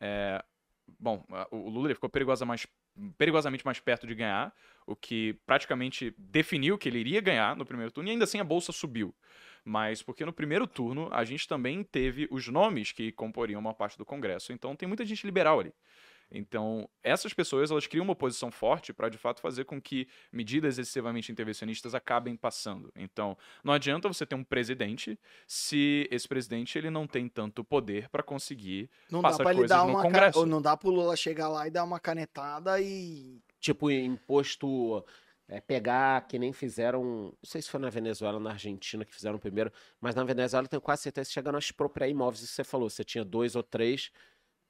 é, 0.00 0.42
bom, 0.98 1.24
o 1.50 1.68
Lula 1.68 1.92
ficou 1.94 2.08
perigosa 2.08 2.44
mais, 2.44 2.66
perigosamente 3.16 3.64
mais 3.64 3.80
perto 3.80 4.06
de 4.06 4.14
ganhar, 4.14 4.54
o 4.86 4.96
que 4.96 5.38
praticamente 5.46 6.14
definiu 6.16 6.78
que 6.78 6.88
ele 6.88 6.98
iria 6.98 7.20
ganhar 7.20 7.56
no 7.56 7.66
primeiro 7.66 7.92
turno, 7.92 8.08
e 8.08 8.12
ainda 8.12 8.24
assim 8.24 8.40
a 8.40 8.44
bolsa 8.44 8.72
subiu. 8.72 9.14
Mas 9.70 10.02
porque 10.02 10.24
no 10.24 10.32
primeiro 10.32 10.66
turno 10.66 11.10
a 11.12 11.24
gente 11.26 11.46
também 11.46 11.82
teve 11.84 12.26
os 12.30 12.48
nomes 12.48 12.90
que 12.90 13.12
comporiam 13.12 13.60
uma 13.60 13.74
parte 13.74 13.98
do 13.98 14.04
Congresso, 14.06 14.50
então 14.50 14.74
tem 14.74 14.88
muita 14.88 15.04
gente 15.04 15.26
liberal 15.26 15.60
ali. 15.60 15.74
Então, 16.30 16.88
essas 17.02 17.32
pessoas 17.34 17.70
elas 17.70 17.86
criam 17.86 18.04
uma 18.04 18.12
oposição 18.12 18.50
forte 18.50 18.92
para 18.92 19.08
de 19.08 19.16
fato 19.18 19.40
fazer 19.40 19.64
com 19.64 19.80
que 19.80 20.06
medidas 20.32 20.78
excessivamente 20.78 21.30
intervencionistas 21.32 21.94
acabem 21.94 22.34
passando. 22.36 22.90
Então, 22.96 23.36
não 23.64 23.72
adianta 23.74 24.08
você 24.08 24.24
ter 24.26 24.34
um 24.34 24.44
presidente 24.44 25.18
se 25.46 26.08
esse 26.10 26.26
presidente 26.28 26.76
ele 26.78 26.88
não 26.90 27.06
tem 27.06 27.28
tanto 27.28 27.62
poder 27.64 28.08
para 28.10 28.22
conseguir 28.22 28.90
Não 29.10 29.20
dá 29.22 29.28
passa 29.28 29.42
pra 29.42 29.52
ele 29.52 29.60
coisas 29.60 29.76
dar 29.76 29.84
no 29.84 29.90
uma 29.92 30.02
ca- 30.02 30.08
Congresso. 30.08 30.38
ou 30.40 30.46
Não 30.46 30.60
dá 30.62 30.76
pro 30.76 30.90
Lula 30.90 31.16
chegar 31.16 31.48
lá 31.48 31.66
e 31.66 31.70
dar 31.70 31.84
uma 31.84 31.98
canetada 32.00 32.78
e. 32.80 33.38
Tipo, 33.60 33.90
imposto. 33.90 35.04
É, 35.48 35.60
pegar, 35.60 36.26
que 36.28 36.38
nem 36.38 36.52
fizeram. 36.52 37.02
Não 37.02 37.32
sei 37.42 37.62
se 37.62 37.70
foi 37.70 37.80
na 37.80 37.88
Venezuela 37.90 38.34
ou 38.36 38.42
na 38.42 38.50
Argentina 38.50 39.04
que 39.04 39.14
fizeram 39.14 39.38
primeiro, 39.38 39.72
mas 40.00 40.14
na 40.14 40.22
Venezuela 40.24 40.64
eu 40.66 40.68
tenho 40.68 40.82
quase 40.82 41.02
certeza 41.02 41.28
que 41.28 41.34
chegaram 41.34 41.56
a 41.56 41.58
expropriar 41.58 42.08
imóveis. 42.10 42.40
Isso 42.42 42.50
que 42.50 42.56
você 42.56 42.64
falou, 42.64 42.88
você 42.90 43.02
tinha 43.02 43.24
dois 43.24 43.56
ou 43.56 43.62
três, 43.62 44.10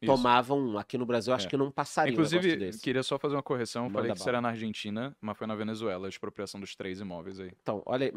Isso. 0.01 0.07
tomavam 0.12 0.59
um. 0.59 0.79
Aqui 0.79 0.97
no 0.97 1.05
Brasil, 1.05 1.33
eu 1.33 1.37
acho 1.37 1.47
É. 1.47 1.51
que 1.51 1.57
não 1.57 1.71
passaria 1.71 2.12
um 2.12 2.14
Inclusive, 2.14 2.57
desse. 2.57 2.81
queria 2.81 3.03
só 3.03 3.19
fazer 3.19 3.35
uma 3.35 3.43
correção. 3.43 3.85
Eu 3.87 3.91
falei 3.91 4.05
Manda 4.09 4.14
que 4.14 4.21
isso 4.21 4.29
era 4.29 4.41
na 4.41 4.51
Argentina, 4.51 5.17
mas 5.21 5.37
foi 5.37 5.47
na 5.47 5.55
Venezuela, 5.57 6.07
a 6.07 6.09
expropriação 6.09 6.61
dos 6.61 6.77
três 6.77 7.01
imóveis 7.01 7.41
aí. 7.41 7.51
Então, 7.61 7.83
olha 7.85 8.07
aí. 8.07 8.12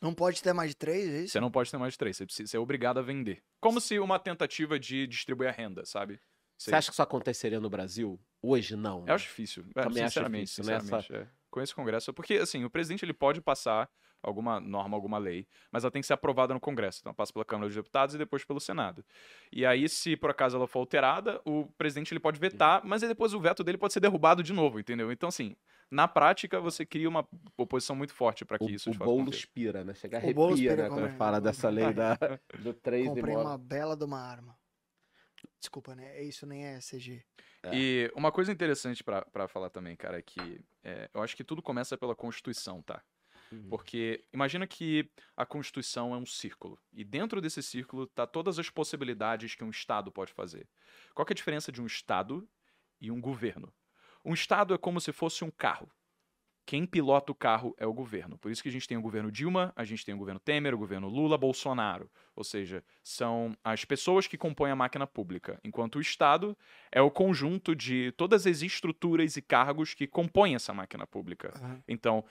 Não 0.00 0.12
pode 0.12 0.42
ter 0.42 0.52
mais 0.52 0.70
de 0.70 0.76
três, 0.76 1.08
é 1.08 1.18
isso? 1.22 1.32
Você 1.32 1.40
não 1.40 1.50
pode 1.50 1.70
ter 1.70 1.78
mais 1.78 1.94
de 1.94 1.98
três, 1.98 2.16
você, 2.18 2.26
precisa, 2.26 2.46
você 2.50 2.56
é 2.58 2.60
obrigado 2.60 2.98
a 2.98 3.02
vender. 3.02 3.42
Como 3.60 3.80
se 3.80 3.98
uma 3.98 4.18
tentativa 4.18 4.78
de 4.78 5.06
distribuir 5.06 5.48
a 5.48 5.52
renda, 5.52 5.86
sabe? 5.86 6.20
Você 6.58 6.74
acha 6.74 6.88
que 6.88 6.92
isso 6.94 7.02
aconteceria 7.02 7.58
no 7.60 7.68
Brasil? 7.70 8.20
Hoje, 8.42 8.76
não. 8.76 9.00
né? 9.00 9.10
Eu 9.10 9.14
acho 9.14 9.24
difícil. 9.26 9.64
É, 9.74 9.82
Também 9.82 10.02
acho 10.04 10.12
sinceramente, 10.12 10.44
difícil, 10.50 10.64
né? 10.64 10.80
sinceramente. 10.80 11.14
é. 11.14 11.28
Com 11.56 11.62
esse 11.62 11.74
Congresso. 11.74 12.12
Porque, 12.12 12.34
assim, 12.34 12.64
o 12.66 12.68
presidente 12.70 13.02
ele 13.02 13.14
pode 13.14 13.40
passar 13.40 13.88
alguma 14.22 14.60
norma, 14.60 14.94
alguma 14.94 15.16
lei, 15.16 15.46
mas 15.72 15.84
ela 15.84 15.90
tem 15.90 16.02
que 16.02 16.06
ser 16.06 16.12
aprovada 16.12 16.52
no 16.52 16.60
Congresso. 16.60 16.98
Então, 17.00 17.08
ela 17.08 17.14
passa 17.16 17.32
pela 17.32 17.46
Câmara 17.46 17.66
dos 17.66 17.74
Deputados 17.74 18.14
e 18.14 18.18
depois 18.18 18.44
pelo 18.44 18.60
Senado. 18.60 19.02
E 19.50 19.64
aí, 19.64 19.88
se 19.88 20.18
por 20.18 20.28
acaso 20.28 20.54
ela 20.58 20.66
for 20.66 20.80
alterada, 20.80 21.40
o 21.46 21.64
presidente 21.78 22.12
ele 22.12 22.20
pode 22.20 22.38
vetar, 22.38 22.82
mas 22.84 23.02
aí 23.02 23.08
depois 23.08 23.32
o 23.32 23.40
veto 23.40 23.64
dele 23.64 23.78
pode 23.78 23.94
ser 23.94 24.00
derrubado 24.00 24.42
de 24.42 24.52
novo, 24.52 24.78
entendeu? 24.78 25.10
Então, 25.10 25.30
assim, 25.30 25.56
na 25.90 26.06
prática, 26.06 26.60
você 26.60 26.84
cria 26.84 27.08
uma 27.08 27.26
oposição 27.56 27.96
muito 27.96 28.12
forte 28.12 28.44
para 28.44 28.58
que 28.58 28.66
O, 28.66 28.70
isso 28.70 28.90
o 28.90 28.92
de 28.92 28.98
fato 28.98 29.06
Boulos 29.06 29.28
aconteça. 29.28 29.46
pira, 29.54 29.82
né? 29.82 29.94
Chega 29.94 30.16
O 30.18 30.20
arrepia, 30.20 30.76
né? 30.76 30.88
Quando 30.90 31.04
como- 31.06 31.16
fala 31.16 31.40
dessa 31.40 31.70
lei 31.70 31.90
da, 31.94 32.18
do 32.58 32.74
três 32.74 33.06
Comprei 33.08 33.32
imóveis. 33.32 33.46
uma 33.48 33.56
bela 33.56 33.96
de 33.96 34.04
uma 34.04 34.20
arma. 34.20 34.54
Desculpa, 35.58 35.94
né? 35.94 36.22
Isso 36.22 36.46
nem 36.46 36.64
é 36.64 36.78
CG. 36.78 37.24
É. 37.62 37.70
E 37.74 38.12
uma 38.14 38.30
coisa 38.30 38.52
interessante 38.52 39.02
pra 39.02 39.22
pra 39.24 39.48
falar 39.48 39.70
também, 39.70 39.96
cara, 39.96 40.18
é 40.18 40.22
que 40.22 40.64
é, 40.84 41.10
eu 41.12 41.22
acho 41.22 41.36
que 41.36 41.44
tudo 41.44 41.62
começa 41.62 41.96
pela 41.96 42.14
Constituição, 42.14 42.82
tá? 42.82 43.02
Uhum. 43.50 43.68
Porque 43.68 44.24
imagina 44.32 44.66
que 44.66 45.10
a 45.36 45.46
Constituição 45.46 46.14
é 46.14 46.18
um 46.18 46.26
círculo. 46.26 46.78
E 46.92 47.04
dentro 47.04 47.40
desse 47.40 47.62
círculo 47.62 48.06
tá 48.06 48.26
todas 48.26 48.58
as 48.58 48.70
possibilidades 48.70 49.54
que 49.54 49.64
um 49.64 49.70
Estado 49.70 50.10
pode 50.10 50.32
fazer. 50.32 50.68
Qual 51.14 51.24
que 51.24 51.32
é 51.32 51.34
a 51.34 51.36
diferença 51.36 51.70
de 51.70 51.80
um 51.80 51.86
Estado 51.86 52.48
e 53.00 53.10
um 53.10 53.20
governo? 53.20 53.72
Um 54.24 54.34
Estado 54.34 54.74
é 54.74 54.78
como 54.78 55.00
se 55.00 55.12
fosse 55.12 55.44
um 55.44 55.50
carro. 55.50 55.90
Quem 56.66 56.84
pilota 56.84 57.30
o 57.30 57.34
carro 57.34 57.74
é 57.78 57.86
o 57.86 57.92
governo. 57.92 58.36
Por 58.36 58.50
isso 58.50 58.60
que 58.60 58.68
a 58.68 58.72
gente 58.72 58.88
tem 58.88 58.98
o 58.98 59.00
governo 59.00 59.30
Dilma, 59.30 59.72
a 59.76 59.84
gente 59.84 60.04
tem 60.04 60.12
o 60.12 60.18
governo 60.18 60.40
Temer, 60.40 60.74
o 60.74 60.78
governo 60.78 61.08
Lula, 61.08 61.38
Bolsonaro. 61.38 62.10
Ou 62.34 62.42
seja, 62.42 62.84
são 63.04 63.56
as 63.62 63.84
pessoas 63.84 64.26
que 64.26 64.36
compõem 64.36 64.72
a 64.72 64.76
máquina 64.76 65.06
pública. 65.06 65.60
Enquanto 65.62 65.96
o 65.96 66.00
Estado 66.00 66.58
é 66.90 67.00
o 67.00 67.10
conjunto 67.10 67.74
de 67.74 68.12
todas 68.16 68.48
as 68.48 68.62
estruturas 68.62 69.36
e 69.36 69.42
cargos 69.42 69.94
que 69.94 70.08
compõem 70.08 70.56
essa 70.56 70.74
máquina 70.74 71.06
pública. 71.06 71.52
Aham. 71.56 71.82
Então, 71.86 72.24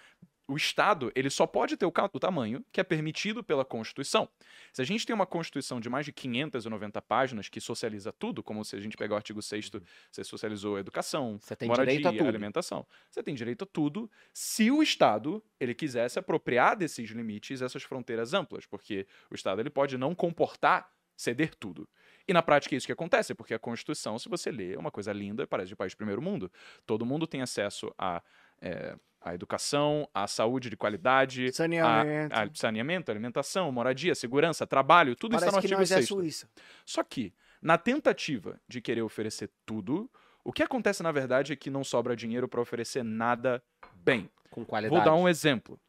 o 0.48 0.56
Estado 0.56 1.12
ele 1.16 1.30
só 1.30 1.48
pode 1.48 1.76
ter 1.76 1.86
o, 1.86 1.94
o 2.14 2.20
tamanho 2.20 2.64
que 2.72 2.80
é 2.80 2.84
permitido 2.84 3.44
pela 3.44 3.66
Constituição. 3.66 4.30
Se 4.72 4.82
a 4.82 4.86
gente 4.86 5.06
tem 5.06 5.14
uma 5.14 5.26
Constituição 5.26 5.80
de 5.80 5.90
mais 5.90 6.06
de 6.06 6.12
590 6.12 7.02
páginas 7.02 7.50
que 7.50 7.60
socializa 7.60 8.12
tudo, 8.12 8.44
como 8.44 8.64
se 8.64 8.76
a 8.76 8.80
gente 8.80 8.96
pegar 8.96 9.16
o 9.16 9.18
artigo 9.18 9.42
6 9.42 9.72
você 10.12 10.24
socializou 10.24 10.76
a 10.76 10.80
educação, 10.80 11.38
Você 11.40 11.56
tem 11.56 11.68
moradia, 11.68 11.98
direito 11.98 12.08
a 12.08 12.18
tudo. 12.18 12.28
alimentação. 12.28 12.86
Você 13.10 13.24
tem 13.24 13.34
direito 13.34 13.64
a 13.64 13.68
tudo 13.68 14.10
se 14.34 14.70
o 14.70 14.84
Estado 14.84 15.44
ele 15.60 15.74
quiser 15.74 16.10
se 16.10 16.20
apropriar 16.20 16.76
desses 16.76 17.10
limites, 17.10 17.62
essas 17.62 17.84
fronteiras 17.84 18.34
amplas, 18.34 18.66
porque 18.66 19.08
o 19.32 19.36
Estado 19.36 19.62
ele 19.62 19.70
pode 19.70 19.98
não 19.98 20.14
comportar 20.14 20.90
ceder 21.16 21.56
tudo. 21.56 21.88
E 22.28 22.34
na 22.34 22.42
prática 22.42 22.76
é 22.76 22.78
isso 22.78 22.86
que 22.88 22.92
acontece, 22.92 23.34
porque 23.34 23.54
a 23.54 23.60
Constituição, 23.60 24.18
se 24.20 24.28
você 24.28 24.52
lê, 24.52 24.74
é 24.74 24.78
uma 24.78 24.92
coisa 24.92 25.14
linda, 25.14 25.48
parece 25.48 25.70
de 25.70 25.76
país 25.76 25.92
de 25.92 25.96
primeiro 25.96 26.22
mundo. 26.22 26.52
Todo 26.86 27.06
mundo 27.06 27.28
tem 27.28 27.42
acesso 27.42 27.94
a, 27.98 28.22
é, 28.62 28.98
à 29.26 29.34
educação, 29.34 30.08
à 30.14 30.28
saúde 30.28 30.70
de 30.70 30.78
qualidade, 30.78 31.52
Saneamento. 31.52 32.36
a, 32.36 32.44
a 32.44 32.50
saneamento, 32.54 33.10
alimentação, 33.10 33.72
moradia, 33.72 34.14
segurança, 34.14 34.68
trabalho, 34.68 35.16
tudo 35.16 35.32
Parece 35.32 35.48
está 35.48 35.52
no 35.52 35.58
artigo 35.58 35.80
nós 35.80 35.92
é 35.92 35.96
6 35.96 36.08
Suíça. 36.08 36.50
só 36.86 37.04
que, 37.04 37.34
na 37.60 37.76
tentativa 37.76 38.60
de 38.68 38.80
querer 38.80 39.02
oferecer 39.02 39.50
tudo, 39.66 40.10
o 40.44 40.54
que 40.54 40.62
acontece 40.62 41.02
na 41.02 41.12
verdade 41.12 41.54
é 41.54 41.56
que 41.56 41.72
não 41.72 41.84
sobra 41.84 42.16
dinheiro 42.16 42.48
para 42.48 42.62
oferecer 42.62 43.04
nada 43.04 43.64
bem. 43.96 44.30
Com 44.52 44.64
qualidade. 44.64 44.96
Vou 44.96 45.04
dar 45.04 45.16
um 45.16 45.28
exemplo. 45.28 45.80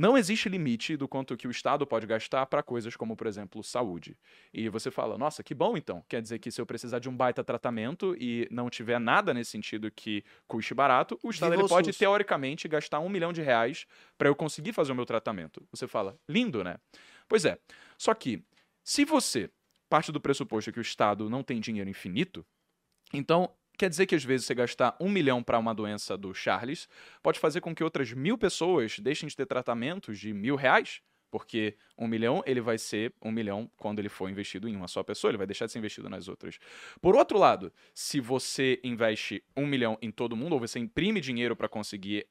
Não 0.00 0.16
existe 0.16 0.48
limite 0.48 0.96
do 0.96 1.06
quanto 1.06 1.36
que 1.36 1.46
o 1.46 1.50
Estado 1.50 1.86
pode 1.86 2.06
gastar 2.06 2.46
para 2.46 2.62
coisas 2.62 2.96
como, 2.96 3.14
por 3.14 3.26
exemplo, 3.26 3.62
saúde. 3.62 4.16
E 4.50 4.66
você 4.70 4.90
fala, 4.90 5.18
nossa, 5.18 5.42
que 5.42 5.54
bom 5.54 5.76
então. 5.76 6.02
Quer 6.08 6.22
dizer 6.22 6.38
que 6.38 6.50
se 6.50 6.58
eu 6.58 6.64
precisar 6.64 7.00
de 7.00 7.10
um 7.10 7.14
baita 7.14 7.44
tratamento 7.44 8.16
e 8.18 8.48
não 8.50 8.70
tiver 8.70 8.98
nada 8.98 9.34
nesse 9.34 9.50
sentido 9.50 9.90
que 9.90 10.24
custe 10.48 10.72
barato, 10.72 11.20
o 11.22 11.28
Estado 11.28 11.50
Viva 11.50 11.64
ele 11.64 11.68
pode, 11.68 11.88
SUS. 11.88 11.98
teoricamente, 11.98 12.66
gastar 12.66 12.98
um 13.00 13.10
milhão 13.10 13.30
de 13.30 13.42
reais 13.42 13.84
para 14.16 14.26
eu 14.26 14.34
conseguir 14.34 14.72
fazer 14.72 14.90
o 14.90 14.94
meu 14.94 15.04
tratamento. 15.04 15.62
Você 15.70 15.86
fala, 15.86 16.18
lindo, 16.26 16.64
né? 16.64 16.78
Pois 17.28 17.44
é. 17.44 17.58
Só 17.98 18.14
que, 18.14 18.42
se 18.82 19.04
você 19.04 19.50
parte 19.90 20.10
do 20.10 20.18
pressuposto 20.18 20.72
que 20.72 20.78
o 20.78 20.80
Estado 20.80 21.28
não 21.28 21.42
tem 21.42 21.60
dinheiro 21.60 21.90
infinito, 21.90 22.42
então 23.12 23.52
quer 23.80 23.88
dizer 23.88 24.04
que 24.04 24.14
às 24.14 24.22
vezes 24.22 24.46
você 24.46 24.54
gastar 24.54 24.94
um 25.00 25.08
milhão 25.08 25.42
para 25.42 25.58
uma 25.58 25.74
doença 25.74 26.14
do 26.14 26.34
Charles 26.34 26.86
pode 27.22 27.38
fazer 27.38 27.62
com 27.62 27.74
que 27.74 27.82
outras 27.82 28.12
mil 28.12 28.36
pessoas 28.36 28.98
deixem 28.98 29.26
de 29.26 29.34
ter 29.34 29.46
tratamentos 29.46 30.18
de 30.18 30.34
mil 30.34 30.54
reais. 30.54 31.00
Porque 31.30 31.78
um 31.96 32.06
milhão, 32.06 32.42
ele 32.44 32.60
vai 32.60 32.76
ser 32.76 33.14
um 33.22 33.30
milhão 33.30 33.70
quando 33.78 33.98
ele 34.00 34.10
for 34.10 34.28
investido 34.28 34.68
em 34.68 34.76
uma 34.76 34.86
só 34.86 35.02
pessoa, 35.02 35.30
ele 35.30 35.38
vai 35.38 35.46
deixar 35.46 35.64
de 35.64 35.72
ser 35.72 35.78
investido 35.78 36.10
nas 36.10 36.28
outras. 36.28 36.58
Por 37.00 37.16
outro 37.16 37.38
lado, 37.38 37.72
se 37.94 38.20
você 38.20 38.78
investe 38.84 39.42
um 39.56 39.64
milhão 39.64 39.96
em 40.02 40.10
todo 40.10 40.36
mundo, 40.36 40.54
ou 40.54 40.60
você 40.60 40.78
imprime 40.78 41.20
dinheiro 41.20 41.56
para 41.56 41.68
conseguir 41.68 42.26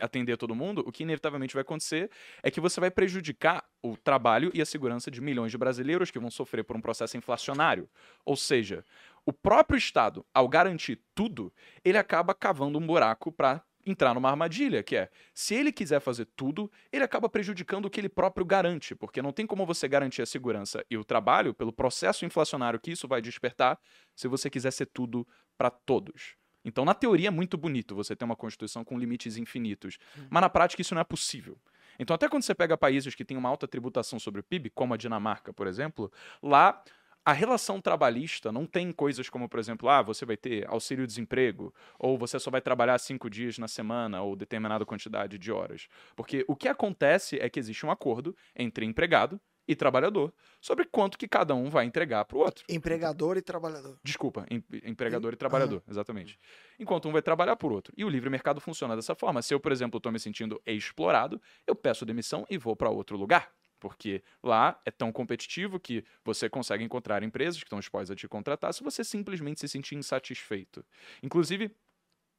atender 0.00 0.36
todo 0.36 0.54
mundo, 0.54 0.82
o 0.86 0.92
que 0.92 1.02
inevitavelmente 1.02 1.54
vai 1.54 1.62
acontecer 1.62 2.10
é 2.42 2.50
que 2.50 2.60
você 2.60 2.80
vai 2.80 2.90
prejudicar 2.90 3.64
o 3.82 3.96
trabalho 3.96 4.50
e 4.54 4.60
a 4.60 4.66
segurança 4.66 5.10
de 5.10 5.20
milhões 5.20 5.52
de 5.52 5.58
brasileiros 5.58 6.10
que 6.10 6.18
vão 6.18 6.30
sofrer 6.30 6.64
por 6.64 6.76
um 6.76 6.80
processo 6.80 7.16
inflacionário. 7.16 7.88
Ou 8.24 8.36
seja, 8.36 8.84
o 9.26 9.32
próprio 9.32 9.76
Estado, 9.76 10.24
ao 10.34 10.48
garantir 10.48 11.00
tudo, 11.14 11.52
ele 11.84 11.98
acaba 11.98 12.34
cavando 12.34 12.78
um 12.78 12.86
buraco 12.86 13.32
para 13.32 13.62
entrar 13.86 14.14
numa 14.14 14.30
armadilha, 14.30 14.82
que 14.82 14.96
é, 14.96 15.10
se 15.34 15.54
ele 15.54 15.70
quiser 15.70 16.00
fazer 16.00 16.26
tudo, 16.36 16.70
ele 16.90 17.04
acaba 17.04 17.28
prejudicando 17.28 17.84
o 17.84 17.90
que 17.90 18.00
ele 18.00 18.08
próprio 18.08 18.44
garante, 18.44 18.94
porque 18.94 19.20
não 19.20 19.32
tem 19.32 19.46
como 19.46 19.66
você 19.66 19.86
garantir 19.86 20.22
a 20.22 20.26
segurança 20.26 20.84
e 20.90 20.96
o 20.96 21.04
trabalho 21.04 21.52
pelo 21.52 21.72
processo 21.72 22.24
inflacionário 22.24 22.80
que 22.80 22.92
isso 22.92 23.06
vai 23.06 23.20
despertar, 23.20 23.78
se 24.14 24.26
você 24.26 24.48
quiser 24.48 24.70
ser 24.70 24.86
tudo 24.86 25.26
para 25.56 25.70
todos. 25.70 26.36
Então, 26.64 26.84
na 26.84 26.94
teoria 26.94 27.28
é 27.28 27.30
muito 27.30 27.58
bonito 27.58 27.94
você 27.94 28.16
ter 28.16 28.24
uma 28.24 28.36
constituição 28.36 28.82
com 28.84 28.98
limites 28.98 29.36
infinitos, 29.36 29.98
mas 30.30 30.40
na 30.40 30.48
prática 30.48 30.80
isso 30.80 30.94
não 30.94 31.02
é 31.02 31.04
possível. 31.04 31.58
Então, 31.98 32.14
até 32.14 32.28
quando 32.28 32.42
você 32.42 32.54
pega 32.54 32.76
países 32.76 33.14
que 33.14 33.24
têm 33.24 33.36
uma 33.36 33.48
alta 33.48 33.68
tributação 33.68 34.18
sobre 34.18 34.40
o 34.40 34.44
PIB, 34.44 34.70
como 34.70 34.94
a 34.94 34.96
Dinamarca, 34.96 35.52
por 35.52 35.66
exemplo, 35.66 36.10
lá 36.42 36.82
a 37.24 37.32
relação 37.32 37.80
trabalhista 37.80 38.52
não 38.52 38.66
tem 38.66 38.92
coisas 38.92 39.30
como, 39.30 39.48
por 39.48 39.58
exemplo, 39.58 39.88
ah, 39.88 40.02
você 40.02 40.26
vai 40.26 40.36
ter 40.36 40.68
auxílio-desemprego, 40.68 41.74
ou 41.98 42.18
você 42.18 42.38
só 42.38 42.50
vai 42.50 42.60
trabalhar 42.60 42.98
cinco 42.98 43.30
dias 43.30 43.56
na 43.56 43.66
semana, 43.66 44.20
ou 44.22 44.36
determinada 44.36 44.84
quantidade 44.84 45.38
de 45.38 45.50
horas. 45.50 45.88
Porque 46.14 46.44
o 46.46 46.54
que 46.54 46.68
acontece 46.68 47.38
é 47.40 47.48
que 47.48 47.58
existe 47.58 47.86
um 47.86 47.90
acordo 47.90 48.36
entre 48.54 48.84
empregado 48.84 49.40
e 49.66 49.74
trabalhador 49.74 50.34
sobre 50.60 50.84
quanto 50.84 51.16
que 51.16 51.26
cada 51.26 51.54
um 51.54 51.70
vai 51.70 51.86
entregar 51.86 52.26
para 52.26 52.36
o 52.36 52.40
outro. 52.40 52.64
Empregador 52.68 53.38
e 53.38 53.42
trabalhador. 53.42 53.98
Desculpa, 54.04 54.44
em, 54.50 54.62
empregador 54.84 55.32
e 55.32 55.36
trabalhador, 55.36 55.82
exatamente. 55.88 56.38
Enquanto 56.78 57.08
um 57.08 57.12
vai 57.12 57.22
trabalhar 57.22 57.56
por 57.56 57.72
outro. 57.72 57.90
E 57.96 58.04
o 58.04 58.08
livre 58.10 58.28
mercado 58.28 58.60
funciona 58.60 58.94
dessa 58.94 59.14
forma. 59.14 59.40
Se 59.40 59.54
eu, 59.54 59.60
por 59.60 59.72
exemplo, 59.72 59.96
estou 59.96 60.12
me 60.12 60.18
sentindo 60.18 60.60
explorado, 60.66 61.40
eu 61.66 61.74
peço 61.74 62.04
demissão 62.04 62.44
e 62.50 62.58
vou 62.58 62.76
para 62.76 62.90
outro 62.90 63.16
lugar 63.16 63.50
porque 63.84 64.22
lá 64.42 64.80
é 64.86 64.90
tão 64.90 65.12
competitivo 65.12 65.78
que 65.78 66.02
você 66.24 66.48
consegue 66.48 66.82
encontrar 66.82 67.22
empresas 67.22 67.58
que 67.58 67.66
estão 67.66 67.78
dispostas 67.78 68.12
a 68.12 68.16
te 68.16 68.26
contratar 68.26 68.72
se 68.72 68.82
você 68.82 69.04
simplesmente 69.04 69.60
se 69.60 69.68
sentir 69.68 69.94
insatisfeito. 69.94 70.82
Inclusive, 71.22 71.70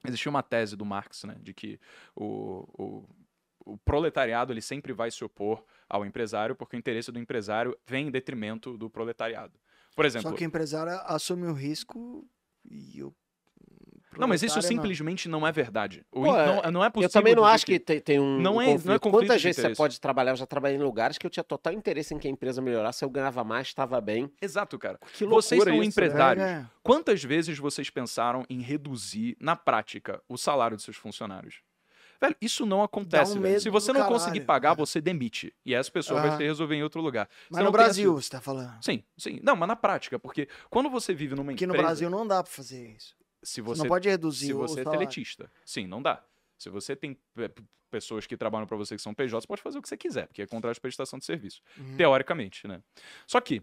existiu 0.03 0.31
uma 0.31 0.41
tese 0.41 0.75
do 0.75 0.83
Marx, 0.83 1.23
né, 1.23 1.37
de 1.39 1.53
que 1.53 1.79
o, 2.15 2.65
o, 2.83 3.73
o 3.73 3.77
proletariado 3.77 4.51
ele 4.51 4.61
sempre 4.61 4.91
vai 4.91 5.11
se 5.11 5.23
opor 5.23 5.63
ao 5.87 6.03
empresário 6.03 6.55
porque 6.55 6.75
o 6.75 6.79
interesse 6.79 7.11
do 7.11 7.19
empresário 7.19 7.77
vem 7.85 8.07
em 8.07 8.11
detrimento 8.11 8.75
do 8.75 8.89
proletariado. 8.89 9.53
Por 9.95 10.03
exemplo, 10.03 10.31
Só 10.31 10.35
que 10.35 10.43
o 10.43 10.47
empresário 10.47 10.93
assume 11.05 11.45
o 11.45 11.53
risco 11.53 12.27
e 12.67 13.03
o 13.03 13.13
não, 14.19 14.27
mas 14.27 14.41
isso 14.43 14.53
proletário 14.53 14.75
não. 14.77 14.83
simplesmente 14.83 15.29
não 15.29 15.47
é 15.47 15.51
verdade. 15.51 16.05
Pô, 16.11 16.21
não, 16.25 16.71
não 16.71 16.83
é 16.83 16.89
possível. 16.89 17.07
Eu 17.07 17.09
também 17.11 17.35
não 17.35 17.45
acho 17.45 17.65
que 17.65 17.79
tem, 17.79 17.99
tem 17.99 18.19
um, 18.19 18.39
Não 18.39 18.61
é- 18.61 18.65
não 18.65 18.71
é 18.71 18.73
conflito. 18.75 18.99
conflito 19.01 19.21
Quantas 19.27 19.41
de 19.41 19.47
vezes 19.47 19.61
você 19.61 19.75
pode 19.75 19.99
trabalhar? 19.99 20.31
Eu 20.31 20.35
já 20.37 20.45
trabalhei 20.45 20.77
em 20.77 20.81
lugares 20.81 21.17
que 21.17 21.25
eu 21.25 21.29
tinha 21.29 21.43
total 21.43 21.73
interesse 21.73 22.13
em 22.13 22.17
que 22.19 22.27
a 22.27 22.31
empresa 22.31 22.61
melhorasse, 22.61 23.03
eu 23.03 23.09
ganhava 23.09 23.43
mais, 23.43 23.67
estava 23.67 23.99
bem. 24.01 24.31
Exato, 24.41 24.77
cara. 24.79 24.99
Que 25.13 25.23
loucura 25.23 25.41
Vocês 25.41 25.63
são 25.63 25.73
isso, 25.73 25.81
né? 25.81 25.85
empresários. 25.87 26.43
É, 26.45 26.49
é. 26.53 26.65
Quantas 26.83 27.23
vezes 27.23 27.57
vocês 27.57 27.89
pensaram 27.89 28.43
em 28.49 28.61
reduzir, 28.61 29.35
na 29.39 29.55
prática, 29.55 30.21
o 30.29 30.37
salário 30.37 30.75
dos 30.77 30.83
seus 30.85 30.97
funcionários? 30.97 31.61
Velho, 32.21 32.35
isso 32.41 32.65
não 32.65 32.81
acontece. 32.81 33.37
um 33.37 33.59
Se 33.59 33.69
você 33.69 33.91
não 33.91 34.07
conseguir 34.07 34.39
caralho. 34.39 34.45
pagar, 34.47 34.71
É. 34.71 34.75
você 34.75 35.01
demite. 35.01 35.53
E 35.65 35.75
essa 35.75 35.91
pessoa 35.91 36.21
vai 36.21 36.29
Ah. 36.29 36.37
se 36.37 36.43
resolver 36.43 36.73
em 36.75 36.81
outro 36.81 37.01
lugar. 37.01 37.27
Mas 37.49 37.57
Você 37.57 37.59
no 37.59 37.65
não 37.65 37.71
Brasil, 37.73 38.11
essa- 38.13 38.21
você 38.21 38.29
tá 38.29 38.39
falando. 38.41 38.73
Sim, 38.81 39.03
sim. 39.17 39.39
Não, 39.43 39.53
mas 39.55 39.67
na 39.67 39.75
prática, 39.75 40.17
porque 40.17 40.47
quando 40.69 40.89
você 40.89 41.13
vive 41.13 41.35
numa 41.35 41.51
Aqui 41.51 41.65
empresa... 41.65 41.77
no 41.81 41.83
Brasil 41.87 42.09
não 42.09 42.25
dá 42.25 42.41
pra 42.41 42.49
fazer 42.51 42.87
isso. 42.95 43.13
Se 43.45 43.61
Você 43.61 43.81
não 43.83 43.87
pode 43.89 44.09
reduzir 44.09 44.47
se 44.47 44.53
você 44.53 44.81
é 44.81 44.83
salário. 44.83 44.99
teletista. 44.99 45.51
Sim, 45.65 45.87
não 45.87 46.01
dá. 46.01 46.23
Se 46.57 46.69
você 46.69 46.95
tem 46.95 47.17
pessoas 47.89 48.25
que 48.27 48.35
trabalham 48.35 48.67
para 48.67 48.75
você 48.75 48.95
que 48.95 49.01
são 49.01 49.13
PJ, 49.13 49.39
você 49.41 49.47
pode 49.47 49.61
fazer 49.61 49.77
o 49.77 49.81
que 49.81 49.87
você 49.87 49.95
quiser, 49.97 50.27
porque 50.27 50.41
é 50.41 50.47
contrato 50.47 50.73
de 50.75 50.81
prestação 50.81 51.17
de 51.19 51.25
serviço. 51.25 51.61
Uhum. 51.77 51.95
Teoricamente, 51.95 52.67
né? 52.67 52.81
Só 53.27 53.39
que, 53.39 53.61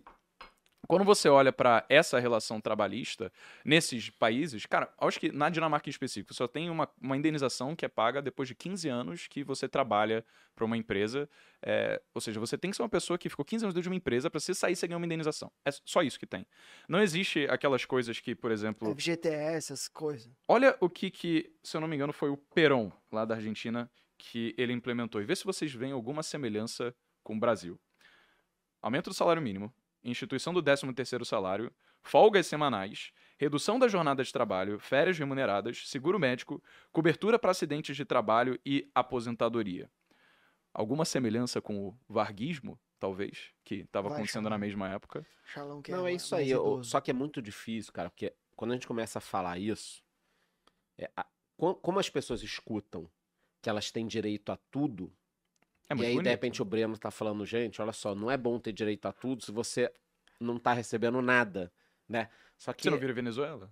quando 0.92 1.06
você 1.06 1.26
olha 1.26 1.50
para 1.50 1.86
essa 1.88 2.20
relação 2.20 2.60
trabalhista 2.60 3.32
nesses 3.64 4.10
países, 4.10 4.66
cara, 4.66 4.92
acho 5.00 5.18
que 5.18 5.32
na 5.32 5.48
Dinamarca 5.48 5.88
em 5.88 5.90
específico, 5.90 6.34
só 6.34 6.46
tem 6.46 6.68
uma, 6.68 6.86
uma 7.00 7.16
indenização 7.16 7.74
que 7.74 7.86
é 7.86 7.88
paga 7.88 8.20
depois 8.20 8.46
de 8.46 8.54
15 8.54 8.90
anos 8.90 9.26
que 9.26 9.42
você 9.42 9.66
trabalha 9.66 10.22
para 10.54 10.66
uma 10.66 10.76
empresa. 10.76 11.26
é, 11.62 11.98
ou 12.12 12.20
seja, 12.20 12.38
você 12.38 12.58
tem 12.58 12.70
que 12.70 12.76
ser 12.76 12.82
uma 12.82 12.90
pessoa 12.90 13.16
que 13.16 13.30
ficou 13.30 13.42
15 13.42 13.64
anos 13.64 13.74
dentro 13.74 13.84
de 13.84 13.88
uma 13.88 13.96
empresa 13.96 14.28
para 14.28 14.38
você 14.38 14.52
sair 14.52 14.74
e 14.74 14.76
você 14.76 14.86
ganhar 14.86 14.98
uma 14.98 15.06
indenização. 15.06 15.50
É 15.64 15.70
só 15.82 16.02
isso 16.02 16.18
que 16.18 16.26
tem. 16.26 16.46
Não 16.86 17.00
existe 17.00 17.46
aquelas 17.48 17.86
coisas 17.86 18.20
que, 18.20 18.34
por 18.34 18.50
exemplo. 18.50 18.94
FGTS, 18.94 19.72
essas 19.72 19.88
coisas. 19.88 20.30
Olha 20.46 20.76
o 20.78 20.90
que, 20.90 21.10
que, 21.10 21.50
se 21.62 21.74
eu 21.74 21.80
não 21.80 21.88
me 21.88 21.96
engano, 21.96 22.12
foi 22.12 22.28
o 22.28 22.36
Perón, 22.36 22.92
lá 23.10 23.24
da 23.24 23.36
Argentina, 23.36 23.90
que 24.18 24.54
ele 24.58 24.74
implementou. 24.74 25.22
E 25.22 25.24
vê 25.24 25.34
se 25.34 25.46
vocês 25.46 25.72
veem 25.72 25.92
alguma 25.92 26.22
semelhança 26.22 26.94
com 27.22 27.34
o 27.34 27.40
Brasil. 27.40 27.80
Aumento 28.82 29.08
do 29.08 29.14
salário 29.14 29.40
mínimo, 29.40 29.72
instituição 30.04 30.52
do 30.52 30.62
13º 30.62 31.24
salário, 31.24 31.72
folgas 32.02 32.46
semanais, 32.46 33.12
redução 33.38 33.78
da 33.78 33.88
jornada 33.88 34.22
de 34.24 34.32
trabalho, 34.32 34.78
férias 34.78 35.18
remuneradas, 35.18 35.88
seguro 35.88 36.18
médico, 36.18 36.62
cobertura 36.90 37.38
para 37.38 37.50
acidentes 37.50 37.96
de 37.96 38.04
trabalho 38.04 38.58
e 38.66 38.90
aposentadoria. 38.94 39.90
Alguma 40.74 41.04
semelhança 41.04 41.60
com 41.60 41.88
o 41.88 41.98
varguismo, 42.08 42.78
talvez, 42.98 43.50
que 43.64 43.76
estava 43.76 44.08
acontecendo 44.14 44.48
na 44.50 44.58
mesma 44.58 44.88
época? 44.88 45.26
Xalão 45.44 45.82
que 45.82 45.90
não, 45.92 46.00
é 46.00 46.02
mais- 46.12 46.22
isso 46.22 46.34
aí. 46.34 46.50
eu- 46.50 46.82
só 46.82 47.00
que 47.00 47.10
é 47.10 47.14
muito 47.14 47.42
difícil, 47.42 47.92
cara, 47.92 48.08
porque 48.10 48.32
quando 48.56 48.70
a 48.70 48.74
gente 48.74 48.86
começa 48.86 49.18
a 49.18 49.22
falar 49.22 49.58
isso, 49.58 50.02
é, 50.96 51.10
a- 51.16 51.26
co- 51.56 51.74
como 51.74 51.98
as 51.98 52.08
pessoas 52.08 52.42
escutam 52.42 53.10
que 53.60 53.68
elas 53.68 53.90
têm 53.90 54.06
direito 54.06 54.50
a 54.50 54.56
tudo, 54.70 55.12
É 55.92 55.96
e 55.96 56.06
aí, 56.06 56.12
bonito. 56.12 56.22
de 56.24 56.30
repente, 56.30 56.62
o 56.62 56.64
Breno 56.64 56.96
tá 56.98 57.10
falando, 57.10 57.44
gente, 57.46 57.80
olha 57.80 57.92
só, 57.92 58.14
não 58.14 58.30
é 58.30 58.36
bom 58.36 58.58
ter 58.58 58.72
direito 58.72 59.06
a 59.06 59.12
tudo 59.12 59.44
se 59.44 59.52
você 59.52 59.92
não 60.40 60.58
tá 60.58 60.72
recebendo 60.72 61.20
nada, 61.22 61.72
né? 62.08 62.28
Só 62.58 62.72
que 62.72 62.82
Você 62.82 62.90
não 62.90 62.98
vira 62.98 63.12
Venezuela? 63.12 63.70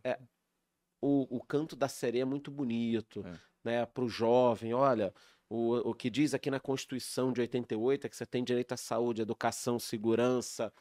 o, 1.03 1.37
o 1.37 1.43
canto 1.43 1.75
da 1.75 1.89
sereia 1.89 2.23
é 2.23 2.25
muito 2.25 2.51
bonito, 2.51 3.25
É. 3.27 3.39
né? 3.65 3.87
Pro 3.87 4.09
jovem, 4.09 4.75
olha, 4.75 5.13
o, 5.49 5.91
o 5.91 5.95
que 5.95 6.11
diz 6.11 6.35
aqui 6.35 6.51
na 6.51 6.61
Constituição 6.61 7.33
de 7.33 7.41
88 7.41 8.07
é 8.07 8.11
que 8.11 8.17
você 8.17 8.27
tem 8.27 8.45
direito 8.45 8.73
à 8.73 8.77
saúde, 8.77 9.23
educação, 9.23 9.79
segurança, 9.79 10.73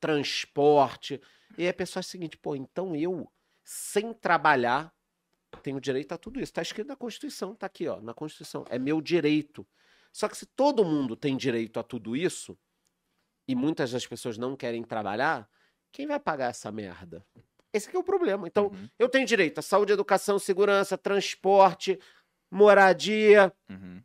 transporte. 0.00 1.20
E 1.58 1.62
aí 1.62 1.68
a 1.68 1.74
pessoa 1.74 2.00
é 2.00 2.04
o 2.04 2.04
seguinte, 2.04 2.36
pô, 2.36 2.56
então 2.56 2.94
eu, 2.96 3.30
sem 3.64 4.12
trabalhar, 4.14 4.92
tenho 5.62 5.80
direito 5.80 6.12
a 6.12 6.18
tudo 6.18 6.40
isso. 6.40 6.52
Tá 6.52 6.62
escrito 6.62 6.88
na 6.88 6.96
Constituição, 6.96 7.54
tá 7.54 7.66
aqui, 7.66 7.86
ó, 7.88 8.00
na 8.00 8.14
Constituição. 8.14 8.64
É 8.68 8.78
meu 8.78 9.00
direito. 9.00 9.66
Só 10.16 10.28
que 10.30 10.36
se 10.38 10.46
todo 10.46 10.82
mundo 10.82 11.14
tem 11.14 11.36
direito 11.36 11.78
a 11.78 11.82
tudo 11.82 12.16
isso, 12.16 12.56
e 13.46 13.54
muitas 13.54 13.90
das 13.90 14.06
pessoas 14.06 14.38
não 14.38 14.56
querem 14.56 14.82
trabalhar, 14.82 15.46
quem 15.92 16.06
vai 16.06 16.18
pagar 16.18 16.48
essa 16.48 16.72
merda? 16.72 17.22
Esse 17.70 17.86
que 17.90 17.94
é 17.94 17.98
o 17.98 18.02
problema. 18.02 18.46
Então, 18.48 18.68
Uhum, 18.68 18.88
eu 18.98 19.10
tenho 19.10 19.26
direito 19.26 19.58
a 19.58 19.62
saúde, 19.62 19.92
educação, 19.92 20.38
segurança, 20.38 20.96
transporte, 20.96 22.00
moradia. 22.50 23.52
uhum. 23.68 24.02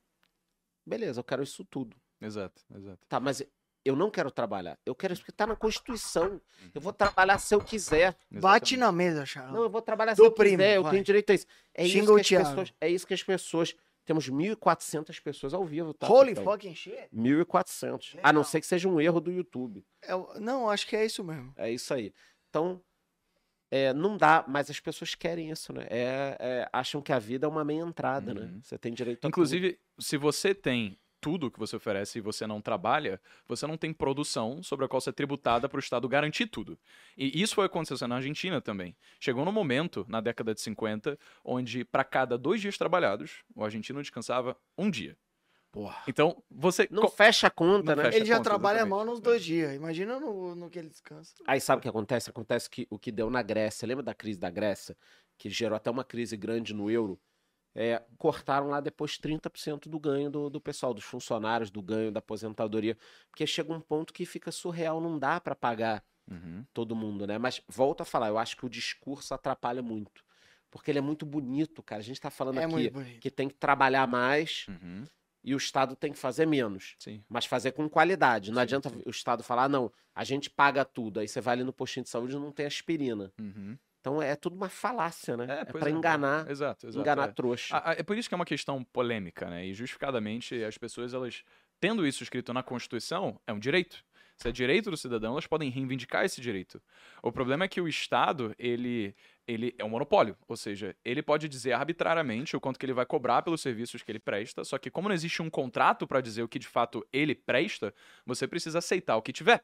Beleza, 0.86 1.22
eu 1.22 1.24
quero 1.24 1.44
isso 1.44 1.64
tudo. 1.64 1.96
Exato, 2.20 2.62
exato. 2.76 3.00
Tá, 3.08 3.18
mas 3.18 3.42
eu 3.86 3.96
não 3.96 4.12
quero 4.12 4.30
trabalhar. 4.30 4.78
Eu 4.86 4.94
quero 4.94 5.14
isso 5.14 5.22
porque 5.22 5.32
tá 5.32 5.48
na 5.48 5.56
Constituição. 5.56 6.32
Uhum. 6.34 6.42
Eu 6.76 6.82
vou 6.82 6.92
trabalhar 6.92 7.38
se 7.38 7.56
eu 7.56 7.62
quiser. 7.64 8.18
Bate 8.30 8.76
Exatamente. 8.76 8.78
na 8.78 8.92
mesa, 8.92 9.26
Xalão. 9.26 9.54
Não, 9.54 9.64
eu 9.64 9.70
vou 9.70 9.82
trabalhar 9.82 10.14
se 10.16 10.22
Do 10.22 10.26
eu 10.26 10.32
primo, 10.34 10.58
quiser. 10.58 10.76
Eu 10.76 10.84
vai. 10.84 10.92
tenho 10.92 11.04
direito 11.06 11.30
a 11.32 11.36
isso. 11.36 11.46
É 11.74 11.86
Xinga 11.86 12.04
isso 12.04 12.16
que 12.16 12.20
as 12.20 12.28
Thiago. 12.28 12.50
pessoas. 12.50 12.74
É 12.82 12.90
isso 12.90 13.08
que 13.08 13.14
as 13.14 13.24
pessoas. 13.24 13.76
Temos 14.06 14.30
1.400 14.30 15.22
pessoas 15.22 15.54
ao 15.54 15.66
vivo, 15.66 15.94
tá? 15.94 16.08
Holy 16.10 16.34
pessoal? 16.34 16.56
fucking 16.56 16.76
shit. 16.76 17.08
1.400. 17.14 18.20
A 18.24 18.34
não 18.34 18.42
Legal. 18.42 18.44
ser 18.46 18.60
que 18.60 18.68
seja 18.68 18.90
um 18.90 19.00
erro 19.00 19.22
do 19.22 19.32
YouTube. 19.32 19.86
É 20.02 20.12
não, 20.40 20.70
acho 20.70 20.88
que 20.88 20.96
é 20.96 21.06
isso 21.06 21.24
mesmo. 21.24 21.54
É 21.56 21.72
isso 21.72 21.94
aí. 21.94 22.14
Então, 22.50 22.82
é, 23.70 23.94
não 23.94 24.18
dá, 24.18 24.44
mas 24.48 24.70
as 24.70 24.80
pessoas 24.80 25.16
querem 25.16 25.50
isso, 25.50 25.72
né? 25.72 25.88
É, 25.90 26.38
é, 26.40 26.70
acham 26.74 27.02
que 27.02 27.14
a 27.14 27.20
vida 27.20 27.46
é 27.46 27.50
uma 27.50 27.64
meia 27.64 27.82
entrada, 27.82 28.34
né? 28.34 28.42
Uhum. 28.42 28.62
Você 28.62 28.78
tem 28.78 28.94
direito 28.94 29.20
a 29.20 29.22
tudo. 29.22 29.30
Inclusive, 29.30 29.80
se 29.98 30.18
você 30.18 30.54
tem 30.54 31.00
tudo 31.22 31.52
que 31.52 31.60
você 31.60 31.76
oferece 31.76 32.18
e 32.18 32.22
você 32.22 32.48
não 32.48 32.60
trabalha, 32.60 33.22
você 33.48 33.68
não 33.68 33.78
tem 33.78 33.94
produção 33.94 34.62
sobre 34.64 34.86
a 34.86 34.90
qual 34.90 35.00
você 35.00 35.12
é 35.12 35.14
tributada 35.14 35.70
para 35.70 35.78
o 35.78 35.80
Estado 35.80 36.10
garantir 36.10 36.48
tudo. 36.48 36.78
E 37.16 37.40
isso 37.42 37.56
foi 37.56 37.66
acontecendo 37.66 38.10
na 38.10 38.16
Argentina 38.16 38.60
também. 38.60 38.96
Chegou 39.20 39.46
no 39.46 39.52
momento, 39.52 40.06
na 40.10 40.20
década 40.20 40.54
de 40.54 40.60
50, 40.62 41.18
onde 41.46 41.86
para 41.86 42.04
cada 42.04 42.38
dois 42.38 42.60
dias 42.60 42.78
trabalhados, 42.78 43.44
o 43.56 43.64
argentino 43.64 44.02
descansava 44.02 44.58
um 44.78 44.90
dia. 44.90 45.16
Porra. 45.72 46.04
Então, 46.06 46.44
você. 46.52 46.86
Não 46.92 47.08
fecha 47.08 47.48
a 47.48 47.50
conta, 47.50 47.96
Não 47.96 48.04
né? 48.04 48.10
Ele 48.14 48.26
já 48.26 48.38
conta, 48.38 48.50
trabalha 48.50 48.80
exatamente. 48.80 48.90
mal 48.90 49.06
nos 49.06 49.22
dois 49.22 49.42
dias. 49.44 49.74
Imagina 49.74 50.20
no, 50.20 50.54
no 50.54 50.70
que 50.70 50.78
ele 50.78 50.90
descansa. 50.90 51.34
Aí 51.48 51.62
sabe 51.62 51.80
o 51.80 51.82
que 51.82 51.88
acontece? 51.88 52.30
Acontece 52.30 52.70
que 52.70 52.86
o 52.90 53.00
que 53.00 53.10
deu 53.10 53.30
na 53.30 53.42
Grécia, 53.42 53.88
lembra 53.88 54.04
da 54.04 54.14
crise 54.14 54.38
da 54.38 54.50
Grécia? 54.50 54.98
Que 55.38 55.50
gerou 55.50 55.78
até 55.78 55.90
uma 55.90 56.04
crise 56.04 56.36
grande 56.36 56.74
no 56.74 56.92
euro. 56.92 57.18
É, 57.74 58.04
cortaram 58.18 58.68
lá 58.68 58.82
depois 58.82 59.18
30% 59.18 59.88
do 59.88 59.98
ganho 60.00 60.30
do, 60.30 60.50
do 60.50 60.60
pessoal, 60.60 60.94
dos 60.94 61.06
funcionários, 61.06 61.72
do 61.72 61.82
ganho 61.82 62.12
da 62.12 62.20
aposentadoria. 62.20 62.98
Porque 63.30 63.48
chega 63.48 63.72
um 63.74 63.80
ponto 63.80 64.14
que 64.14 64.26
fica 64.26 64.52
surreal, 64.52 65.00
não 65.00 65.18
dá 65.18 65.40
pra 65.40 65.56
pagar 65.56 66.04
Uhum. 66.30 66.66
todo 66.74 66.96
mundo, 66.96 67.26
né? 67.28 67.38
Mas 67.38 67.62
volto 67.68 68.02
a 68.02 68.06
falar, 68.06 68.28
eu 68.30 68.38
acho 68.38 68.56
que 68.56 68.66
o 68.66 68.70
discurso 68.70 69.34
atrapalha 69.34 69.82
muito. 69.82 70.24
Porque 70.70 70.90
ele 70.92 71.00
é 71.00 71.02
muito 71.02 71.26
bonito, 71.26 71.82
cara. 71.84 72.00
A 72.00 72.04
gente 72.04 72.22
tá 72.22 72.30
falando 72.30 72.60
É 72.60 72.64
aqui 72.66 73.20
que 73.20 73.30
tem 73.32 73.50
que 73.50 73.56
trabalhar 73.56 74.08
mais 74.08 74.66
Uhum. 74.70 75.04
e 75.44 75.54
o 75.54 75.58
Estado 75.58 75.96
tem 75.96 76.12
que 76.14 76.18
fazer 76.18 76.46
menos. 76.46 76.96
Sim. 77.00 77.24
Mas 77.28 77.46
fazer 77.46 77.72
com 77.74 77.90
qualidade. 77.90 78.52
Não 78.52 78.58
Sim, 78.58 78.62
adianta 78.62 78.90
sim. 78.90 79.02
o 79.06 79.10
Estado 79.10 79.44
falar, 79.44 79.66
"Ah, 79.66 79.70
não, 79.70 79.92
a 80.16 80.24
gente 80.24 80.50
paga 80.50 80.86
tudo. 80.86 81.20
Aí 81.20 81.28
você 81.28 81.42
vai 81.42 81.56
ali 81.56 81.64
no 81.64 81.74
postinho 81.74 82.04
de 82.06 82.10
saúde 82.10 82.36
e 82.36 82.40
não 82.40 82.52
tem 82.52 82.66
aspirina. 82.66 83.34
Uhum. 83.40 83.78
Então 84.02 84.20
é 84.20 84.36
tudo 84.36 84.56
uma 84.56 84.68
falácia, 84.68 85.38
né? 85.38 85.62
É, 85.62 85.66
pois 85.66 85.84
pra 85.84 85.92
enganar, 85.92 86.50
Exato, 86.50 86.88
exato. 86.88 87.00
enganar 87.00 87.30
é. 87.30 87.32
trouxa. 87.32 87.78
É 87.98 88.02
por 88.02 88.18
isso 88.18 88.28
que 88.28 88.34
é 88.34 88.38
uma 88.38 88.46
questão 88.46 88.84
polêmica, 88.84 89.48
né? 89.48 89.66
E 89.68 89.74
justificadamente 89.76 90.64
as 90.64 90.78
pessoas, 90.78 91.14
elas, 91.14 91.44
tendo 91.80 92.06
isso 92.06 92.24
escrito 92.24 92.52
na 92.52 92.64
Constituição, 92.64 93.40
é 93.46 93.54
um 93.54 93.60
direito. 93.60 94.04
Se 94.38 94.50
é 94.50 94.52
direito 94.52 94.90
do 94.90 94.98
cidadão, 94.98 95.34
elas 95.34 95.46
podem 95.46 95.70
reivindicar 95.70 96.26
esse 96.26 96.42
direito. 96.42 96.82
O 97.22 97.32
problema 97.32 97.66
é 97.66 97.68
que 97.68 97.80
o 97.80 97.88
Estado, 97.88 98.56
ele, 98.58 99.16
ele 99.48 99.76
é 99.78 99.86
um 99.86 99.90
monopólio. 99.90 100.36
Ou 100.48 100.58
seja, 100.58 100.96
ele 101.06 101.22
pode 101.22 101.48
dizer 101.48 101.74
arbitrariamente 101.74 102.58
o 102.58 102.60
quanto 102.60 102.80
que 102.80 102.86
ele 102.88 102.94
vai 102.94 103.06
cobrar 103.06 103.44
pelos 103.44 103.62
serviços 103.62 104.02
que 104.02 104.12
ele 104.12 104.20
presta, 104.20 104.64
só 104.64 104.80
que 104.80 104.90
como 104.90 105.08
não 105.08 105.14
existe 105.14 105.44
um 105.44 105.50
contrato 105.50 106.08
para 106.08 106.22
dizer 106.22 106.42
o 106.42 106.48
que 106.48 106.58
de 106.58 106.68
fato 106.68 107.06
ele 107.14 107.36
presta, 107.36 107.94
você 108.26 108.48
precisa 108.48 108.80
aceitar 108.80 109.16
o 109.16 109.22
que 109.22 109.32
tiver. 109.32 109.64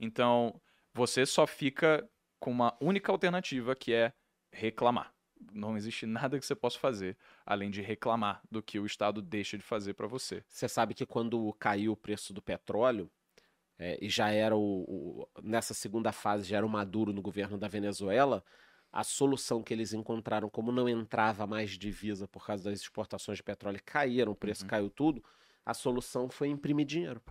Então, 0.00 0.58
você 0.94 1.26
só 1.26 1.46
fica 1.46 2.08
com 2.44 2.50
uma 2.50 2.76
única 2.78 3.10
alternativa 3.10 3.74
que 3.74 3.94
é 3.94 4.12
reclamar. 4.52 5.14
Não 5.50 5.78
existe 5.78 6.04
nada 6.04 6.38
que 6.38 6.44
você 6.44 6.54
possa 6.54 6.78
fazer 6.78 7.16
além 7.46 7.70
de 7.70 7.80
reclamar 7.80 8.42
do 8.50 8.62
que 8.62 8.78
o 8.78 8.84
Estado 8.84 9.22
deixa 9.22 9.56
de 9.56 9.64
fazer 9.64 9.94
para 9.94 10.06
você. 10.06 10.44
Você 10.46 10.68
sabe 10.68 10.92
que 10.92 11.06
quando 11.06 11.50
caiu 11.54 11.92
o 11.92 11.96
preço 11.96 12.34
do 12.34 12.42
petróleo, 12.42 13.10
é, 13.78 13.98
e 13.98 14.10
já 14.10 14.28
era 14.28 14.54
o, 14.54 14.60
o, 14.60 15.28
Nessa 15.42 15.72
segunda 15.72 16.12
fase 16.12 16.46
já 16.46 16.58
era 16.58 16.66
o 16.66 16.68
Maduro 16.68 17.14
no 17.14 17.22
governo 17.22 17.56
da 17.56 17.66
Venezuela, 17.66 18.44
a 18.92 19.02
solução 19.02 19.62
que 19.62 19.72
eles 19.72 19.94
encontraram, 19.94 20.50
como 20.50 20.70
não 20.70 20.86
entrava 20.86 21.46
mais 21.46 21.70
divisa 21.70 22.28
por 22.28 22.44
causa 22.44 22.64
das 22.64 22.78
exportações 22.78 23.38
de 23.38 23.42
petróleo, 23.42 23.80
caíram, 23.86 24.32
o 24.32 24.36
preço 24.36 24.64
uhum. 24.64 24.68
caiu 24.68 24.90
tudo, 24.90 25.24
a 25.64 25.72
solução 25.72 26.28
foi 26.28 26.48
imprimir 26.48 26.84
dinheiro. 26.84 27.22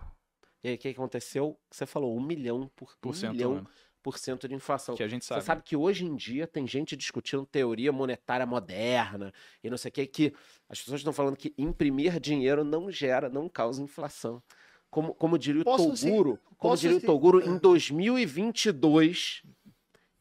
E 0.64 0.70
aí 0.70 0.74
o 0.74 0.78
que 0.78 0.88
aconteceu? 0.88 1.56
Você 1.70 1.86
falou 1.86 2.16
um 2.16 2.20
milhão 2.20 2.68
por, 2.74 2.96
por 2.96 3.10
um 3.10 3.12
cento, 3.12 3.30
milhão. 3.32 3.62
Né? 3.62 3.64
1% 4.04 4.46
de 4.46 4.54
inflação. 4.54 4.94
Que 4.94 5.02
a 5.02 5.08
gente 5.08 5.24
sabe. 5.24 5.40
Você 5.40 5.46
sabe 5.46 5.62
que 5.62 5.76
hoje 5.76 6.04
em 6.04 6.14
dia 6.14 6.46
tem 6.46 6.66
gente 6.66 6.96
discutindo 6.96 7.46
teoria 7.46 7.92
monetária 7.92 8.44
moderna 8.44 9.32
e 9.62 9.70
não 9.70 9.78
sei 9.78 9.88
o 9.88 9.92
que, 9.92 10.06
que 10.06 10.34
as 10.68 10.80
pessoas 10.80 11.00
estão 11.00 11.12
falando 11.12 11.36
que 11.36 11.54
imprimir 11.56 12.20
dinheiro 12.20 12.62
não 12.64 12.90
gera, 12.90 13.28
não 13.28 13.48
causa 13.48 13.82
inflação. 13.82 14.42
Como, 14.90 15.14
como 15.14 15.38
diria 15.38 15.62
o 15.62 15.64
Toguro, 15.64 15.96
ser, 15.96 16.56
como 16.56 16.76
diria 16.76 17.00
ser... 17.00 17.04
o 17.04 17.06
Toguro, 17.06 17.40
é. 17.40 17.46
em 17.46 17.58
2022, 17.58 19.42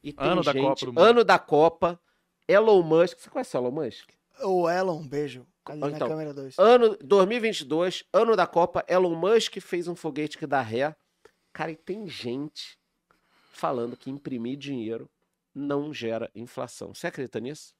e 0.03 0.15
ano 0.17 0.41
gente, 0.41 0.53
da 0.53 0.61
Copa, 0.61 1.01
ano 1.01 1.23
da 1.23 1.39
Copa, 1.39 1.99
Elon 2.47 2.81
Musk, 2.81 3.19
você 3.19 3.29
conhece 3.29 3.55
o 3.55 3.59
Elon 3.59 3.71
Musk? 3.71 4.09
O 4.41 4.69
Elon, 4.69 5.03
beijo. 5.07 5.45
Ali 5.65 5.77
então, 5.77 5.89
na 5.91 6.07
câmera 6.07 6.33
2. 6.33 6.57
Ano 6.57 6.97
2022, 7.01 8.03
ano 8.11 8.35
da 8.35 8.47
Copa, 8.47 8.83
Elon 8.87 9.15
Musk 9.15 9.59
fez 9.61 9.87
um 9.87 9.95
foguete 9.95 10.37
que 10.37 10.47
dá 10.47 10.59
ré. 10.59 10.95
Cara, 11.53 11.71
e 11.71 11.75
tem 11.75 12.07
gente 12.07 12.77
falando 13.53 13.95
que 13.95 14.09
imprimir 14.09 14.57
dinheiro 14.57 15.09
não 15.55 15.93
gera 15.93 16.29
inflação. 16.35 16.93
Você 16.93 17.07
acredita 17.07 17.39
nisso? 17.39 17.73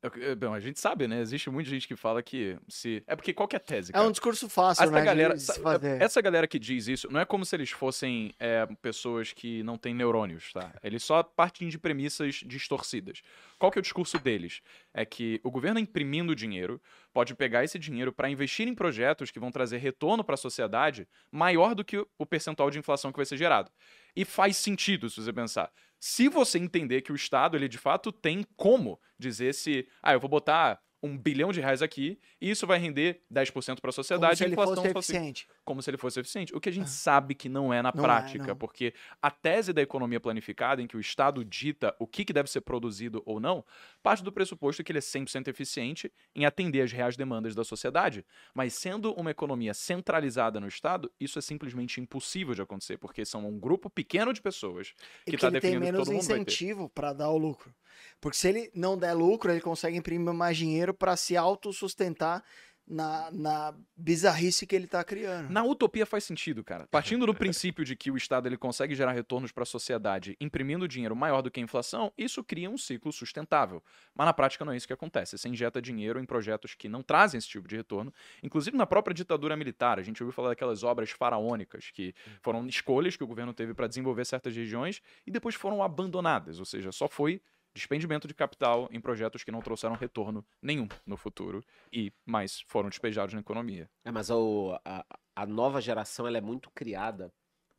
Eu- 0.00 0.36
Bom, 0.36 0.54
a 0.54 0.60
gente 0.60 0.78
sabe, 0.78 1.08
né? 1.08 1.20
Existe 1.20 1.50
muita 1.50 1.68
gente 1.68 1.88
que 1.88 1.96
fala 1.96 2.22
que 2.22 2.56
se. 2.68 3.02
É 3.04 3.16
porque 3.16 3.34
qual 3.34 3.48
que 3.48 3.56
é 3.56 3.58
a 3.58 3.60
tese? 3.60 3.90
É 3.90 3.94
cara? 3.94 4.06
um 4.06 4.12
discurso 4.12 4.48
fácil, 4.48 4.84
Essa 4.84 4.92
né? 4.92 5.04
galera, 5.04 5.36
fazer. 5.36 6.00
essa 6.00 6.20
galera 6.20 6.46
que 6.46 6.56
diz 6.56 6.86
isso, 6.86 7.08
não 7.10 7.18
é 7.18 7.24
como 7.24 7.44
se 7.44 7.56
eles 7.56 7.70
fossem 7.70 8.32
é, 8.38 8.64
pessoas 8.80 9.32
que 9.32 9.60
não 9.64 9.76
têm 9.76 9.92
neurônios, 9.92 10.52
tá? 10.52 10.72
Eles 10.84 11.02
só 11.02 11.20
partem 11.24 11.68
de 11.68 11.76
premissas 11.78 12.36
distorcidas. 12.46 13.22
Qual 13.58 13.72
que 13.72 13.78
é 13.78 13.80
o 13.80 13.82
discurso 13.82 14.18
deles? 14.20 14.60
É 14.94 15.04
que 15.04 15.40
o 15.42 15.50
governo 15.50 15.80
imprimindo 15.80 16.32
dinheiro 16.34 16.80
pode 17.12 17.34
pegar 17.34 17.64
esse 17.64 17.76
dinheiro 17.78 18.12
para 18.12 18.30
investir 18.30 18.68
em 18.68 18.74
projetos 18.76 19.32
que 19.32 19.40
vão 19.40 19.50
trazer 19.50 19.78
retorno 19.78 20.22
para 20.22 20.34
a 20.34 20.38
sociedade 20.38 21.08
maior 21.32 21.74
do 21.74 21.84
que 21.84 21.98
o 22.16 22.24
percentual 22.24 22.70
de 22.70 22.78
inflação 22.78 23.10
que 23.10 23.16
vai 23.18 23.26
ser 23.26 23.36
gerado. 23.36 23.68
E 24.14 24.24
faz 24.24 24.56
sentido 24.56 25.10
se 25.10 25.20
você 25.20 25.32
pensar. 25.32 25.72
Se 26.00 26.28
você 26.28 26.58
entender 26.58 27.02
que 27.02 27.12
o 27.12 27.16
Estado, 27.16 27.56
ele 27.56 27.68
de 27.68 27.78
fato 27.78 28.12
tem 28.12 28.44
como 28.56 29.00
dizer 29.18 29.54
se, 29.54 29.88
ah, 30.02 30.12
eu 30.12 30.20
vou 30.20 30.30
botar 30.30 30.80
um 31.02 31.16
bilhão 31.16 31.52
de 31.52 31.60
reais 31.60 31.80
aqui 31.80 32.18
e 32.40 32.50
isso 32.50 32.66
vai 32.66 32.78
render 32.78 33.22
10% 33.32 33.52
para 33.52 33.72
a 33.72 33.76
Como 33.80 33.92
sociedade 33.92 34.36
se 34.38 34.42
e 34.42 34.44
a 34.44 34.48
ele 34.48 34.56
fosse 34.56 34.74
só 34.74 34.82
se- 34.82 34.88
eficiente. 34.88 35.48
como 35.64 35.80
se 35.82 35.90
ele 35.90 35.96
fosse 35.96 36.18
eficiente. 36.20 36.54
O 36.56 36.60
que 36.60 36.68
a 36.68 36.72
gente 36.72 36.90
sabe 36.90 37.34
que 37.34 37.48
não 37.48 37.72
é 37.72 37.80
na 37.80 37.92
Não 37.94 38.02
é, 38.02 38.06
prática, 38.06 38.46
não. 38.48 38.56
porque 38.56 38.92
a 39.22 39.30
tese 39.30 39.72
da 39.72 39.80
economia 39.80 40.18
planificada, 40.18 40.82
em 40.82 40.86
que 40.86 40.96
o 40.96 41.00
Estado 41.00 41.44
dita 41.44 41.94
o 42.00 42.06
que, 42.06 42.24
que 42.24 42.32
deve 42.32 42.50
ser 42.50 42.62
produzido 42.62 43.22
ou 43.24 43.38
não, 43.38 43.64
parte 44.02 44.24
do 44.24 44.32
pressuposto 44.32 44.82
que 44.82 44.90
ele 44.90 44.98
é 44.98 45.02
100% 45.02 45.48
eficiente 45.48 46.12
em 46.34 46.44
atender 46.44 46.82
às 46.82 46.90
reais 46.92 47.16
demandas 47.16 47.54
da 47.54 47.62
sociedade. 47.64 48.24
Mas 48.52 48.74
sendo 48.74 49.12
uma 49.14 49.30
economia 49.30 49.74
centralizada 49.74 50.58
no 50.60 50.66
Estado, 50.68 51.10
isso 51.20 51.38
é 51.38 51.42
simplesmente 51.42 52.00
impossível 52.00 52.54
de 52.54 52.62
acontecer, 52.62 52.98
porque 52.98 53.24
são 53.24 53.48
um 53.48 53.58
grupo 53.58 53.88
pequeno 53.88 54.32
de 54.32 54.40
pessoas 54.42 54.94
que 55.24 55.34
está 55.36 55.48
ele 55.48 55.60
tem 55.60 55.70
definindo 55.70 55.80
que 55.86 55.92
menos 55.92 55.98
todo 56.08 56.12
mundo 56.14 56.22
incentivo 56.24 56.88
para 56.88 57.12
dar 57.12 57.30
o 57.30 57.38
lucro. 57.38 57.72
Porque 58.20 58.36
se 58.36 58.48
ele 58.48 58.70
não 58.74 58.96
der 58.96 59.12
lucro, 59.12 59.50
ele 59.50 59.60
consegue 59.60 59.96
imprimir 59.96 60.32
mais 60.32 60.56
dinheiro 60.56 60.87
para 60.94 61.16
se 61.16 61.36
autossustentar 61.36 62.42
na, 62.88 63.30
na 63.30 63.74
bizarrice 63.96 64.66
que 64.66 64.74
ele 64.74 64.86
tá 64.86 65.04
criando. 65.04 65.50
Na 65.50 65.62
utopia 65.62 66.06
faz 66.06 66.24
sentido, 66.24 66.64
cara. 66.64 66.88
Partindo 66.90 67.26
do 67.26 67.34
princípio 67.34 67.84
de 67.84 67.94
que 67.94 68.10
o 68.10 68.16
Estado 68.16 68.48
ele 68.48 68.56
consegue 68.56 68.94
gerar 68.94 69.12
retornos 69.12 69.52
para 69.52 69.62
a 69.62 69.66
sociedade 69.66 70.36
imprimindo 70.40 70.88
dinheiro 70.88 71.14
maior 71.14 71.42
do 71.42 71.50
que 71.50 71.60
a 71.60 71.62
inflação, 71.62 72.12
isso 72.16 72.42
cria 72.42 72.70
um 72.70 72.78
ciclo 72.78 73.12
sustentável. 73.12 73.82
Mas 74.14 74.26
na 74.26 74.32
prática 74.32 74.64
não 74.64 74.72
é 74.72 74.76
isso 74.76 74.86
que 74.86 74.92
acontece. 74.92 75.36
Você 75.36 75.48
injeta 75.48 75.82
dinheiro 75.82 76.18
em 76.18 76.24
projetos 76.24 76.74
que 76.74 76.88
não 76.88 77.02
trazem 77.02 77.38
esse 77.38 77.48
tipo 77.48 77.68
de 77.68 77.76
retorno. 77.76 78.12
Inclusive 78.42 78.76
na 78.76 78.86
própria 78.86 79.14
ditadura 79.14 79.56
militar, 79.56 79.98
a 79.98 80.02
gente 80.02 80.22
ouviu 80.22 80.32
falar 80.32 80.48
daquelas 80.48 80.82
obras 80.82 81.10
faraônicas 81.10 81.90
que 81.92 82.14
foram 82.40 82.66
escolhas 82.66 83.16
que 83.16 83.24
o 83.24 83.26
governo 83.26 83.52
teve 83.52 83.74
para 83.74 83.86
desenvolver 83.86 84.24
certas 84.24 84.56
regiões 84.56 85.02
e 85.26 85.30
depois 85.30 85.54
foram 85.54 85.82
abandonadas, 85.82 86.58
ou 86.58 86.64
seja, 86.64 86.90
só 86.90 87.08
foi 87.08 87.40
despendimento 87.78 88.28
de 88.28 88.34
capital 88.34 88.88
em 88.90 89.00
projetos 89.00 89.42
que 89.44 89.50
não 89.50 89.60
trouxeram 89.62 89.94
retorno 89.94 90.44
nenhum 90.60 90.88
no 91.06 91.16
futuro 91.16 91.62
e 91.92 92.12
mais 92.26 92.60
foram 92.66 92.88
despejados 92.88 93.32
na 93.34 93.40
economia. 93.40 93.88
É, 94.04 94.10
mas 94.10 94.28
o- 94.30 94.78
a, 94.84 95.04
a 95.34 95.46
nova 95.46 95.80
geração 95.80 96.26
ela 96.26 96.38
é 96.38 96.40
muito 96.40 96.70
criada 96.70 97.32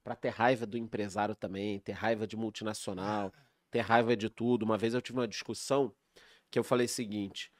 para 0.03 0.15
ter 0.15 0.29
raiva 0.29 0.65
do 0.65 0.77
empresário 0.77 1.35
também, 1.35 1.79
ter 1.79 1.91
raiva 1.91 2.25
de 2.25 2.35
multinacional, 2.37 3.31
ter 3.69 3.81
raiva 3.81 4.15
de 4.15 4.29
tudo. 4.29 4.63
Uma 4.63 4.77
vez 4.77 4.93
eu 4.93 5.01
tive 5.01 5.19
uma 5.19 5.27
discussão 5.27 5.93
que 6.49 6.57
eu 6.57 6.63
falei 6.63 6.85
o 6.85 6.89
seguinte, 6.89 7.51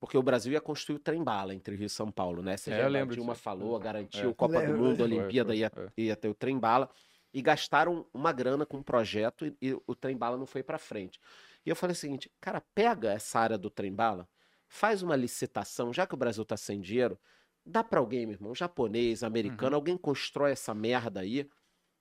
porque 0.00 0.16
o 0.16 0.22
Brasil 0.22 0.52
ia 0.52 0.60
construir 0.60 0.96
o 0.96 0.98
trem-bala 1.00 1.54
entre 1.54 1.76
Rio 1.76 1.86
e 1.86 1.90
São 1.90 2.10
Paulo, 2.10 2.42
né? 2.42 2.56
Você 2.56 2.72
É, 2.72 2.76
já 2.78 2.82
eu 2.84 2.88
lembro 2.88 3.14
Dilma 3.14 3.34
disso. 3.34 3.42
falou, 3.44 3.78
garantiu 3.78 4.24
É. 4.24 4.26
o 4.28 4.34
Copa 4.34 4.54
do 4.54 4.72
Lembro, 4.72 4.78
Mundo, 4.78 5.02
a 5.02 5.06
lembro. 5.06 5.18
Olimpíada 5.18 5.50
Foi, 5.50 5.58
ia, 5.58 5.72
é. 5.76 5.92
ia 6.02 6.16
ter 6.16 6.28
o 6.28 6.34
trem-bala 6.34 6.90
e 7.32 7.40
gastaram 7.40 8.06
uma 8.12 8.32
grana 8.32 8.66
com 8.66 8.78
um 8.78 8.82
projeto 8.82 9.46
e, 9.46 9.56
e 9.60 9.74
o 9.86 9.94
trem-bala 9.94 10.36
não 10.36 10.46
foi 10.46 10.62
para 10.62 10.78
frente. 10.78 11.20
E 11.64 11.70
eu 11.70 11.76
falei 11.76 11.92
o 11.92 11.96
seguinte, 11.96 12.30
cara, 12.40 12.60
pega 12.74 13.12
essa 13.12 13.38
área 13.38 13.58
do 13.58 13.70
trem-bala, 13.70 14.28
faz 14.66 15.02
uma 15.02 15.16
licitação, 15.16 15.92
já 15.92 16.06
que 16.06 16.14
o 16.14 16.16
Brasil 16.16 16.44
tá 16.44 16.56
sem 16.56 16.80
dinheiro, 16.80 17.18
dá 17.64 17.84
para 17.84 18.00
alguém, 18.00 18.26
meu 18.26 18.34
irmão, 18.34 18.54
japonês, 18.54 19.22
americano, 19.22 19.76
alguém 19.76 19.96
constrói 19.96 20.52
essa 20.52 20.74
merda 20.74 21.20
aí 21.20 21.48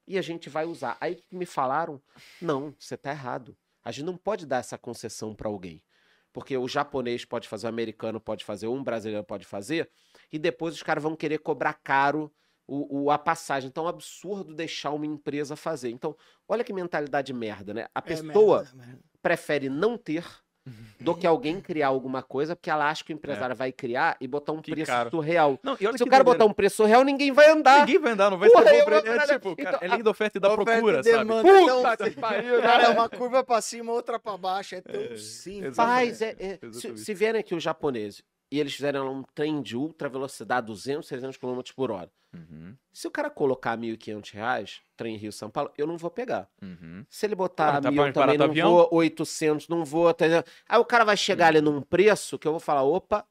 e 0.08 0.18
a 0.18 0.22
gente 0.22 0.50
vai 0.50 0.66
usar. 0.66 0.98
Aí 1.00 1.16
que 1.16 1.36
me 1.36 1.46
falaram, 1.46 2.02
não, 2.42 2.74
você 2.80 2.98
tá 2.98 3.12
errado. 3.12 3.56
A 3.84 3.92
gente 3.92 4.06
não 4.06 4.18
pode 4.18 4.46
dar 4.46 4.58
essa 4.58 4.78
concessão 4.78 5.36
para 5.36 5.48
alguém. 5.48 5.84
Porque 6.32 6.58
o 6.58 6.68
japonês 6.68 7.26
pode 7.26 7.48
fazer, 7.48 7.66
o 7.66 7.70
americano 7.70 8.20
pode 8.20 8.46
fazer, 8.46 8.68
um 8.68 8.84
brasileiro 8.84 9.24
pode 9.24 9.46
fazer, 9.46 9.90
e 10.32 10.38
depois 10.38 10.76
os 10.76 10.84
caras 10.84 11.04
vão 11.04 11.16
querer 11.16 11.40
cobrar 11.40 11.74
caro 11.74 12.32
o, 12.70 13.04
o- 13.06 13.12
a 13.12 13.18
passagem. 13.18 13.68
Então 13.70 13.84
é 13.84 13.88
um 13.88 13.90
absurdo 13.90 14.54
deixar 14.54 14.92
uma 14.92 15.06
empresa 15.06 15.56
fazer. 15.56 15.90
Então, 15.90 16.16
olha 16.48 16.64
que 16.64 16.72
mentalidade 16.74 17.34
merda, 17.34 17.74
né? 17.74 17.88
A 17.96 18.00
É 18.00 18.02
pessoa 18.02 18.60
merda, 18.64 18.78
merda. 18.78 19.00
prefere 19.22 19.70
não 19.70 19.98
ter 19.98 20.24
do 21.00 21.16
que 21.16 21.26
alguém 21.26 21.60
criar 21.60 21.88
alguma 21.88 22.22
coisa, 22.22 22.56
porque 22.56 22.70
ela 22.70 22.88
acha 22.90 23.04
que 23.04 23.12
o 23.12 23.16
empresário 23.16 23.56
vai 23.56 23.72
criar 23.72 24.16
e 24.22 24.28
botar 24.28 24.52
um 24.52 24.62
Que 24.62 24.72
preço 24.72 24.92
caro. 24.92 25.10
surreal. 25.10 25.58
Não, 25.64 25.76
e 25.80 25.88
olha 25.88 25.98
Se 25.98 26.04
o 26.04 26.08
cara 26.08 26.24
doideira. 26.24 26.24
botar 26.26 26.46
um 26.46 26.54
preço 26.54 26.76
surreal, 26.76 27.04
ninguém 27.04 27.32
vai 27.32 27.50
andar. 27.50 27.80
Ninguém 27.80 27.98
vai 28.00 28.12
andar, 28.12 28.30
não 28.30 28.38
vai 28.38 28.50
Porra, 28.52 28.66
ser 28.66 28.80
bom 28.80 28.86
pra 28.86 28.98
ele. 29.00 29.10
É 29.10 29.28
tipo, 29.28 29.56
cara, 29.56 29.70
então, 29.78 29.80
é 29.82 29.88
lei 29.94 30.04
da 30.04 30.12
oferta 30.12 30.38
e 30.38 30.42
da 30.42 30.54
Oferta 30.54 30.72
e 30.72 30.76
procura, 30.76 31.04
sabe? 31.04 31.18
demanda, 31.18 31.42
Puta 31.50 31.62
então, 31.94 32.10
que 32.12 32.20
pariu, 32.20 32.62
Cara, 32.62 32.84
é 32.84 32.88
né? 32.90 32.94
uma 32.94 33.10
curva 33.10 33.44
pra 33.44 33.62
cima, 33.62 33.92
outra 33.94 34.20
pra 34.20 34.38
baixo. 34.38 34.76
É 34.76 34.82
tão 34.82 35.18
simples. 35.18 35.76
Faz, 35.76 36.22
é, 36.22 36.36
é. 36.38 36.58
Se, 36.58 36.66
Exatamente. 36.68 37.00
se 37.02 37.14
vierem 37.16 37.40
aqui 37.40 37.56
os 37.56 37.64
japoneses 37.64 38.22
e 38.52 38.60
eles 38.60 38.74
fizerem 38.74 39.02
lá 39.02 39.10
um 39.10 39.24
trem 39.36 39.62
de 39.62 39.76
ultra 39.78 40.10
velocidade, 40.10 40.68
200, 40.68 41.08
300 41.08 41.38
km 41.38 41.60
por 41.76 41.92
hora. 41.92 42.12
Uhum, 42.32 42.76
Se 42.94 43.08
o 43.08 43.12
cara 43.12 43.28
colocar 43.30 43.76
1.500 43.76 44.32
reais, 44.32 44.82
trem 44.96 45.18
Rio-São 45.18 45.50
Paulo, 45.50 45.72
eu 45.76 45.88
não 45.88 45.98
vou 45.98 46.12
pegar. 46.12 46.48
uhum. 46.62 47.04
Se 47.10 47.26
ele 47.26 47.34
botar 47.34 47.76
Pô, 47.78 47.82
tá 47.82 47.92
mil 47.92 48.14
também, 48.14 48.38
não 48.38 48.46
avião? 48.46 48.70
vou, 48.72 48.90
800, 48.92 49.68
não 49.68 49.84
vou. 49.84 50.14
tá? 50.14 50.26
Aí 50.68 50.80
o 50.80 50.86
cara 50.86 51.04
vai 51.04 51.18
chegar 51.18 51.48
ali 51.48 51.60
num 51.62 51.82
preço 51.82 52.38
que 52.38 52.48
eu 52.48 52.52
vou 52.52 52.60
falar, 52.60 52.84
opa, 52.84 53.26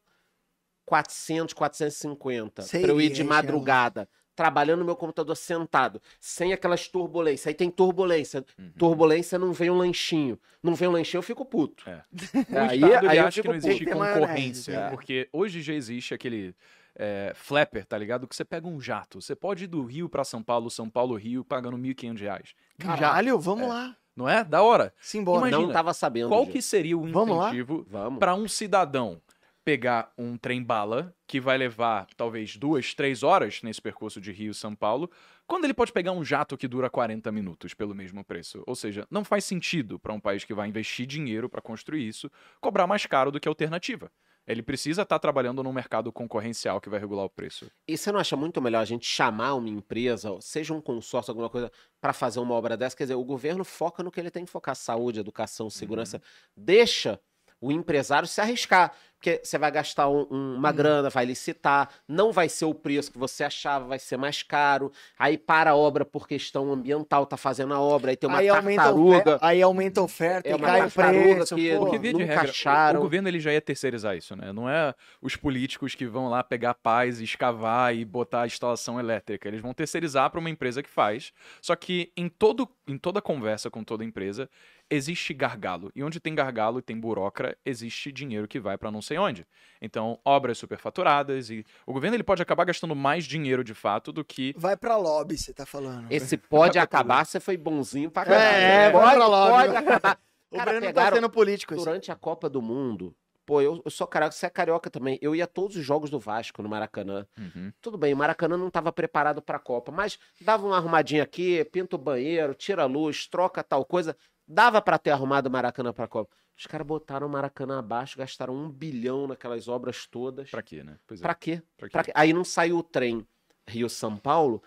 400, 0.85 1.55
450, 1.55 2.63
Sei, 2.63 2.81
pra 2.81 2.91
eu 2.91 3.01
ir 3.01 3.11
de 3.11 3.21
é, 3.21 3.25
madrugada, 3.25 4.09
trabalhando 4.39 4.79
no 4.79 4.85
meu 4.85 4.95
computador 4.95 5.37
sentado, 5.37 6.01
sem 6.21 6.53
aquelas 6.53 6.87
turbulências. 6.87 7.49
Aí 7.49 7.55
tem 7.55 7.69
turbulência. 7.69 8.45
Uhum. 8.57 8.71
Turbulência 8.79 9.37
não 9.37 9.53
vem 9.53 9.69
um 9.69 9.77
lanchinho. 9.77 10.39
Não 10.63 10.77
vem 10.77 10.87
um 10.87 10.93
lanchinho, 10.93 11.19
eu 11.19 11.23
fico 11.25 11.45
puto. 11.45 11.83
É. 11.91 12.03
Aí, 12.71 12.85
aí 12.85 13.19
eu 13.19 13.27
acha 13.27 13.43
que 13.43 13.49
não 13.49 13.57
existe 13.57 13.85
ter 13.85 13.93
concorrência, 13.93 14.81
né? 14.81 14.91
porque 14.91 15.29
hoje 15.33 15.61
já 15.61 15.75
existe 15.75 16.15
aquele 16.15 16.55
é, 16.95 17.33
flapper, 17.35 17.85
tá 17.85 17.99
ligado? 17.99 18.29
Que 18.29 18.37
você 18.37 18.45
pega 18.45 18.69
um 18.69 18.81
jato, 18.81 19.21
você 19.21 19.35
pode 19.35 19.65
ir 19.65 19.67
do 19.67 19.83
Rio 19.85 20.09
pra 20.09 20.23
São 20.23 20.41
Paulo, 20.41 20.71
São 20.71 20.89
Paulo, 20.89 21.17
Rio, 21.17 21.45
pagando 21.45 21.77
1.500 21.77 22.21
reais. 22.21 22.55
Um 22.81 22.85
jato. 22.87 23.01
Caralho, 23.01 23.39
vamos 23.41 23.65
É. 23.65 23.69
lá. 23.69 23.97
Não 24.15 24.29
é? 24.29 24.45
Da 24.45 24.63
hora. 24.63 24.95
Simbora. 25.01 25.49
Imagina, 25.49 25.67
Não 25.67 25.73
tava 25.73 25.93
sabendo. 25.95 26.29
Qual 26.29 26.43
disso. 26.43 26.53
que 26.53 26.63
seria 26.63 26.97
o 26.97 27.07
Vamos 27.11 27.37
lá? 27.37 27.49
incentivo 27.49 27.85
Vamos. 27.89 28.19
para 28.21 28.35
um 28.37 28.47
cidadão 28.49 29.21
pegar 29.69 30.11
um 30.17 30.39
trem 30.39 30.63
bala 30.63 31.15
que 31.27 31.39
vai 31.39 31.59
levar 31.59 32.07
talvez 32.17 32.57
duas, 32.57 32.95
três 32.95 33.23
horas 33.23 33.61
nesse 33.63 33.83
percurso 33.83 34.19
de 34.19 34.33
Rio 34.33 34.55
São 34.55 34.75
Paulo, 34.75 35.11
quando 35.47 35.65
ele 35.65 35.75
pode 35.75 35.93
pegar 35.93 36.13
um 36.13 36.25
jato 36.25 36.57
que 36.57 36.67
dura 36.67 36.89
40 36.89 37.31
minutos 37.31 37.75
pelo 37.75 37.95
mesmo 37.95 38.25
preço? 38.25 38.65
Ou 38.67 38.75
seja, 38.75 39.07
não 39.11 39.23
faz 39.23 39.45
sentido 39.45 39.99
para 39.99 40.15
um 40.15 40.19
país 40.19 40.43
que 40.43 40.55
vai 40.55 40.71
investir 40.71 41.05
dinheiro 41.05 41.51
para 41.51 41.61
construir 41.61 42.09
isso 42.09 42.31
cobrar 42.63 42.87
mais 42.87 43.05
caro 43.05 43.31
do 43.31 43.39
que 43.39 43.47
a 43.47 43.51
alternativa. 43.51 44.11
Ele 44.47 44.63
precisa 44.63 45.03
estar 45.03 45.19
trabalhando 45.19 45.63
num 45.63 45.71
mercado 45.71 46.11
concorrencial 46.11 46.81
que 46.81 46.89
vai 46.89 46.99
regular 46.99 47.27
o 47.27 47.29
preço. 47.29 47.71
E 47.87 47.99
você 47.99 48.11
não 48.11 48.19
acha 48.19 48.37
muito 48.37 48.63
melhor 48.63 48.81
a 48.81 48.87
gente 48.87 49.05
chamar 49.05 49.53
uma 49.53 49.69
empresa, 49.69 50.35
seja 50.41 50.73
um 50.73 50.81
consórcio, 50.81 51.31
alguma 51.31 51.51
coisa, 51.51 51.71
para 52.01 52.15
fazer 52.15 52.41
uma 52.41 52.55
obra 52.55 52.75
dessa? 52.75 52.97
Quer 52.97 53.05
dizer, 53.05 53.17
o 53.17 53.25
governo 53.25 53.65
foca 53.65 54.03
no 54.03 54.11
que 54.11 54.19
ele 54.19 54.31
tem 54.31 54.47
que 54.47 54.51
focar: 54.51 54.75
saúde, 54.75 55.21
educação, 55.21 55.69
segurança. 55.69 56.23
Deixa 56.57 57.21
o 57.61 57.73
empresário 57.73 58.29
se 58.29 58.41
arriscar. 58.41 58.95
Porque 59.19 59.41
você 59.43 59.59
vai 59.59 59.71
gastar 59.73 60.09
um- 60.09 60.27
um- 60.31 60.55
uma 60.55 60.71
grana, 60.71 61.11
vai 61.11 61.25
licitar, 61.25 61.89
não 62.07 62.31
vai 62.31 62.49
ser 62.49 62.67
o 62.67 62.73
preço 62.73 63.11
que 63.11 63.19
você 63.19 63.43
achava, 63.43 63.85
vai 63.85 63.99
ser 63.99 64.17
mais 64.17 64.45
caro. 64.45 64.93
Aí 65.19 65.37
para 65.37 65.71
a 65.73 65.77
obra 65.77 66.05
por 66.05 66.29
questão 66.29 66.73
ambiental, 66.73 67.27
tá 67.27 67.37
fazendo 67.37 67.75
a 67.75 67.81
obra, 67.81 68.13
aí 68.13 68.17
tem 68.17 68.31
uma 68.31 68.39
aí, 68.39 68.49
aumenta 68.49 68.83
tartaruga. 68.83 69.17
oferta, 69.19 69.39
aí 69.43 69.61
aumenta 69.61 70.01
a 70.01 70.05
oferta 70.05 70.49
É 70.49 70.53
e 70.53 70.55
uma 70.55 70.67
cai 70.69 70.87
o 70.87 70.91
preço. 70.91 71.57
que- 71.57 71.75
pô. 71.77 71.81
Porque, 71.81 71.99
via 71.99 72.13
de 72.13 72.19
nunca 72.21 72.27
regra, 72.43 72.97
o- 72.97 72.99
o 73.01 73.03
governo 73.03 73.29
ele 73.29 73.41
já 73.41 73.53
ia 73.53 73.61
terceirizar 73.61 74.17
isso, 74.17 74.37
né? 74.37 74.53
Não 74.53 74.71
é 74.71 74.95
os 75.21 75.35
políticos 75.35 75.97
que 75.97 76.07
vão 76.07 76.29
lá 76.29 76.45
pegar 76.45 76.75
paz, 76.75 77.21
escavar 77.21 77.95
e 77.97 78.05
botar 78.05 78.43
a 78.43 78.47
instalação 78.47 79.01
elétrica. 79.01 79.49
Eles 79.49 79.61
vão 79.61 79.75
terceirizar 79.75 80.31
para 80.31 80.39
uma 80.39 80.49
empresa 80.49 80.81
que 80.81 80.89
faz. 80.89 81.33
Só 81.61 81.75
que 81.75 82.13
em, 82.17 82.29
todo, 82.29 82.69
em 82.87 82.97
toda 82.97 83.21
conversa 83.21 83.69
com 83.69 83.83
toda 83.83 84.05
empresa, 84.05 84.49
existe 84.91 85.35
gargalo. 85.35 85.91
E 85.95 86.03
onde 86.03 86.19
tem 86.21 86.35
gargalo 86.35 86.79
e 86.79 86.83
tem 86.83 86.99
burocra, 86.99 87.55
existe 87.67 88.11
dinheiro 88.13 88.49
que 88.49 88.59
vai 88.61 88.79
para 88.79 88.91
não 88.91 89.03
sei 89.09 89.19
onde. 89.19 89.47
Então, 89.81 90.19
obras 90.25 90.59
superfaturadas 90.59 91.51
e 91.51 91.65
o 91.87 91.93
governo 91.93 92.17
ele 92.17 92.23
pode 92.23 92.43
acabar 92.43 92.65
gastando 92.65 92.95
mais 92.97 93.25
dinheiro 93.25 93.63
de 93.65 93.75
fato 93.75 94.13
do 94.13 94.25
que 94.25 94.55
Vai 94.57 94.77
pra 94.77 94.97
lobby, 94.97 95.37
você 95.37 95.53
tá 95.53 95.65
falando. 95.67 96.11
Esse 96.11 96.37
pode 96.37 96.79
acabar, 96.81 97.25
você 97.25 97.41
foi 97.41 97.57
bonzinho 97.57 98.11
pra 98.11 98.23
É, 98.23 98.25
caralho. 98.27 98.57
é, 98.65 98.91
pode, 98.91 99.05
vai 99.05 99.15
pra 99.17 99.27
lá, 99.27 99.51
pode 99.51 99.77
acabar. 99.77 100.21
o 100.51 100.57
Cara, 100.57 100.71
Breno 100.73 100.93
tá 100.93 101.13
sendo 101.13 101.31
político. 101.31 101.75
Durante 101.77 102.11
a 102.11 102.17
Copa 102.17 102.49
do 102.51 102.61
Mundo, 102.61 103.15
pô, 103.47 103.61
eu, 103.61 103.81
eu 103.85 103.91
sou 103.91 104.07
carioca, 104.07 104.33
você 104.33 104.47
é 104.47 104.51
carioca 104.51 104.91
também. 104.91 105.17
Eu 105.23 105.35
ia 105.35 105.45
a 105.45 105.47
todos 105.47 105.77
os 105.77 105.85
jogos 105.85 106.11
do 106.11 106.19
Vasco 106.19 106.61
no 106.63 106.69
Maracanã. 106.69 107.25
Uhum. 107.39 107.73
Tudo 107.81 107.97
bem, 107.97 108.13
o 108.13 108.17
Maracanã 108.17 108.57
não 108.57 108.69
estava 108.69 108.93
preparado 108.93 109.41
para 109.41 109.57
a 109.59 109.61
Copa, 109.61 109.93
mas 109.93 110.19
dava 110.41 110.67
uma 110.67 110.77
arrumadinha 110.77 111.23
aqui, 111.23 111.65
pinta 111.67 111.95
o 111.97 111.99
banheiro, 111.99 112.53
tira 112.55 112.83
a 112.83 112.87
luz, 112.87 113.27
troca 113.29 113.63
tal 113.63 113.85
coisa. 113.85 114.17
Dava 114.47 114.81
para 114.83 114.99
ter 114.99 115.11
arrumado 115.11 115.47
o 115.47 115.53
Maracanã 115.53 115.93
para 115.93 116.07
a 116.07 116.09
Copa. 116.09 116.35
Os 116.59 116.67
caras 116.67 116.87
botaram 116.87 117.27
o 117.27 117.31
Maracanã 117.31 117.79
abaixo, 117.79 118.19
gastaram 118.19 118.55
um 118.55 118.69
bilhão 118.69 119.29
naquelas 119.29 119.69
obras 119.69 120.07
todas. 120.07 120.51
Pra 120.51 120.61
quê, 120.63 120.83
né? 120.83 120.97
Pois 121.07 121.21
é. 121.21 121.23
Pra 121.23 121.35
quê? 121.35 121.63
Pra 121.77 121.89
quê? 121.89 121.93
Pra 121.93 122.05
quê? 122.05 122.13
Aí 122.15 122.33
não 122.33 122.43
saiu 122.43 122.79
o 122.79 122.83
trem 122.83 123.25
Rio-São 123.69 124.17
Paulo, 124.17 124.61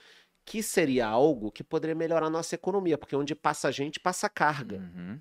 que 0.45 0.63
seria 0.63 1.05
algo 1.07 1.51
que 1.51 1.63
poderia 1.63 1.95
melhorar 1.95 2.27
a 2.27 2.29
nossa 2.29 2.55
economia, 2.55 2.97
porque 2.97 3.15
onde 3.15 3.35
passa 3.35 3.71
gente, 3.71 3.99
passa 3.99 4.29
carga. 4.29 4.77
Uhum. 4.77 5.19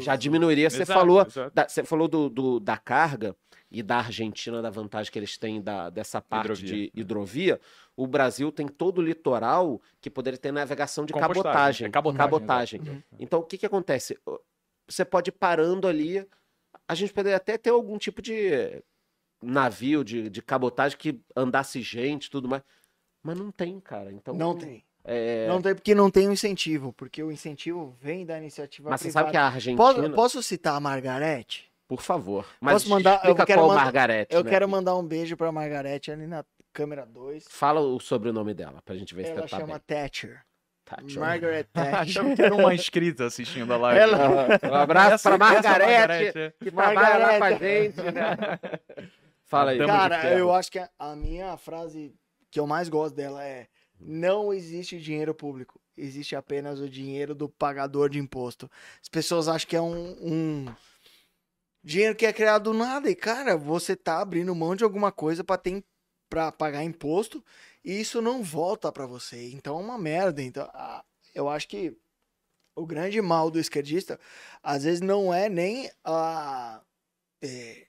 Já 0.00 0.16
diminuiria. 0.16 0.70
Você 0.70 0.86
falou, 0.86 1.22
exato. 1.22 1.54
da, 1.54 1.68
você 1.68 1.84
falou 1.84 2.08
do, 2.08 2.28
do- 2.30 2.60
da 2.60 2.76
carga 2.78 3.36
e 3.70 3.82
da 3.82 3.98
Argentina, 3.98 4.62
da 4.62 4.70
vantagem 4.70 5.12
que 5.12 5.18
eles 5.18 5.36
têm 5.36 5.60
da, 5.60 5.90
dessa 5.90 6.20
parte 6.20 6.44
Hidrovia. 6.46 6.66
de 6.68 6.92
hidrovia. 6.94 7.60
O 7.94 8.06
Brasil 8.06 8.50
tem 8.52 8.66
todo 8.68 8.98
o 8.98 9.02
litoral 9.02 9.80
que 10.00 10.08
poderia 10.10 10.38
ter 10.38 10.52
navegação 10.52 11.04
de 11.04 11.12
cabotagem. 11.12 11.86
é 11.86 11.90
cabotagem, 11.90 12.80
exato. 12.82 13.02
Então, 13.18 13.40
o 13.40 13.42
que, 13.44 13.58
que 13.58 13.66
acontece? 13.66 14.18
Você 14.88 15.04
pode 15.04 15.30
ir 15.30 15.32
parando 15.32 15.86
ali. 15.88 16.26
A 16.88 16.94
gente 16.94 17.12
poderia 17.12 17.36
até 17.36 17.56
ter 17.58 17.70
algum 17.70 17.98
tipo 17.98 18.22
de 18.22 18.82
navio 19.42 20.04
de, 20.04 20.28
de 20.30 20.42
cabotagem 20.42 20.96
que 20.98 21.20
andasse 21.36 21.80
gente 21.82 22.26
e 22.26 22.30
tudo 22.30 22.48
mais. 22.48 22.62
Mas 23.22 23.36
não 23.36 23.50
tem, 23.50 23.80
cara. 23.80 24.12
Então, 24.12 24.34
Não 24.34 24.56
tem. 24.56 24.84
é, 25.04 25.48
Não 25.48 25.60
tem 25.60 25.74
porque 25.74 25.94
não 25.94 26.10
tem 26.10 26.28
o 26.28 26.32
incentivo. 26.32 26.92
Porque 26.92 27.22
o 27.22 27.32
incentivo 27.32 27.96
vem 28.00 28.24
da 28.24 28.38
iniciativa 28.38 28.88
Mas 28.90 29.00
você 29.00 29.08
privada. 29.08 29.24
sabe 29.26 29.32
que 29.32 29.36
a 29.36 29.46
Argentina. 29.46 29.76
Posso, 29.76 30.10
posso 30.14 30.42
citar 30.42 30.74
a 30.76 30.80
Margarete? 30.80 31.70
Por 31.88 32.02
favor. 32.02 32.46
Mas 32.60 32.74
Posso 32.82 32.90
mandar- 32.90 33.24
eu 33.24 33.34
quero 33.34 33.60
qual 33.60 33.68
mandar- 33.68 33.84
Margarete. 33.84 34.34
Eu 34.34 34.42
né? 34.44 34.50
quero 34.50 34.68
mandar 34.68 34.96
um 34.96 35.04
beijo 35.06 35.36
pra 35.36 35.50
Margarete 35.52 36.10
ali 36.10 36.26
na 36.26 36.44
câmera 36.72 37.04
2. 37.06 37.46
Fala 37.48 37.80
o 37.80 37.98
sobrenome 38.00 38.54
dela, 38.54 38.80
pra 38.84 38.94
gente 38.96 39.14
ver 39.14 39.24
se 39.24 39.30
Ela 39.32 39.42
você 39.42 39.48
tá 39.48 39.56
chama 39.58 39.74
bem. 39.74 39.82
Thatcher. 39.86 40.44
Eu- 41.08 41.20
Margaret 41.20 41.64
Thatcher. 41.72 41.98
Achava 42.00 42.34
que 42.36 42.42
era 42.42 42.54
uma 42.54 42.74
inscrita 42.74 43.24
assistindo 43.26 43.72
a 43.72 43.76
live. 43.76 44.00
Ela- 44.00 44.48
Um 44.70 44.74
abraço 44.74 45.28
Margarete, 45.38 46.38
é. 46.38 46.52
que 46.62 46.70
trabalha 46.70 47.18
lá 47.18 47.28
com 47.28 47.34
a 47.34 47.38
Margarete. 47.40 47.96
gente, 47.96 48.10
né? 48.12 48.36
Fala 49.44 49.70
aí. 49.72 49.78
Cara, 49.86 50.32
eu 50.38 50.52
acho 50.52 50.70
que 50.72 50.78
a, 50.78 50.88
a 50.98 51.14
minha 51.16 51.56
frase 51.56 52.12
que 52.50 52.58
eu 52.58 52.66
mais 52.66 52.88
gosto 52.88 53.14
dela 53.14 53.44
é: 53.44 53.68
não 54.00 54.52
existe 54.52 54.98
dinheiro 55.00 55.34
público, 55.34 55.80
existe 55.96 56.34
apenas 56.34 56.80
o 56.80 56.88
dinheiro 56.88 57.34
do 57.34 57.48
pagador 57.48 58.08
de 58.08 58.18
imposto. 58.18 58.68
As 59.02 59.08
pessoas 59.08 59.46
acham 59.48 59.68
que 59.68 59.76
é 59.76 59.80
um, 59.80 60.16
um 60.20 60.66
dinheiro 61.82 62.14
que 62.16 62.26
é 62.26 62.32
criado 62.32 62.64
do 62.72 62.74
nada 62.74 63.08
e 63.10 63.14
cara, 63.14 63.56
você 63.56 63.94
tá 63.94 64.20
abrindo 64.20 64.54
mão 64.54 64.74
de 64.74 64.84
alguma 64.84 65.12
coisa 65.12 65.44
para 65.44 65.58
ter 65.58 65.84
para 66.28 66.50
pagar 66.50 66.82
imposto 66.82 67.42
e 67.86 68.00
isso 68.00 68.20
não 68.20 68.42
volta 68.42 68.90
para 68.92 69.06
você. 69.06 69.50
Então 69.52 69.78
é 69.78 69.82
uma 69.82 69.96
merda. 69.96 70.42
Então, 70.42 70.68
a- 70.74 71.02
eu 71.34 71.48
acho 71.48 71.66
que 71.68 71.96
o 72.74 72.84
grande 72.84 73.22
mal 73.22 73.50
do 73.50 73.58
esquerdista 73.58 74.20
às 74.62 74.84
vezes 74.84 75.00
não 75.00 75.32
é 75.32 75.48
nem 75.48 75.90
a 76.04 76.82
é, 77.42 77.86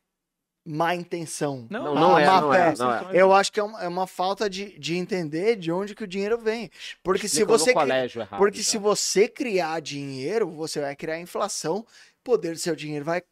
má 0.65 0.93
intenção. 0.95 1.65
Não, 1.69 1.91
a 1.97 1.99
não 1.99 2.19
é, 2.19 2.25
má 2.25 2.41
não 2.41 2.51
fé. 2.51 2.69
é, 2.69 2.75
não 2.77 2.93
é. 2.93 3.21
Eu 3.21 3.33
acho 3.33 3.51
que 3.51 3.59
é 3.59 3.63
uma, 3.63 3.83
é 3.83 3.87
uma 3.87 4.05
falta 4.07 4.49
de, 4.49 4.77
de 4.77 4.95
entender 4.95 5.55
de 5.55 5.71
onde 5.71 5.95
que 5.95 6.03
o 6.03 6.07
dinheiro 6.07 6.37
vem. 6.37 6.69
Porque 7.01 7.27
se 7.27 7.37
Explica 7.41 7.57
você 7.57 7.65
cri- 7.65 7.73
colégio 7.73 8.21
errado, 8.21 8.37
porque 8.39 8.59
já. 8.59 8.71
se 8.71 8.77
você 8.77 9.27
criar 9.27 9.79
dinheiro, 9.81 10.49
você 10.49 10.79
vai 10.79 10.95
criar 10.95 11.19
inflação, 11.19 11.77
o 11.79 11.85
poder 12.23 12.51
do 12.53 12.59
seu 12.59 12.75
dinheiro 12.75 13.03
vai 13.05 13.23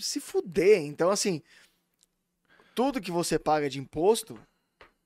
se 0.00 0.20
fuder. 0.20 0.80
Então, 0.82 1.10
assim, 1.10 1.42
tudo 2.74 3.00
que 3.00 3.10
você 3.10 3.38
paga 3.38 3.68
de 3.68 3.78
imposto, 3.78 4.38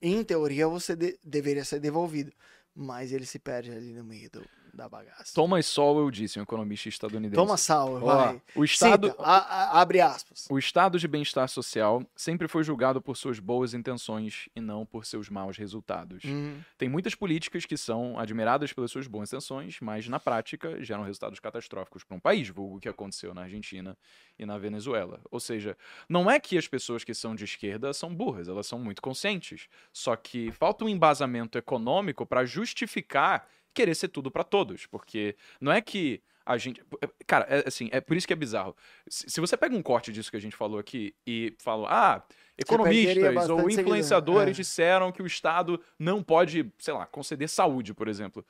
em 0.01 0.23
teoria, 0.23 0.67
você 0.67 0.95
de- 0.95 1.19
deveria 1.23 1.65
ser 1.65 1.79
devolvido. 1.79 2.31
Mas 2.75 3.11
ele 3.11 3.25
se 3.25 3.39
perde 3.39 3.71
ali 3.71 3.93
no 3.93 4.03
meio 4.03 4.29
do- 4.29 4.45
da 4.77 4.87
bagaça. 4.87 5.33
Thomas 5.33 5.65
Sowell 5.65 6.09
disse, 6.11 6.39
um 6.39 6.43
economista 6.43 6.87
estadunidense. 6.87 7.35
Toma 7.35 7.57
sal, 7.57 7.95
Ó, 7.95 7.99
vai. 7.99 8.41
o 8.55 8.63
Estado, 8.63 9.07
Cita, 9.09 9.21
a- 9.23 9.37
a- 9.77 9.81
abre 9.81 9.99
aspas. 9.99 10.45
O 10.51 10.57
estado 10.59 10.99
de 10.99 11.07
bem-estar 11.07 11.49
social 11.49 12.03
sempre 12.15 12.47
foi 12.47 12.63
julgado 12.63 13.01
por 13.01 13.17
suas 13.17 13.39
boas 13.39 13.73
intenções 13.73 14.47
e 14.55 14.61
não 14.61 14.85
por 14.85 15.03
seus 15.05 15.29
maus 15.29 15.57
resultados. 15.57 16.23
Hum, 16.23 16.61
Tem 16.77 16.87
muitas 16.87 17.15
políticas 17.15 17.65
que 17.65 17.75
são 17.75 18.19
admiradas 18.19 18.71
pelas 18.71 18.91
suas 18.91 19.07
boas 19.07 19.29
intenções, 19.33 19.79
mas 19.81 20.07
na 20.07 20.19
prática 20.19 20.81
geram 20.83 21.01
resultados 21.03 21.39
catastróficos 21.39 22.03
para 22.03 22.15
um 22.15 22.19
país, 22.19 22.47
vulgo 22.49 22.77
o 22.77 22.79
que 22.79 22.87
aconteceu 22.87 23.33
na 23.33 23.41
Argentina 23.41 23.97
e 24.37 24.45
na 24.45 24.59
Venezuela. 24.59 25.19
Ou 25.31 25.39
seja, 25.39 25.75
não 26.07 26.29
é 26.29 26.39
que 26.39 26.55
as 26.55 26.67
pessoas 26.67 27.03
que 27.03 27.15
são 27.15 27.33
de 27.33 27.43
esquerda 27.45 27.91
são 27.93 28.13
burras, 28.13 28.47
elas 28.47 28.67
são 28.67 28.77
muito 28.77 29.01
conscientes. 29.01 29.67
Só 29.91 30.15
que 30.15 30.51
falta 30.51 30.85
um 30.85 30.89
embasamento 30.89 31.57
econômico 31.57 32.25
para 32.27 32.45
justificar 32.45 33.47
querer 33.77 33.95
ser 33.95 34.07
tudo 34.07 34.31
para 34.31 34.43
todos, 34.43 34.87
porque 34.87 35.35
não 35.61 35.71
é 35.71 35.79
que 35.81 36.21
a 36.43 36.57
gente. 36.57 36.81
Cara, 37.27 37.45
é 37.49 37.67
assim, 37.67 37.89
é 37.91 38.01
por 38.01 38.17
isso 38.17 38.25
que 38.25 38.33
é 38.33 38.35
bizarro. 38.35 38.75
Se, 39.07 39.39
você 39.39 39.55
pega 39.55 39.75
um 39.75 39.81
corte 39.83 40.11
disso 40.11 40.31
que 40.31 40.37
a 40.37 40.41
gente 40.41 40.55
falou 40.55 40.79
aqui 40.79 41.13
e 41.25 41.53
fala, 41.59 41.87
ah, 41.89 42.23
economistas 42.57 43.49
ou 43.49 43.59
seguidor. 43.59 43.71
influenciadores 43.71 44.57
É. 44.57 44.61
disseram 44.61 45.11
que 45.11 45.21
o 45.21 45.27
Estado 45.27 45.79
não 45.99 46.23
pode, 46.23 46.71
sei 46.79 46.93
lá, 46.93 47.05
conceder 47.05 47.49
saúde, 47.49 47.93
por 47.93 48.07
exemplo. 48.07 48.43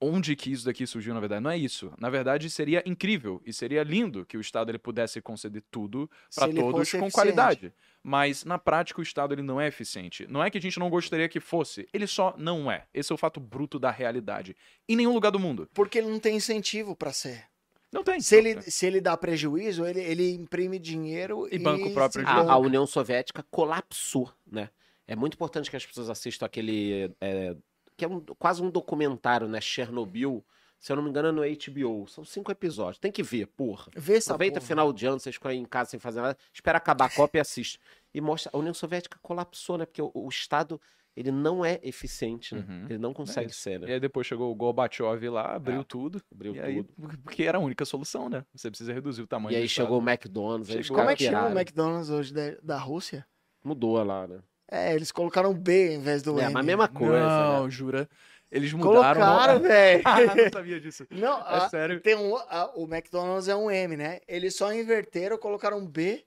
Onde 0.00 0.36
que 0.36 0.50
isso 0.50 0.64
daqui 0.64 0.86
surgiu, 0.86 1.14
na 1.14 1.20
verdade? 1.20 1.42
Não 1.42 1.50
é 1.50 1.56
isso. 1.56 1.92
Na 1.98 2.10
verdade, 2.10 2.50
seria 2.50 2.82
incrível 2.84 3.40
e 3.46 3.52
seria 3.52 3.82
lindo 3.82 4.26
que 4.26 4.36
o 4.36 4.40
Estado 4.40 4.70
ele 4.70 4.78
pudesse 4.78 5.20
conceder 5.20 5.62
tudo 5.70 6.10
para 6.34 6.52
todos 6.52 6.72
com 6.72 6.80
eficiente. 6.82 7.12
qualidade. 7.12 7.72
Mas 8.02 8.44
na 8.44 8.58
prática 8.58 9.00
o 9.00 9.02
Estado 9.02 9.32
ele 9.32 9.42
não 9.42 9.60
é 9.60 9.66
eficiente. 9.66 10.26
Não 10.28 10.44
é 10.44 10.50
que 10.50 10.58
a 10.58 10.60
gente 10.60 10.78
não 10.78 10.90
gostaria 10.90 11.28
que 11.28 11.40
fosse, 11.40 11.88
ele 11.92 12.06
só 12.06 12.34
não 12.36 12.70
é. 12.70 12.86
Esse 12.92 13.12
é 13.12 13.14
o 13.14 13.18
fato 13.18 13.40
bruto 13.40 13.78
da 13.78 13.90
realidade. 13.90 14.54
Em 14.86 14.96
nenhum 14.96 15.14
lugar 15.14 15.30
do 15.30 15.38
mundo. 15.38 15.68
Porque 15.72 15.98
ele 15.98 16.08
não 16.08 16.20
tem 16.20 16.36
incentivo 16.36 16.94
pra 16.94 17.12
ser. 17.12 17.46
Não 17.94 18.02
tem. 18.02 18.20
Se 18.20 18.36
ele, 18.36 18.60
se 18.60 18.86
ele 18.86 19.00
dá 19.00 19.16
prejuízo, 19.16 19.86
ele, 19.86 20.00
ele 20.00 20.34
imprime 20.34 20.80
dinheiro 20.80 21.48
E 21.50 21.58
banca 21.60 21.86
o 21.86 21.94
próprio. 21.94 22.26
A, 22.26 22.52
a. 22.52 22.58
União 22.58 22.84
Soviética 22.86 23.44
colapsou, 23.50 24.32
né? 24.44 24.68
É 25.06 25.14
muito 25.14 25.34
importante 25.34 25.70
que 25.70 25.76
as 25.76 25.86
pessoas 25.86 26.10
assistam 26.10 26.44
aquele. 26.44 27.14
é, 27.20 27.54
que 27.96 28.04
é 28.04 28.08
um- 28.08 28.20
quase 28.38 28.62
um 28.62 28.70
documentário, 28.70 29.48
né? 29.48 29.60
Chernobyl. 29.60 30.44
Se 30.78 30.92
eu 30.92 30.96
não 30.96 31.02
me 31.02 31.08
engano, 31.08 31.28
é 31.28 31.32
no 31.32 31.42
HBO. 31.44 32.06
São 32.08 32.24
cinco 32.24 32.52
episódios. 32.52 32.98
Tem 32.98 33.10
que 33.10 33.22
ver, 33.22 33.46
porra. 33.46 33.90
Vê 33.96 34.16
essa 34.16 34.32
Aproveita 34.32 34.60
porra. 34.60 34.68
final 34.68 34.92
de 34.92 35.06
ano, 35.06 35.18
vocês 35.18 35.34
ficam 35.36 35.50
aí 35.50 35.56
em 35.56 35.64
casa 35.64 35.90
sem 35.90 35.98
fazer 36.00 36.20
nada. 36.20 36.36
Espera 36.52 36.76
acabar 36.76 37.06
a 37.06 37.10
Copa 37.10 37.38
e 37.38 37.40
assiste. 37.40 37.78
E 38.12 38.20
mostra. 38.20 38.50
A 38.52 38.58
União 38.58 38.74
Soviética 38.74 39.18
colapsou, 39.22 39.78
né? 39.78 39.86
Porque 39.86 40.02
o, 40.02 40.10
o 40.12 40.28
Estado 40.28 40.78
ele 41.16 41.30
não 41.30 41.64
é 41.64 41.78
eficiente, 41.82 42.54
né? 42.54 42.64
Uhum. 42.68 42.84
Ele 42.90 42.98
não 42.98 43.14
consegue 43.14 43.50
isso. 43.50 43.60
ser, 43.60 43.78
né? 43.80 43.88
E 43.88 43.92
aí 43.94 44.00
depois 44.00 44.26
chegou 44.26 44.50
o 44.50 44.54
Gorbachev 44.54 45.28
lá, 45.30 45.54
abriu 45.54 45.80
É, 45.80 45.84
tudo. 45.84 46.20
Abriu 46.30 46.54
e 46.54 46.60
aí, 46.60 46.82
tudo. 46.82 47.18
porque 47.22 47.44
era 47.44 47.56
a 47.56 47.60
única 47.60 47.84
solução, 47.86 48.28
né? 48.28 48.44
Você 48.54 48.68
precisa 48.68 48.92
reduzir 48.92 49.22
o 49.22 49.26
tamanho 49.26 49.54
E 49.54 49.56
aí 49.62 49.68
chegou 49.68 50.00
o. 50.00 50.02
McDonald's, 50.10 50.68
Chegou. 50.68 50.98
Como 50.98 51.08
é 51.08 51.16
que 51.16 51.24
chama 51.24 51.48
o 51.48 51.52
McDonald's 51.58 52.10
hoje 52.10 52.34
da, 52.34 52.50
da 52.62 52.78
Rússia? 52.78 53.24
Mudou 53.62 54.02
lá, 54.02 54.26
né? 54.26 54.40
É, 54.70 54.94
eles 54.94 55.12
colocaram 55.12 55.52
B 55.54 55.94
em 55.94 56.00
vez 56.00 56.22
do 56.22 56.38
É, 56.40 56.44
M. 56.44 56.52
mas 56.54 56.62
a 56.62 56.66
mesma 56.66 56.88
coisa, 56.88 57.20
Não, 57.20 57.64
né? 57.64 57.70
jura? 57.70 58.08
Eles 58.50 58.72
mudaram. 58.72 59.20
Colocaram, 59.20 59.60
velho. 59.60 60.02
Ah, 60.06 60.34
não 60.34 60.50
sabia 60.52 60.80
disso. 60.80 61.06
Não, 61.10 61.38
É 61.40 61.56
a- 61.56 61.68
sério. 61.68 62.00
tem 62.00 62.14
um, 62.14 62.36
a- 62.36 62.70
o 62.76 62.84
McDonald's 62.84 63.48
é 63.48 63.54
um 63.56 63.70
M, 63.70 63.96
né? 63.96 64.20
Eles 64.28 64.54
só 64.56 64.72
inverteram, 64.72 65.36
colocaram 65.36 65.78
um 65.78 65.86
B 65.86 66.24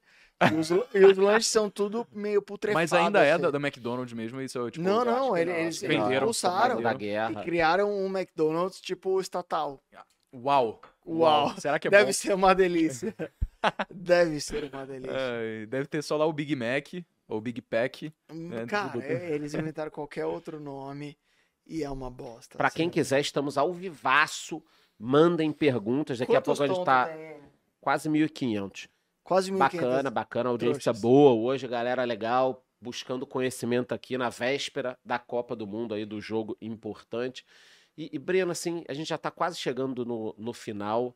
e 0.51 0.53
os, 0.55 0.69
e 0.69 1.05
os 1.05 1.17
lanches 1.17 1.47
são 1.47 1.69
tudo 1.69 2.05
meio 2.13 2.41
putrefados. 2.41 2.91
Mas 2.91 2.99
ainda 3.01 3.23
é 3.23 3.31
assim. 3.31 3.41
da, 3.43 3.51
da 3.51 3.57
McDonald's 3.59 4.13
mesmo, 4.13 4.39
isso 4.41 4.67
é 4.67 4.71
tipo. 4.71 4.85
Não, 4.85 5.03
não, 5.05 5.35
ele- 5.37 5.51
eles- 5.51 5.81
expulsaram. 5.81 6.81
Da 6.81 6.91
E 6.93 6.97
guerra. 6.97 7.43
criaram 7.43 7.91
um 7.91 8.07
McDonald's 8.07 8.81
tipo 8.81 9.19
estatal. 9.21 9.81
Uau. 10.35 10.81
Uau. 11.07 11.53
Será 11.57 11.79
que 11.79 11.87
é 11.87 11.91
Deve 11.91 12.07
bom? 12.07 12.13
ser 12.13 12.33
uma 12.33 12.53
delícia. 12.53 13.15
Deve 13.89 14.39
ser 14.41 14.69
uma 14.71 14.85
delícia. 14.85 15.15
Ai, 15.17 15.65
deve 15.65 15.87
ter 15.87 16.01
só 16.03 16.15
lá 16.17 16.25
o 16.25 16.33
Big 16.33 16.55
Mac, 16.55 16.87
ou 17.27 17.41
Big 17.41 17.61
Pack. 17.61 18.13
Hum, 18.31 18.53
é, 18.53 18.65
Cara, 18.65 18.99
é, 19.05 19.31
eles 19.33 19.53
inventaram 19.53 19.91
qualquer 19.91 20.25
outro 20.25 20.59
nome 20.59 21.17
e 21.65 21.83
é 21.83 21.89
uma 21.89 22.09
bosta. 22.09 22.57
Pra 22.57 22.67
assim. 22.67 22.77
quem 22.77 22.89
quiser, 22.89 23.19
estamos 23.19 23.57
ao 23.57 23.73
vivaço. 23.73 24.63
Mandem 24.99 25.51
perguntas. 25.51 26.17
Daqui 26.19 26.35
a 26.35 26.41
Quantos 26.41 26.57
pouco 26.57 26.63
a 26.71 26.75
gente 26.75 26.85
tá 26.85 27.05
tem? 27.07 27.39
quase 27.79 28.09
1.500. 28.09 28.89
Quase 29.23 29.51
1.500. 29.51 29.57
Bacana, 29.57 30.09
bacana. 30.09 30.49
Audiência 30.49 30.81
trouxas. 30.83 31.01
boa 31.01 31.33
hoje, 31.33 31.67
galera 31.67 32.03
legal. 32.03 32.63
Buscando 32.79 33.25
conhecimento 33.27 33.93
aqui 33.93 34.17
na 34.17 34.29
véspera 34.29 34.97
da 35.03 35.19
Copa 35.19 35.55
do 35.55 35.67
Mundo 35.67 35.93
aí, 35.93 36.05
do 36.05 36.21
jogo 36.21 36.55
importante. 36.61 37.43
E, 37.97 38.09
e 38.13 38.19
Breno, 38.19 38.51
assim, 38.51 38.83
a 38.87 38.93
gente 38.93 39.07
já 39.09 39.17
tá 39.17 39.29
quase 39.31 39.57
chegando 39.57 40.05
no, 40.05 40.33
no 40.37 40.53
final. 40.53 41.15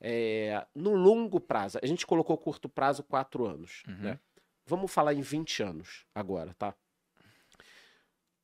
É, 0.00 0.66
no 0.74 0.94
longo 0.94 1.38
prazo, 1.38 1.78
a 1.80 1.86
gente 1.86 2.04
colocou 2.06 2.36
curto 2.36 2.68
prazo 2.68 3.02
quatro 3.04 3.46
anos, 3.46 3.82
Uhum. 3.86 3.94
né? 3.98 4.18
Vamos 4.66 4.92
falar 4.92 5.14
em 5.14 5.20
20 5.20 5.62
anos 5.62 6.04
agora, 6.14 6.54
tá? 6.54 6.74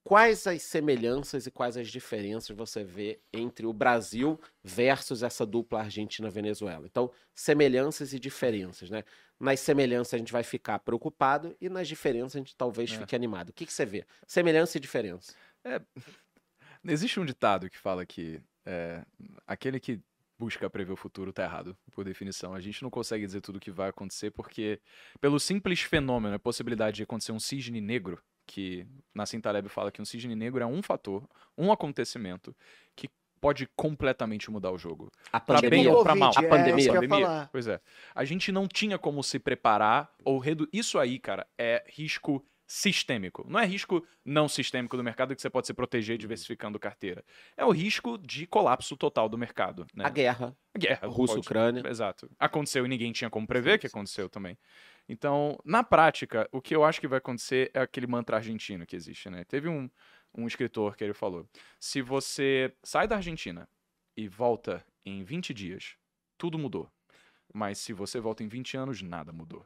Quais 0.05 0.47
as 0.47 0.63
semelhanças 0.63 1.47
e 1.47 1.51
quais 1.51 1.77
as 1.77 1.89
diferenças 1.89 2.57
você 2.57 2.83
vê 2.83 3.21
entre 3.31 3.67
o 3.67 3.75
Brasil 3.75 4.41
versus 4.65 5.23
essa 5.23 5.45
dupla 5.45 5.81
Argentina-Venezuela? 5.81 6.87
Então, 6.87 7.13
semelhanças 7.35 8.15
e 8.15 8.19
diferenças, 8.19 8.89
né? 8.89 9.05
Nas 9.39 9.61
semelhanças 9.61 10.15
a 10.15 10.19
gente 10.19 10.33
vai 10.33 10.43
ficar 10.43 10.79
preocupado 10.79 11.55
e 11.61 11.69
nas 11.69 11.87
diferenças 11.87 12.37
a 12.37 12.39
gente 12.39 12.57
talvez 12.57 12.91
É. 12.91 12.99
fique 12.99 13.15
animado. 13.15 13.51
O 13.51 13.53
que, 13.53 13.67
que 13.67 13.73
você 13.73 13.85
vê? 13.85 14.07
Semelhança 14.27 14.79
e 14.79 14.81
diferença. 14.81 15.35
Existe 16.85 17.21
um 17.21 17.27
ditado 17.27 17.69
que 17.69 17.77
fala 17.79 18.07
que 18.07 18.41
é, 18.65 19.05
aquele 19.47 19.79
que 19.79 20.01
busca 20.39 20.71
prever 20.71 20.93
o 20.93 20.97
futuro 20.97 21.33
tá 21.33 21.43
errado, 21.43 21.77
por 21.93 22.05
definição. 22.05 22.55
A 22.55 22.61
gente 22.61 22.83
não 22.83 22.91
consegue 22.91 23.27
dizer 23.27 23.41
tudo 23.41 23.57
o 23.57 23.61
que 23.61 23.71
vai 23.71 23.89
acontecer 23.89 24.31
porque, 24.31 24.81
pelo 25.21 25.41
simples 25.41 25.81
fenômeno, 25.81 26.35
a 26.35 26.39
possibilidade 26.39 26.97
de 26.97 27.03
acontecer 27.03 27.33
um 27.33 27.41
cisne 27.41 27.81
negro, 27.81 28.23
que 28.47 28.87
Nassim 29.15 29.41
Taleb 29.41 29.69
fala 29.69 29.91
que 29.91 30.01
um 30.01 30.05
cisne 30.05 30.35
negro 30.35 30.63
é 30.63 30.67
um 30.67 30.83
fator, 30.83 31.29
um 31.57 31.73
acontecimento 31.73 32.55
que 32.95 33.09
pode 33.41 33.69
completamente 33.77 34.51
mudar 34.51 34.71
o 34.73 34.79
jogo. 34.79 35.11
A 35.33 35.39
Pra 35.39 35.61
bem 35.61 35.71
pandemia. 35.71 35.93
ou 35.93 36.03
pra 36.03 36.15
mal. 36.15 36.31
A 36.31 36.43
pandemia. 36.43 36.75
É, 36.75 36.79
isso 36.79 36.91
que 36.91 36.97
eu 36.97 37.03
ia 37.03 37.09
Pandemia. 37.09 37.49
Pois 37.53 37.67
é. 37.69 37.81
A 38.15 38.25
gente 38.25 38.51
não 38.51 38.67
tinha 38.67 38.99
como 38.99 39.23
se 39.23 39.39
preparar 39.39 40.11
ou 40.25 40.39
redu... 40.39 40.69
Isso 40.73 40.99
aí, 40.99 41.19
cara, 41.19 41.47
é 41.57 41.85
risco 41.89 42.45
sistêmico. 42.69 43.45
Não 43.49 43.59
é 43.59 43.65
risco 43.65 44.07
não 44.23 44.47
sistêmico 44.47 44.95
do 44.97 45.03
mercado 45.03 45.35
que 45.35 45.41
você 45.41 45.49
pode 45.49 45.67
se 45.67 45.73
proteger 45.73 46.19
diversificando 46.19 46.79
carteira. 46.79 47.25
É 47.57 47.65
o 47.65 47.71
risco 47.71 48.19
de 48.19 48.47
colapso 48.47 48.95
total 48.97 49.29
do 49.29 49.39
mercado. 49.39 49.87
Né? 49.95 50.05
A 50.05 50.11
guerra. 50.11 50.57
A 50.75 50.79
guerra. 50.79 51.09
Rússia-Ucrânia. 51.09 51.83
pode- 51.83 51.91
Exato. 51.93 52.31
Aconteceu 52.39 52.85
e 52.85 52.89
ninguém 52.89 53.11
tinha 53.11 53.31
como 53.31 53.47
prever 53.47 53.79
que 53.79 53.87
aconteceu 53.87 54.29
também. 54.29 54.57
Então, 55.09 55.59
na 55.65 55.83
prática, 55.83 56.47
o 56.53 56.61
que 56.61 56.77
eu 56.77 56.85
acho 56.85 57.01
que 57.01 57.09
vai 57.09 57.17
acontecer 57.19 57.71
é 57.73 57.81
aquele 57.81 58.07
mantra 58.07 58.37
argentino 58.37 58.85
que 58.87 58.95
existe, 58.95 59.31
né? 59.31 59.43
Teve 59.45 59.67
um, 59.69 59.89
um 60.37 60.47
escritor 60.47 60.95
que 60.95 61.03
ele 61.03 61.15
falou: 61.15 61.49
se 61.81 62.03
você 62.03 62.71
sai 62.85 63.09
da 63.09 63.17
Argentina 63.17 63.67
e 64.15 64.29
volta 64.29 64.85
em 65.07 65.25
20 65.25 65.55
dias, 65.55 65.97
tudo 66.37 66.59
mudou. 66.59 66.91
Mas 67.55 67.79
se 67.79 67.95
você 67.95 68.21
volta 68.21 68.45
em 68.45 68.49
20 68.49 68.77
anos, 68.77 69.01
nada 69.01 69.33
mudou. 69.33 69.65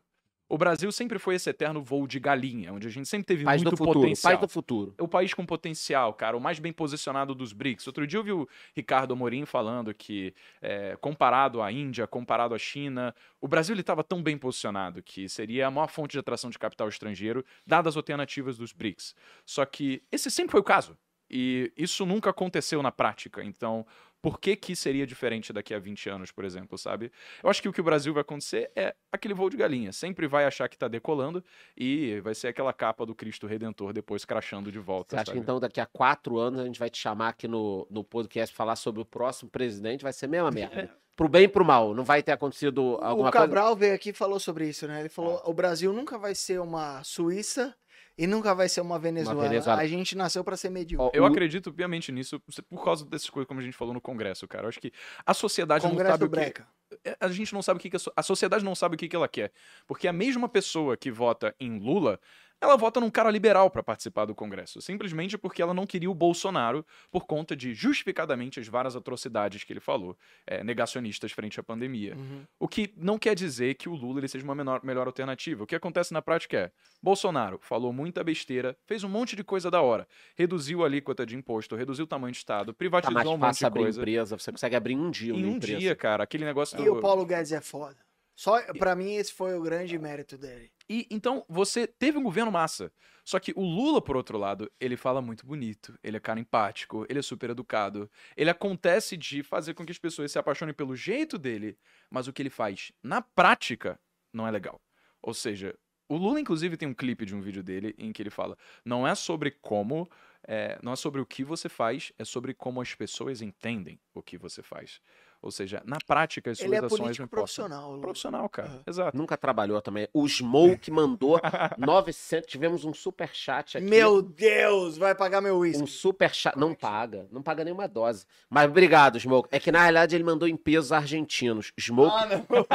O 0.52 0.58
Brasil 0.58 0.92
sempre 0.92 1.18
foi 1.18 1.36
esse 1.36 1.48
eterno 1.48 1.82
voo 1.82 2.06
de 2.06 2.20
galinha, 2.20 2.74
onde 2.74 2.86
a 2.86 2.90
gente 2.90 3.08
sempre 3.08 3.24
teve 3.24 3.42
Paz 3.42 3.62
muito 3.62 3.74
futuro. 3.74 4.00
potencial 4.00 4.34
Paz 4.34 4.40
do 4.42 4.52
futuro. 4.52 4.94
o 5.00 5.08
país 5.08 5.32
com 5.32 5.46
potencial, 5.46 6.12
cara, 6.12 6.36
o 6.36 6.40
mais 6.40 6.58
bem 6.58 6.70
posicionado 6.70 7.34
dos 7.34 7.54
BRICS. 7.54 7.86
Outro 7.86 8.06
dia 8.06 8.18
eu 8.18 8.22
vi 8.22 8.32
o 8.32 8.46
Ricardo 8.76 9.14
Amorim 9.14 9.46
falando 9.46 9.94
que, 9.94 10.34
é, 10.60 10.94
comparado 11.00 11.62
à 11.62 11.72
Índia, 11.72 12.06
comparado 12.06 12.54
à 12.54 12.58
China, 12.58 13.14
o 13.40 13.48
Brasil 13.48 13.74
estava 13.74 14.04
tão 14.04 14.22
bem 14.22 14.36
posicionado 14.36 15.02
que 15.02 15.26
seria 15.26 15.68
a 15.68 15.70
maior 15.70 15.88
fonte 15.88 16.12
de 16.12 16.18
atração 16.18 16.50
de 16.50 16.58
capital 16.58 16.86
estrangeiro, 16.86 17.42
dadas 17.66 17.94
as 17.94 17.96
alternativas 17.96 18.58
dos 18.58 18.74
BRICS. 18.74 19.14
Só 19.46 19.64
que 19.64 20.02
esse 20.12 20.30
sempre 20.30 20.52
foi 20.52 20.60
o 20.60 20.64
caso. 20.64 20.94
E 21.30 21.72
isso 21.78 22.04
nunca 22.04 22.28
aconteceu 22.28 22.82
na 22.82 22.92
prática. 22.92 23.42
Então, 23.42 23.86
por 24.22 24.38
que 24.38 24.54
que 24.54 24.76
seria 24.76 25.04
diferente 25.04 25.52
daqui 25.52 25.74
a 25.74 25.78
20 25.80 26.08
anos, 26.08 26.30
por 26.30 26.44
exemplo, 26.44 26.78
sabe? 26.78 27.10
Eu 27.42 27.50
acho 27.50 27.60
que 27.60 27.68
o 27.68 27.72
que 27.72 27.80
o 27.80 27.84
Brasil 27.84 28.14
vai 28.14 28.20
acontecer 28.20 28.70
é 28.76 28.94
aquele 29.10 29.34
voo 29.34 29.50
de 29.50 29.56
galinha. 29.56 29.92
Sempre 29.92 30.28
vai 30.28 30.44
achar 30.44 30.68
que 30.68 30.76
está 30.76 30.86
decolando 30.86 31.44
e 31.76 32.20
vai 32.20 32.32
ser 32.32 32.46
aquela 32.48 32.72
capa 32.72 33.04
do 33.04 33.16
Cristo 33.16 33.48
Redentor 33.48 33.92
depois 33.92 34.24
crachando 34.24 34.70
de 34.70 34.78
volta. 34.78 35.16
Você 35.16 35.16
acha 35.16 35.24
que 35.24 35.30
sabe? 35.30 35.40
então 35.40 35.58
daqui 35.58 35.80
a 35.80 35.86
quatro 35.86 36.38
anos 36.38 36.60
a 36.60 36.64
gente 36.64 36.78
vai 36.78 36.88
te 36.88 36.98
chamar 36.98 37.30
aqui 37.30 37.48
no, 37.48 37.84
no 37.90 38.04
podcast 38.04 38.54
falar 38.54 38.76
sobre 38.76 39.02
o 39.02 39.04
próximo 39.04 39.50
presidente? 39.50 40.04
Vai 40.04 40.12
ser 40.12 40.26
a 40.26 40.28
mesma 40.28 40.50
merda. 40.52 40.88
Pro 41.14 41.28
bem 41.28 41.44
e 41.44 41.48
pro 41.48 41.62
mal. 41.62 41.94
Não 41.94 42.04
vai 42.04 42.22
ter 42.22 42.32
acontecido 42.32 42.98
alguma 43.02 43.28
o 43.28 43.32
coisa. 43.32 43.46
Cabral 43.46 43.76
veio 43.76 43.94
aqui 43.94 44.10
e 44.10 44.14
falou 44.14 44.40
sobre 44.40 44.66
isso, 44.66 44.88
né? 44.88 45.00
Ele 45.00 45.10
falou: 45.10 45.42
o 45.44 45.52
Brasil 45.52 45.92
nunca 45.92 46.16
vai 46.16 46.34
ser 46.34 46.58
uma 46.58 47.04
Suíça 47.04 47.76
e 48.16 48.26
nunca 48.26 48.54
vai 48.54 48.68
ser 48.68 48.80
uma 48.80 48.98
Venezuela. 48.98 49.42
Venezuela. 49.48 49.80
A 49.80 49.86
gente 49.86 50.16
nasceu 50.16 50.44
pra 50.44 50.56
ser 50.56 50.70
medíocre. 50.70 51.18
Eu 51.18 51.24
acredito 51.24 51.72
piamente 51.72 52.12
nisso 52.12 52.40
por 52.68 52.84
causa 52.84 53.04
dessas 53.06 53.30
coisas, 53.30 53.48
como 53.48 53.60
a 53.60 53.62
gente 53.62 53.76
falou 53.76 53.94
no 53.94 54.00
Congresso, 54.00 54.46
cara. 54.46 54.64
Eu 54.64 54.68
acho 54.68 54.80
que 54.80 54.92
a 55.24 55.34
sociedade 55.34 55.84
não 55.84 55.90
Congresso 55.92 56.12
sabe 56.12 56.20
do 56.20 56.26
o 56.26 56.30
que. 56.30 56.36
Breca. 56.36 56.68
é, 57.04 57.16
A 57.20 57.28
gente 57.28 57.52
não 57.54 57.62
sabe 57.62 57.78
o 57.78 57.80
que, 57.80 57.90
que 57.90 57.96
a, 57.96 57.98
so- 57.98 58.12
a 58.14 58.22
sociedade 58.22 58.64
não 58.64 58.74
sabe 58.74 58.94
o 58.94 58.98
que, 58.98 59.08
que 59.08 59.16
ela 59.16 59.28
quer. 59.28 59.52
Porque 59.86 60.06
a 60.06 60.12
mesma 60.12 60.48
pessoa 60.48 60.96
que 60.96 61.10
vota 61.10 61.54
em 61.58 61.78
Lula, 61.78 62.20
ela 62.62 62.76
vota 62.76 63.00
num 63.00 63.10
cara 63.10 63.30
liberal 63.30 63.68
para 63.68 63.82
participar 63.82 64.24
do 64.24 64.34
Congresso. 64.34 64.80
Simplesmente 64.80 65.36
porque 65.36 65.60
ela 65.60 65.74
não 65.74 65.84
queria 65.86 66.10
o 66.10 66.14
Bolsonaro 66.14 66.86
por 67.10 67.26
conta 67.26 67.56
de, 67.56 67.74
justificadamente, 67.74 68.60
as 68.60 68.68
várias 68.68 68.94
atrocidades 68.94 69.64
que 69.64 69.72
ele 69.72 69.80
falou, 69.80 70.16
é, 70.46 70.62
negacionistas 70.62 71.32
frente 71.32 71.58
à 71.58 71.62
pandemia. 71.62 72.14
Uhum. 72.16 72.44
O 72.60 72.68
que 72.68 72.92
não 72.96 73.18
quer 73.18 73.34
dizer 73.34 73.74
que 73.74 73.88
o 73.88 73.94
Lula 73.94 74.20
ele 74.20 74.28
seja 74.28 74.44
uma 74.44 74.54
menor- 74.54 74.80
melhor 74.84 75.06
alternativa. 75.06 75.64
O 75.64 75.66
que 75.66 75.74
acontece 75.74 76.12
na 76.12 76.22
prática 76.22 76.56
é: 76.56 76.72
Bolsonaro 77.02 77.58
falou 77.62 77.92
muita 77.92 78.22
besteira, 78.22 78.76
fez 78.86 79.02
um 79.02 79.08
monte 79.08 79.34
de 79.34 79.42
coisa 79.42 79.70
da 79.70 79.82
hora, 79.82 80.06
reduziu 80.36 80.82
a 80.82 80.86
alíquota 80.86 81.26
de 81.26 81.36
imposto, 81.36 81.74
reduziu 81.74 82.04
o 82.04 82.08
tamanho 82.08 82.32
de 82.32 82.38
Estado, 82.38 82.72
Tá 82.72 82.78
privatizou 82.78 83.12
mais 83.14 83.26
um 83.26 83.32
monte 83.32 83.40
fácil 83.40 83.58
de 83.60 83.66
abrir 83.66 83.82
coisa. 83.82 84.00
empresa. 84.00 84.38
Você 84.38 84.52
consegue 84.52 84.76
abrir 84.76 84.94
um 84.96 85.10
dia 85.10 85.32
Em 85.34 85.44
um 85.44 85.56
empresa. 85.56 85.78
dia, 85.78 85.96
cara, 85.96 86.22
aquele 86.24 86.44
negócio 86.44 86.80
E 86.80 86.84
do. 86.84 86.94
o 86.94 87.00
Paulo 87.00 87.24
Guedes 87.26 87.50
é 87.52 87.60
foda. 87.60 87.96
Só, 88.34 88.60
pra 88.74 88.96
mim, 88.96 89.14
esse 89.14 89.32
foi 89.32 89.54
o 89.54 89.62
grande 89.62 89.98
mérito 89.98 90.38
dele. 90.38 90.72
E 90.88 91.06
então 91.10 91.44
você 91.48 91.86
teve 91.86 92.18
um 92.18 92.22
governo 92.22 92.50
massa. 92.50 92.92
Só 93.24 93.38
que 93.38 93.52
o 93.54 93.60
Lula, 93.60 94.02
por 94.02 94.16
outro 94.16 94.36
lado, 94.36 94.70
ele 94.80 94.96
fala 94.96 95.22
muito 95.22 95.46
bonito, 95.46 95.96
ele 96.02 96.16
é 96.16 96.20
cara 96.20 96.40
empático, 96.40 97.06
ele 97.08 97.20
é 97.20 97.22
super 97.22 97.50
educado. 97.50 98.10
Ele 98.36 98.50
acontece 98.50 99.16
de 99.16 99.42
fazer 99.42 99.74
com 99.74 99.84
que 99.84 99.92
as 99.92 99.98
pessoas 99.98 100.32
se 100.32 100.38
apaixonem 100.38 100.74
pelo 100.74 100.96
jeito 100.96 101.38
dele, 101.38 101.78
mas 102.10 102.26
o 102.26 102.32
que 102.32 102.42
ele 102.42 102.50
faz 102.50 102.90
na 103.02 103.22
prática 103.22 104.00
não 104.32 104.46
é 104.46 104.50
legal. 104.50 104.80
Ou 105.22 105.32
seja, 105.32 105.78
o 106.08 106.16
Lula, 106.16 106.40
inclusive, 106.40 106.76
tem 106.76 106.88
um 106.88 106.94
clipe 106.94 107.24
de 107.24 107.34
um 107.34 107.40
vídeo 107.40 107.62
dele 107.62 107.94
em 107.96 108.12
que 108.12 108.20
ele 108.20 108.30
fala: 108.30 108.58
não 108.84 109.06
é 109.06 109.14
sobre 109.14 109.50
como, 109.50 110.10
é, 110.46 110.78
não 110.82 110.92
é 110.92 110.96
sobre 110.96 111.20
o 111.20 111.26
que 111.26 111.44
você 111.44 111.68
faz, 111.68 112.12
é 112.18 112.24
sobre 112.24 112.52
como 112.52 112.80
as 112.80 112.94
pessoas 112.94 113.40
entendem 113.40 114.00
o 114.12 114.22
que 114.22 114.36
você 114.36 114.62
faz. 114.62 115.00
Ou 115.42 115.50
seja, 115.50 115.82
na 115.84 115.98
prática, 116.06 116.52
as 116.52 116.58
suas 116.58 116.66
Ele 116.68 116.76
é 116.76 116.78
ações 116.78 117.00
não 117.00 117.06
importam. 117.10 117.26
profissional. 117.28 117.92
Lu. 117.96 118.00
Profissional, 118.00 118.48
cara. 118.48 118.68
Aham. 118.68 118.80
Exato. 118.86 119.16
Nunca 119.16 119.36
trabalhou 119.36 119.82
também. 119.82 120.08
O 120.14 120.26
Smoke 120.28 120.88
mandou 120.90 121.40
900. 121.76 122.48
Tivemos 122.50 122.84
um 122.84 122.94
super 122.94 123.28
chat 123.34 123.76
aqui. 123.78 123.86
Meu 123.86 124.22
Deus, 124.22 124.96
vai 124.96 125.14
pagar 125.14 125.40
meu 125.40 125.56
Um 125.56 125.60
uísque. 125.60 125.86
super 125.88 126.32
chat. 126.32 126.56
Não 126.56 126.74
paga. 126.74 127.26
Não 127.32 127.42
paga 127.42 127.64
nenhuma 127.64 127.88
dose. 127.88 128.24
Mas 128.48 128.66
obrigado, 128.68 129.18
Smoke. 129.18 129.48
É 129.50 129.58
que 129.58 129.72
na 129.72 129.80
realidade 129.80 130.14
ele 130.14 130.22
mandou 130.24 130.46
em 130.48 130.56
pesos 130.56 130.92
argentinos. 130.92 131.72
Smoke, 131.78 132.14
Ah, 132.16 132.26
não. 132.26 132.66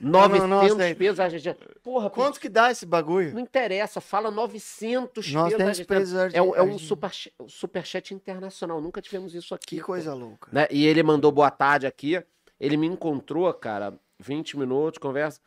900 0.00 0.48
não, 0.48 0.76
não, 0.88 0.94
pesos 0.94 1.20
argentinos. 1.20 1.56
Porra, 1.82 2.10
Quanto 2.10 2.38
que 2.38 2.48
dá 2.48 2.70
esse 2.70 2.84
bagulho? 2.84 3.32
Não 3.32 3.40
interessa, 3.40 4.00
fala 4.00 4.30
900 4.30 5.32
Nós 5.32 5.50
pesos 5.54 5.60
argentinos. 5.66 5.86
pesos 5.86 6.34
É, 6.34 6.42
um- 6.42 6.46
é 6.46 6.48
um 6.48 6.52
argentinos. 6.64 6.82
superchat, 6.82 7.34
superchat 7.48 8.14
internacional. 8.14 8.80
Nunca 8.80 9.00
tivemos 9.00 9.34
isso 9.34 9.54
aqui. 9.54 9.66
Que 9.76 9.80
pô. 9.80 9.86
coisa 9.86 10.12
louca. 10.14 10.48
Né? 10.52 10.66
E 10.70 10.86
ele 10.86 11.02
mandou 11.02 11.30
boa 11.32 11.50
tarde 11.50 11.86
aqui. 11.86 12.09
Ele 12.58 12.76
me 12.76 12.86
encontrou, 12.86 13.52
cara, 13.54 13.94
20 14.18 14.58
minutos, 14.58 14.98
conversa. 14.98 15.40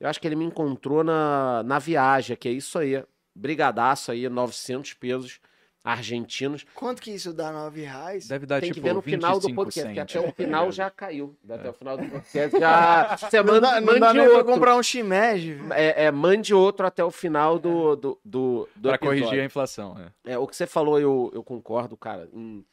Eu 0.00 0.08
acho 0.08 0.20
que 0.20 0.26
ele 0.26 0.36
me 0.36 0.44
encontrou 0.44 1.02
na, 1.04 1.62
na 1.62 1.78
viagem, 1.78 2.36
que 2.36 2.48
é 2.48 2.52
isso 2.52 2.78
aí. 2.78 3.02
Brigadaço 3.34 4.12
aí, 4.12 4.28
900 4.28 4.94
pesos 4.94 5.40
argentinos. 5.84 6.66
Quanto 6.74 7.00
que 7.00 7.12
isso 7.12 7.32
dá? 7.32 7.52
Nove 7.52 7.82
reais? 7.82 8.26
Deve 8.26 8.44
dar 8.44 8.60
Tem 8.60 8.70
que 8.70 8.74
tipo 8.74 8.86
ver 8.88 8.92
no 8.94 9.00
final 9.00 9.34
do 9.38 9.46
25 9.46 9.54
podcast, 9.54 9.94
que 9.94 10.00
até 10.00 10.20
o 10.28 10.32
final 10.32 10.72
já 10.72 10.90
caiu. 10.90 11.36
Até 11.48 11.70
o 11.70 11.72
final 11.72 11.96
do 11.96 12.08
podcast 12.08 12.58
já. 12.58 13.16
Você 13.30 13.36
Não 13.42 13.54
manda, 13.54 13.60
dá, 13.60 13.80
não 13.80 13.86
dá 13.94 14.00
mande 14.00 14.18
nem 14.18 14.28
pra 14.28 14.36
outro. 14.38 14.52
comprar 14.52 14.76
um 14.76 14.82
velho. 14.82 15.72
É, 15.72 16.04
é, 16.06 16.10
mande 16.10 16.52
outro 16.52 16.86
até 16.86 17.04
o 17.04 17.10
final 17.10 17.58
do, 17.58 17.94
do, 17.94 18.18
do, 18.24 18.68
do 18.74 18.88
Pra 18.88 18.96
episódio. 18.96 19.22
corrigir 19.22 19.40
a 19.42 19.44
inflação. 19.44 19.94
né? 19.94 20.08
É, 20.24 20.36
o 20.36 20.46
que 20.46 20.56
você 20.56 20.66
falou, 20.66 20.98
eu, 20.98 21.30
eu 21.32 21.44
concordo, 21.44 21.96
cara, 21.96 22.28
em, 22.32 22.64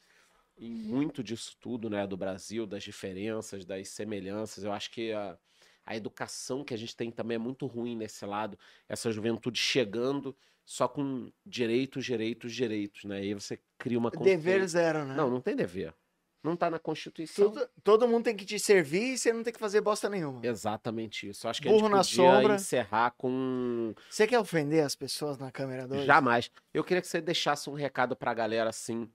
em 0.56 0.70
muito 0.70 1.22
disso 1.22 1.56
tudo, 1.60 1.90
né, 1.90 2.06
do 2.06 2.16
Brasil, 2.16 2.66
das 2.66 2.82
diferenças, 2.82 3.64
das 3.64 3.88
semelhanças. 3.88 4.64
Eu 4.64 4.72
acho 4.72 4.90
que 4.90 5.12
a, 5.12 5.36
a 5.84 5.96
educação 5.96 6.64
que 6.64 6.74
a 6.74 6.76
gente 6.76 6.96
tem 6.96 7.10
também 7.10 7.36
é 7.36 7.38
muito 7.38 7.66
ruim 7.66 7.96
nesse 7.96 8.24
lado. 8.24 8.58
Essa 8.88 9.10
juventude 9.10 9.58
chegando 9.58 10.36
só 10.64 10.88
com 10.88 11.30
direitos, 11.44 12.04
direitos, 12.04 12.54
direitos, 12.54 13.04
né? 13.04 13.18
E 13.18 13.22
aí 13.28 13.34
você 13.34 13.60
cria 13.78 13.98
uma 13.98 14.10
Dever 14.10 14.66
zero, 14.66 15.04
né? 15.04 15.14
Não, 15.14 15.28
não 15.28 15.40
tem 15.40 15.54
dever. 15.54 15.94
Não 16.42 16.54
tá 16.56 16.68
na 16.68 16.78
Constituição. 16.78 17.50
Todo, 17.50 17.68
todo 17.82 18.08
mundo 18.08 18.24
tem 18.24 18.36
que 18.36 18.44
te 18.44 18.58
servir 18.58 19.14
e 19.14 19.18
você 19.18 19.32
não 19.32 19.42
tem 19.42 19.50
que 19.52 19.58
fazer 19.58 19.80
bosta 19.80 20.10
nenhuma. 20.10 20.40
Exatamente 20.44 21.26
isso. 21.28 21.46
Eu 21.46 21.50
acho 21.50 21.62
que 21.62 21.68
Burro 21.68 21.86
a 21.86 21.88
na 21.88 22.02
gente 22.02 22.16
podia 22.16 22.32
sombra. 22.34 22.54
encerrar 22.56 23.10
com 23.16 23.94
Você 24.10 24.26
quer 24.26 24.38
ofender 24.38 24.84
as 24.84 24.94
pessoas 24.94 25.38
na 25.38 25.50
câmera 25.50 25.88
2? 25.88 26.04
Jamais. 26.04 26.50
Eu 26.72 26.84
queria 26.84 27.00
que 27.00 27.08
você 27.08 27.22
deixasse 27.22 27.70
um 27.70 27.72
recado 27.72 28.14
pra 28.14 28.34
galera, 28.34 28.68
assim, 28.68 29.10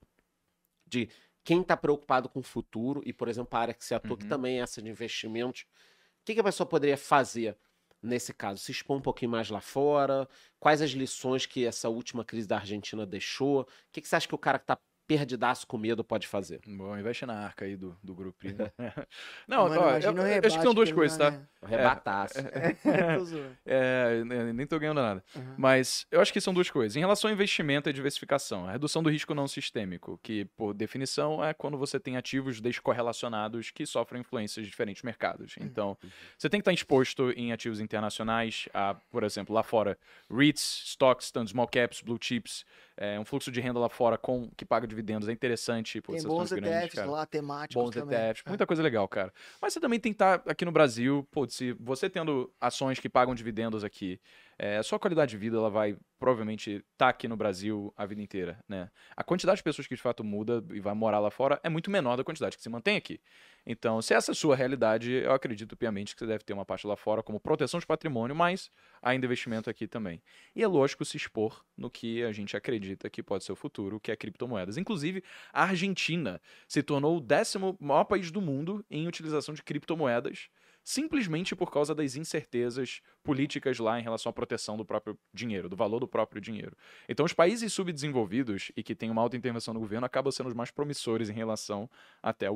de 0.84 1.08
quem 1.44 1.62
tá 1.62 1.76
preocupado 1.76 2.28
com 2.28 2.40
o 2.40 2.42
futuro 2.42 3.02
e, 3.04 3.12
por 3.12 3.28
exemplo, 3.28 3.56
a 3.58 3.62
área 3.62 3.74
que 3.74 3.84
você 3.84 3.94
atua, 3.94 4.16
que 4.18 4.24
Uhum. 4.24 4.26
também 4.26 4.58
é 4.58 4.62
essa 4.62 4.82
de 4.82 4.88
investimentos. 4.90 5.62
O 5.62 6.24
que, 6.24 6.34
que 6.34 6.40
a 6.40 6.44
pessoa 6.44 6.66
poderia 6.68 6.96
fazer 6.98 7.56
nesse 8.02 8.32
caso? 8.34 8.60
Se 8.62 8.72
expor 8.72 8.96
um 8.96 9.00
pouquinho 9.02 9.30
mais 9.30 9.50
lá 9.50 9.60
fora? 9.60 10.28
Quais 10.58 10.82
as 10.82 10.90
lições 10.90 11.46
que 11.46 11.64
essa 11.66 11.88
última 11.88 12.24
crise 12.24 12.46
da 12.48 12.56
Argentina 12.58 13.06
deixou? 13.06 13.62
O 13.62 13.66
que, 13.92 14.00
que 14.00 14.08
você 14.08 14.16
acha 14.16 14.28
que 14.28 14.34
o 14.34 14.38
cara 14.38 14.58
que 14.58 14.66
tá 14.66 14.78
perdidaço 15.10 15.66
com 15.66 15.76
medo 15.76 16.04
pode 16.04 16.28
fazer? 16.28 16.60
Bom, 16.64 16.96
investe 16.96 17.26
na 17.26 17.34
arca 17.34 17.64
aí 17.64 17.76
do, 17.76 17.98
do 18.00 18.14
grupo. 18.14 18.38
né? 18.46 18.70
Não, 19.48 19.68
Mano, 19.68 19.80
ó, 19.80 19.90
eu, 19.98 20.12
acho 20.46 20.56
que 20.56 20.62
são 20.62 20.72
duas 20.72 20.92
coisas, 20.92 21.18
tá? 21.18 21.30
ganhar. 21.30 21.48
Arrebataço. 21.60 22.34
Tô 23.18 23.24
zoando. 23.24 23.56
É, 23.66 24.22
ne- 24.24 24.52
nem 24.52 24.66
tô 24.68 24.78
ganhando 24.78 25.02
nada. 25.02 25.24
Uhum. 25.34 25.54
Mas 25.58 26.06
eu 26.12 26.20
acho 26.20 26.32
que 26.32 26.40
são 26.40 26.54
duas 26.54 26.70
coisas. 26.70 26.94
Em 26.94 27.00
relação 27.00 27.28
ao 27.28 27.34
investimento 27.34 27.90
e 27.90 27.92
diversificação, 27.92 28.68
a 28.68 28.72
redução 28.72 29.02
do 29.02 29.10
risco 29.10 29.34
não 29.34 29.48
sistêmico, 29.48 30.16
que, 30.22 30.44
por 30.56 30.72
definição, 30.74 31.44
é 31.44 31.52
quando 31.52 31.76
você 31.76 31.98
tem 31.98 32.16
ativos 32.16 32.60
descorrelacionados 32.60 33.72
que 33.72 33.84
sofrem 33.86 34.20
influências 34.20 34.64
de 34.64 34.70
diferentes 34.70 35.02
mercados. 35.02 35.56
Então, 35.60 35.98
você 36.38 36.48
tem 36.48 36.60
que 36.60 36.62
estar 36.62 36.72
exposto 36.72 37.32
em 37.32 37.50
ativos 37.52 37.80
internacionais, 37.80 38.68
a, 38.72 38.94
por 39.10 39.24
exemplo, 39.24 39.52
lá 39.52 39.64
fora, 39.64 39.98
REITs, 40.32 40.82
stocks, 40.86 41.32
tanto 41.32 41.50
small 41.50 41.66
caps, 41.66 42.00
blue 42.00 42.18
chips, 42.20 42.64
é, 43.00 43.18
um 43.18 43.24
fluxo 43.24 43.50
de 43.50 43.60
renda 43.62 43.80
lá 43.80 43.88
fora 43.88 44.18
com 44.18 44.50
que 44.54 44.64
paga 44.64 44.86
dividendos 44.86 45.26
é 45.26 45.32
interessante. 45.32 46.02
pô, 46.02 46.12
Tem 46.12 46.22
bons 46.22 46.52
grandes, 46.52 46.82
ETFs 46.84 46.94
cara 46.94 47.10
lá, 47.10 47.24
temáticos 47.26 47.82
bons 47.82 47.90
também. 47.94 48.18
ETFs, 48.18 48.42
É. 48.44 48.48
muita 48.50 48.66
coisa 48.66 48.82
legal, 48.82 49.08
cara. 49.08 49.32
Mas 49.60 49.72
você 49.72 49.80
também 49.80 49.98
tem 49.98 50.12
que 50.12 50.16
estar 50.16 50.42
aqui 50.46 50.66
no 50.66 50.70
Brasil, 50.70 51.26
pô, 51.30 51.48
se 51.48 51.72
você 51.80 52.10
tendo 52.10 52.52
ações 52.60 53.00
que 53.00 53.08
pagam 53.08 53.34
dividendos 53.34 53.82
aqui, 53.84 54.20
é, 54.62 54.76
a 54.76 54.82
sua 54.82 54.98
qualidade 54.98 55.30
de 55.30 55.38
vida 55.38 55.56
ela 55.56 55.70
vai 55.70 55.96
provavelmente 56.18 56.84
estar 56.92 57.08
aqui 57.08 57.26
no 57.26 57.34
Brasil 57.34 57.94
a 57.96 58.04
vida 58.04 58.20
inteira, 58.20 58.62
né? 58.68 58.90
A 59.16 59.24
quantidade 59.24 59.56
de 59.56 59.62
pessoas 59.62 59.86
que 59.86 59.94
de 59.94 60.02
fato 60.02 60.22
muda 60.22 60.62
e 60.74 60.80
vai 60.80 60.92
morar 60.92 61.18
lá 61.18 61.30
fora 61.30 61.58
é 61.62 61.70
muito 61.70 61.90
menor 61.90 62.14
da 62.16 62.22
quantidade 62.22 62.58
que 62.58 62.62
se 62.62 62.68
mantém 62.68 62.94
aqui. 62.94 63.18
Então, 63.64 64.02
se 64.02 64.12
essa 64.12 64.30
é 64.30 64.32
a 64.32 64.34
sua 64.34 64.54
realidade, 64.54 65.12
eu 65.12 65.32
acredito 65.32 65.74
piamente 65.78 66.14
que 66.14 66.18
você 66.18 66.26
deve 66.26 66.44
ter 66.44 66.52
uma 66.52 66.66
parte 66.66 66.86
lá 66.86 66.94
fora 66.94 67.22
como 67.22 67.40
proteção 67.40 67.80
de 67.80 67.86
patrimônio, 67.86 68.36
mas 68.36 68.70
ainda 69.00 69.24
investimento 69.24 69.70
aqui 69.70 69.88
também. 69.88 70.20
E 70.54 70.62
é 70.62 70.66
lógico 70.66 71.06
se 71.06 71.16
expor 71.16 71.64
no 71.74 71.90
que 71.90 72.22
a 72.22 72.32
gente 72.32 72.54
acredita 72.54 73.08
que 73.08 73.22
pode 73.22 73.44
ser 73.44 73.52
o 73.52 73.56
futuro, 73.56 73.98
que 73.98 74.12
é 74.12 74.16
criptomoedas. 74.16 74.76
Inclusive, 74.76 75.24
a 75.54 75.62
Argentina 75.62 76.38
se 76.68 76.82
tornou 76.82 77.16
o 77.16 77.20
décimo 77.20 77.78
maior 77.80 78.04
país 78.04 78.30
do 78.30 78.42
mundo 78.42 78.84
em 78.90 79.08
utilização 79.08 79.54
de 79.54 79.62
criptomoedas, 79.62 80.50
simplesmente 80.84 81.54
por 81.54 81.70
causa 81.70 81.94
das 81.94 82.16
incertezas 82.16 83.00
políticas 83.22 83.78
lá 83.78 83.98
em 83.98 84.02
relação 84.02 84.30
à 84.30 84.32
proteção 84.32 84.76
do 84.76 84.84
próprio 84.84 85.18
dinheiro, 85.32 85.68
do 85.68 85.76
valor 85.76 86.00
do 86.00 86.08
próprio 86.08 86.40
dinheiro. 86.40 86.76
Então, 87.08 87.24
os 87.24 87.32
países 87.32 87.72
subdesenvolvidos 87.72 88.72
e 88.76 88.82
que 88.82 88.94
têm 88.94 89.10
uma 89.10 89.22
alta 89.22 89.36
intervenção 89.36 89.74
do 89.74 89.80
governo 89.80 90.06
acabam 90.06 90.30
sendo 90.32 90.48
os 90.48 90.54
mais 90.54 90.70
promissores 90.70 91.28
em 91.28 91.34
relação 91.34 91.88
até 92.22 92.46
a 92.46 92.52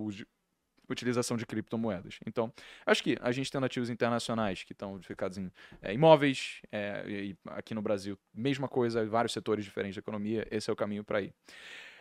utilização 0.89 1.37
de 1.37 1.47
criptomoedas. 1.47 2.19
Então, 2.27 2.53
acho 2.85 3.03
que 3.03 3.17
a 3.21 3.33
gente 3.33 3.51
tendo 3.51 3.65
ativos 3.65 3.91
internacionais 3.91 4.63
que 4.63 4.73
estão 4.73 5.01
ficados 5.03 5.39
em 5.39 5.51
é, 5.81 5.93
imóveis, 5.93 6.61
é, 6.71 7.05
e 7.09 7.37
aqui 7.47 7.75
no 7.75 7.83
Brasil, 7.83 8.19
mesma 8.35 8.69
coisa, 8.69 9.05
vários 9.07 9.33
setores 9.33 9.65
diferentes 9.65 9.97
da 9.97 10.01
economia, 10.01 10.47
esse 10.51 10.69
é 10.69 10.73
o 10.73 10.77
caminho 10.77 11.05
para 11.05 11.23
ir. 11.23 11.33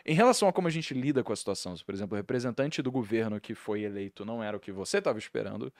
Em 0.05 0.13
relação 0.13 0.49
a 0.49 0.53
como 0.53 0.67
a 0.67 0.71
gente 0.71 0.93
lida 0.93 1.23
com 1.23 1.31
a 1.31 1.35
situação, 1.35 1.77
se, 1.77 1.83
por 1.83 1.93
exemplo, 1.93 2.15
o 2.15 2.17
representante 2.17 2.81
do 2.81 2.91
governo 2.91 3.39
que 3.39 3.55
foi 3.55 3.83
eleito 3.83 4.25
não 4.25 4.43
era 4.43 4.57
o 4.57 4.59
que 4.59 4.71
você 4.71 4.97
estava 4.97 5.17
esperando, 5.17 5.71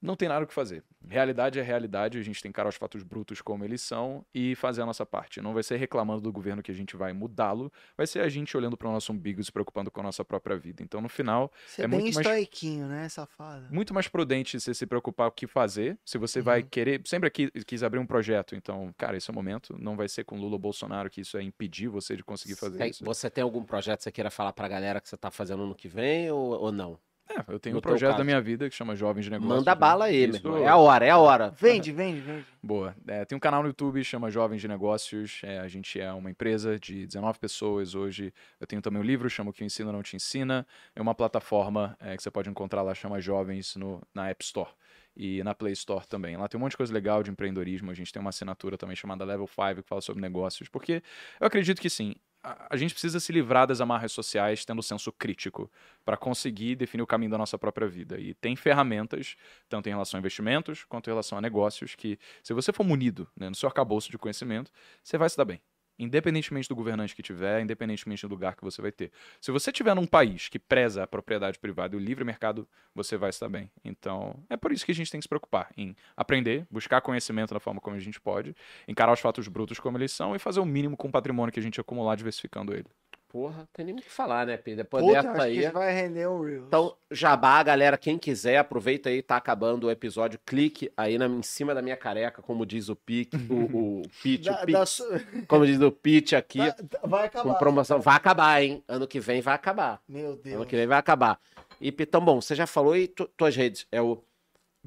não 0.00 0.14
tem 0.16 0.28
nada 0.28 0.44
o 0.44 0.48
que 0.48 0.54
fazer. 0.54 0.84
Realidade 1.08 1.58
é 1.58 1.62
realidade, 1.62 2.18
a 2.18 2.22
gente 2.22 2.42
tem 2.42 2.50
que 2.50 2.54
encarar 2.56 2.68
os 2.68 2.76
fatos 2.76 3.02
brutos 3.02 3.40
como 3.40 3.64
eles 3.64 3.80
são 3.80 4.24
e 4.34 4.54
fazer 4.56 4.82
a 4.82 4.86
nossa 4.86 5.06
parte. 5.06 5.40
Não 5.40 5.54
vai 5.54 5.62
ser 5.62 5.76
reclamando 5.76 6.20
do 6.20 6.32
governo 6.32 6.62
que 6.62 6.70
a 6.70 6.74
gente 6.74 6.96
vai 6.96 7.12
mudá-lo, 7.12 7.72
vai 7.96 8.06
ser 8.06 8.20
a 8.20 8.28
gente 8.28 8.56
olhando 8.56 8.76
para 8.76 8.88
o 8.88 8.92
nosso 8.92 9.12
umbigo 9.12 9.40
e 9.40 9.44
se 9.44 9.50
preocupando 9.52 9.90
com 9.90 10.00
a 10.00 10.02
nossa 10.02 10.24
própria 10.24 10.56
vida. 10.56 10.82
Então, 10.82 11.00
no 11.00 11.08
final, 11.08 11.50
Você 11.66 11.82
É 11.82 11.84
é 11.84 11.88
bem 11.88 12.00
muito 12.00 12.14
mais- 12.14 12.26
estoiquinho, 12.26 12.86
né, 12.86 13.08
safada? 13.08 13.68
muito 13.70 13.94
mais 13.94 14.08
prudente 14.08 14.58
você 14.60 14.74
se 14.74 14.86
preocupar 14.86 15.28
o 15.28 15.32
que 15.32 15.46
fazer. 15.46 15.98
Se 16.04 16.18
você 16.18 16.40
vai 16.40 16.60
Uhum. 16.62 16.68
querer. 16.68 17.00
Sempre 17.04 17.30
quis, 17.30 17.50
quis 17.64 17.82
abrir 17.82 17.98
um 17.98 18.06
projeto, 18.06 18.54
então, 18.54 18.92
cara, 18.98 19.16
esse 19.16 19.30
é 19.30 19.32
o 19.32 19.34
momento. 19.34 19.76
Não 19.78 19.96
vai 19.96 20.08
ser 20.08 20.24
com 20.24 20.36
Lula 20.38 20.54
ou 20.54 20.58
Bolsonaro 20.58 21.08
que 21.10 21.20
isso 21.22 21.36
é 21.38 21.42
impedir 21.42 21.88
você 21.88 22.16
de 22.16 22.22
conseguir 22.24 22.56
fazer 22.56 22.78
Tem- 22.78 22.90
isso. 22.90 23.04
você 23.04 23.30
tem 23.30 23.42
algum 23.42 23.62
projeto 23.64 23.98
que 23.98 24.04
você 24.04 24.12
queira 24.12 24.30
falar 24.30 24.52
pra 24.52 24.68
galera 24.68 25.00
que 25.00 25.08
você 25.08 25.16
tá 25.16 25.30
fazendo 25.30 25.66
no 25.66 25.74
que 25.74 25.88
vem 25.88 26.30
ou, 26.30 26.50
ou 26.60 26.72
não? 26.72 26.98
É, 27.28 27.44
eu 27.52 27.58
tenho 27.60 27.74
No 27.74 27.78
um 27.78 27.82
projeto 27.82 28.10
caso. 28.10 28.18
da 28.18 28.24
minha 28.24 28.40
vida 28.40 28.68
que 28.68 28.74
chama 28.74 28.96
Jovens 28.96 29.24
de 29.24 29.30
Negócios. 29.30 29.58
Manda 29.58 29.74
né? 29.74 29.78
bala 29.78 30.06
aí, 30.06 30.26
meu 30.26 30.36
irmão. 30.36 30.58
É 30.58 30.66
a 30.68 30.76
hora, 30.76 31.04
é 31.04 31.10
a 31.10 31.18
hora. 31.18 31.50
Vende, 31.50 31.92
vende, 31.92 32.20
vende. 32.20 32.46
Boa. 32.62 32.94
É, 33.06 33.24
tem 33.24 33.36
um 33.36 33.40
canal 33.40 33.62
no 33.62 33.68
YouTube 33.68 34.02
chama 34.02 34.30
Jovens 34.30 34.60
de 34.60 34.68
Negócios. 34.68 35.40
É, 35.44 35.58
a 35.58 35.68
gente 35.68 36.00
é 36.00 36.10
uma 36.12 36.30
empresa 36.30 36.78
de 36.78 37.06
19 37.06 37.38
pessoas 37.38 37.94
hoje. 37.94 38.32
Eu 38.58 38.66
tenho 38.66 38.80
também 38.80 39.00
um 39.00 39.04
livro, 39.04 39.28
chama 39.28 39.50
O 39.50 39.52
que 39.52 39.62
o 39.62 39.66
ensino 39.66 39.92
não 39.92 40.02
te 40.02 40.16
ensina. 40.16 40.66
É 40.96 41.02
uma 41.02 41.14
plataforma 41.14 41.96
é, 42.00 42.16
que 42.16 42.22
você 42.22 42.30
pode 42.30 42.48
encontrar 42.48 42.82
lá, 42.82 42.94
chama 42.94 43.20
Jovens 43.20 43.76
no, 43.76 44.02
na 44.14 44.28
App 44.30 44.42
Store. 44.42 44.70
E 45.16 45.42
na 45.42 45.52
Play 45.52 45.72
Store 45.72 46.06
também. 46.06 46.36
Lá 46.36 46.46
tem 46.46 46.56
um 46.56 46.62
monte 46.62 46.72
de 46.72 46.76
coisa 46.76 46.94
legal 46.94 47.24
de 47.24 47.30
empreendedorismo. 47.30 47.90
A 47.90 47.94
gente 47.94 48.12
tem 48.12 48.20
uma 48.20 48.30
assinatura 48.30 48.78
também 48.78 48.94
chamada 48.94 49.24
Level 49.24 49.48
5 49.48 49.82
que 49.82 49.88
fala 49.88 50.00
sobre 50.00 50.22
negócios. 50.22 50.68
Porque 50.68 51.02
eu 51.40 51.46
acredito 51.46 51.80
que 51.80 51.90
sim, 51.90 52.14
a, 52.42 52.76
gente 52.76 52.92
precisa 52.92 53.18
se 53.18 53.32
livrar 53.32 53.66
das 53.66 53.80
amarras 53.80 54.12
sociais 54.12 54.64
tendo 54.64 54.82
senso 54.82 55.12
crítico 55.12 55.70
para 56.04 56.16
conseguir 56.16 56.76
definir 56.76 57.02
o 57.02 57.06
caminho 57.06 57.30
da 57.30 57.38
nossa 57.38 57.58
própria 57.58 57.88
vida. 57.88 58.18
E 58.18 58.34
tem 58.34 58.54
ferramentas, 58.56 59.36
tanto 59.68 59.88
em 59.88 59.90
relação 59.90 60.18
a 60.18 60.20
investimentos 60.20 60.84
quanto 60.84 61.08
em 61.08 61.10
relação 61.10 61.38
a 61.38 61.40
negócios, 61.40 61.94
que 61.94 62.18
se 62.42 62.52
você 62.52 62.72
for 62.72 62.84
munido 62.84 63.28
né, 63.36 63.48
no 63.48 63.54
seu 63.54 63.68
arcabouço 63.68 64.10
de 64.10 64.18
conhecimento, 64.18 64.70
você 65.02 65.18
vai 65.18 65.28
se 65.28 65.36
dar 65.36 65.44
bem. 65.44 65.60
Independentemente 65.98 66.68
do 66.68 66.76
governante 66.76 67.14
que 67.14 67.22
tiver, 67.22 67.60
independentemente 67.60 68.26
do 68.26 68.30
lugar 68.30 68.54
que 68.54 68.62
você 68.62 68.80
vai 68.80 68.92
ter. 68.92 69.10
Se 69.40 69.50
você 69.50 69.72
tiver 69.72 69.94
num 69.94 70.06
país 70.06 70.48
que 70.48 70.58
preza 70.58 71.02
a 71.02 71.06
propriedade 71.06 71.58
privada 71.58 71.94
e 71.94 71.98
o 71.98 72.00
livre 72.00 72.24
mercado, 72.24 72.68
você 72.94 73.16
vai 73.16 73.30
estar 73.30 73.48
bem. 73.48 73.70
Então, 73.84 74.34
é 74.48 74.56
por 74.56 74.72
isso 74.72 74.84
que 74.84 74.92
a 74.92 74.94
gente 74.94 75.10
tem 75.10 75.18
que 75.18 75.24
se 75.24 75.28
preocupar 75.28 75.70
em 75.76 75.96
aprender, 76.16 76.66
buscar 76.70 77.00
conhecimento 77.00 77.52
da 77.52 77.60
forma 77.60 77.80
como 77.80 77.96
a 77.96 78.00
gente 78.00 78.20
pode, 78.20 78.54
encarar 78.86 79.12
os 79.12 79.20
fatos 79.20 79.48
brutos 79.48 79.80
como 79.80 79.98
eles 79.98 80.12
são 80.12 80.36
e 80.36 80.38
fazer 80.38 80.60
o 80.60 80.64
mínimo 80.64 80.96
com 80.96 81.08
o 81.08 81.12
patrimônio 81.12 81.52
que 81.52 81.60
a 81.60 81.62
gente 81.62 81.80
acumular 81.80 82.16
diversificando 82.16 82.72
ele. 82.72 82.86
Porra, 83.30 83.68
tem 83.74 83.84
nem 83.84 83.94
o 83.94 83.98
que 83.98 84.10
falar, 84.10 84.46
né, 84.46 84.56
Pedro? 84.56 84.84
Depois 84.84 85.04
Puta, 85.04 85.16
dessa 85.16 85.32
acho 85.32 85.42
aí. 85.42 85.60
que 85.60 85.68
vai 85.70 85.92
render 85.94 86.26
um 86.28 86.40
Reels. 86.42 86.64
Então, 86.66 86.96
jabá, 87.10 87.62
galera, 87.62 87.98
quem 87.98 88.16
quiser, 88.18 88.56
aproveita 88.56 89.10
aí, 89.10 89.20
tá 89.20 89.36
acabando 89.36 89.86
o 89.86 89.90
episódio, 89.90 90.40
clique 90.46 90.90
aí 90.96 91.18
na, 91.18 91.26
em 91.26 91.42
cima 91.42 91.74
da 91.74 91.82
minha 91.82 91.96
careca, 91.96 92.40
como 92.40 92.64
diz 92.64 92.88
o 92.88 92.96
Pique, 92.96 93.36
o, 93.50 93.98
o 93.98 94.02
Pitch, 94.22 94.46
Da- 94.46 94.62
o 94.62 94.66
Pix, 94.66 94.78
da 94.78 94.86
su- 94.86 95.04
como 95.46 95.66
diz 95.66 95.78
o 95.80 95.92
Pitch 95.92 96.32
aqui, 96.32 96.58
da- 96.58 96.76
vai 97.04 97.26
acabar. 97.26 97.52
com 97.52 97.58
promoção. 97.58 98.00
Vai 98.00 98.16
acabar, 98.16 98.62
hein? 98.62 98.82
Ano 98.88 99.06
que 99.06 99.20
vem 99.20 99.42
vai 99.42 99.54
acabar. 99.54 100.00
Meu 100.08 100.28
Ano 100.28 100.36
Deus. 100.42 100.64
que 100.66 100.74
vem 100.76 100.86
vai 100.86 100.98
acabar. 100.98 101.38
E, 101.80 101.92
Pitão, 101.92 102.20
bom, 102.24 102.40
você 102.40 102.54
já 102.54 102.66
falou 102.66 102.96
e 102.96 103.06
tu- 103.08 103.28
tuas 103.36 103.54
redes? 103.54 103.86
É 103.92 104.00
o 104.00 104.22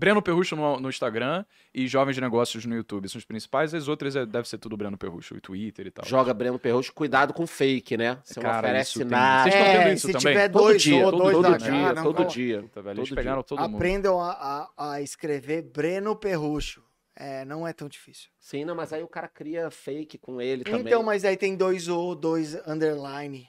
Breno 0.02 0.20
Perrucho 0.20 0.56
no, 0.56 0.80
no 0.80 0.90
Instagram 0.90 1.46
e 1.72 1.88
Jovens 1.88 2.16
de 2.16 2.22
Negócios 2.22 2.66
no 2.66 2.74
YouTube 2.76 3.08
são 3.08 3.20
os 3.20 3.24
principais. 3.26 3.72
As 3.72 3.88
outras 3.88 4.16
é, 4.16 4.26
deve 4.26 4.50
ser 4.50 4.58
tudo 4.58 4.76
Breno 4.76 4.98
Perrucho, 4.98 5.38
e 5.38 5.40
Twitter 5.40 5.86
e 5.86 5.92
tal. 5.92 6.04
Joga 6.04 6.34
Breno 6.34 6.58
Perrocho, 6.58 6.92
cuidado 6.92 7.34
com 7.36 7.46
fake, 7.46 7.96
né? 7.98 8.18
Você 8.24 8.40
não 8.40 8.50
oferece 8.50 8.98
tem- 8.98 9.08
nada. 9.08 9.44
Vocês 9.52 9.54
estão 9.62 9.68
É, 9.80 9.84
vendo 9.86 9.98
isso 9.98 10.08
se 10.08 10.14
também? 10.14 10.34
tiver 10.34 10.50
Todo 10.50 10.64
dois 10.64 10.82
dia, 10.82 11.06
ou 11.06 11.12
todo, 11.12 11.22
dois 11.22 11.36
todo 11.36 11.58
dia, 11.60 11.70
cara, 11.70 11.94
não 11.94 12.04
todo 12.04 12.26
dia. 12.26 12.66
Tá? 12.74 12.82
Eles 12.92 13.10
todo 13.10 13.16
pegaram 13.16 13.44
todo 13.44 13.62
mundo. 13.62 13.76
Aprendam 13.76 14.20
a, 14.20 14.32
a- 14.76 14.94
a 14.94 15.02
escrever 15.04 15.62
Breno 15.62 16.16
Perrucho. 16.16 16.82
É, 17.16 17.46
não 17.46 17.68
é 17.68 17.74
tão 17.74 17.88
difícil. 17.88 18.30
Sim, 18.40 18.66
não, 18.66 18.74
mas 18.74 18.92
aí 18.92 19.04
o 19.04 19.08
cara 19.08 19.28
cria 19.28 19.70
fake 19.70 20.18
com 20.18 20.42
ele 20.42 20.64
também. 20.64 20.80
Então, 20.82 21.04
mas 21.04 21.24
aí 21.24 21.38
tem 21.38 21.56
dois 21.56 21.88
ou 21.88 22.16
dois 22.16 22.56
underline. 22.68 23.48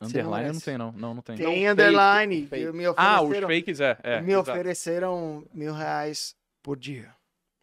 Underline 0.00 0.48
eu 0.48 0.52
não 0.54 0.60
tem, 0.60 0.78
não. 0.78 0.92
Não, 0.92 1.14
não 1.14 1.22
tem. 1.22 1.36
Tem 1.36 1.46
fake, 1.46 1.66
underline. 1.66 2.46
fake. 2.46 2.72
Me 2.72 2.84
Ah, 2.96 3.22
os 3.22 3.28
ofereceram, 3.28 3.48
fakes 3.48 3.80
é. 3.80 3.98
é 4.02 4.20
me 4.20 4.32
exato. 4.32 4.50
ofereceram 4.50 5.46
mil 5.54 5.72
reais 5.72 6.34
por 6.62 6.76
dia. 6.76 7.14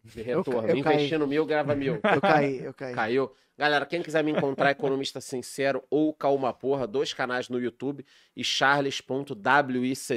de 0.04 0.22
retorno. 0.22 0.68
eu 0.68 0.82
caí. 0.82 0.94
Investindo 0.96 1.26
mil, 1.26 1.44
grava 1.44 1.74
mil. 1.74 1.94
Eu 2.04 2.20
caí, 2.20 2.64
eu 2.64 2.74
caí. 2.74 2.94
Caiu. 2.94 3.30
Galera, 3.58 3.86
quem 3.86 4.02
quiser 4.02 4.22
me 4.22 4.30
encontrar, 4.32 4.70
Economista 4.70 5.20
Sincero 5.20 5.82
ou 5.90 6.12
Calma 6.12 6.52
Porra, 6.52 6.86
dois 6.86 7.12
canais 7.14 7.48
no 7.48 7.58
YouTube 7.58 8.04
e 8.36 8.44
charles.wicz 8.44 10.10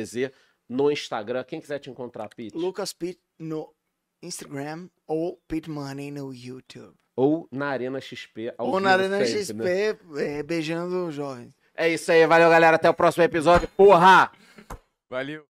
no 0.68 0.91
Instagram. 0.91 1.43
Quem 1.45 1.62
quiser 1.62 1.80
te 1.80 1.89
encontrar, 1.89 2.28
Pete? 2.30 2.56
Lucas 2.58 2.91
Pitt 2.93 3.20
no 3.39 3.74
Instagram 4.22 4.89
ou 5.08 5.41
Pit 5.47 5.70
Money 5.70 6.12
no 6.12 6.34
YouTube. 6.34 6.93
Ou 7.16 7.47
na 7.52 7.68
Arena 7.70 8.00
XP. 8.00 8.54
ou 8.58 8.80
na 8.80 8.91
Arena 8.91 9.26
sempre, 9.26 9.43
XP, 9.43 10.04
né? 10.14 10.39
é, 10.39 10.43
beijando 10.43 11.12
jovens. 11.12 11.54
É 11.80 11.88
isso 11.88 12.11
aí, 12.11 12.27
valeu, 12.27 12.49
galera. 12.49 12.75
Até 12.75 12.89
o 12.89 12.93
próximo 12.93 13.23
episódio. 13.23 13.65
Porra! 13.69 14.30
Valeu. 15.09 15.49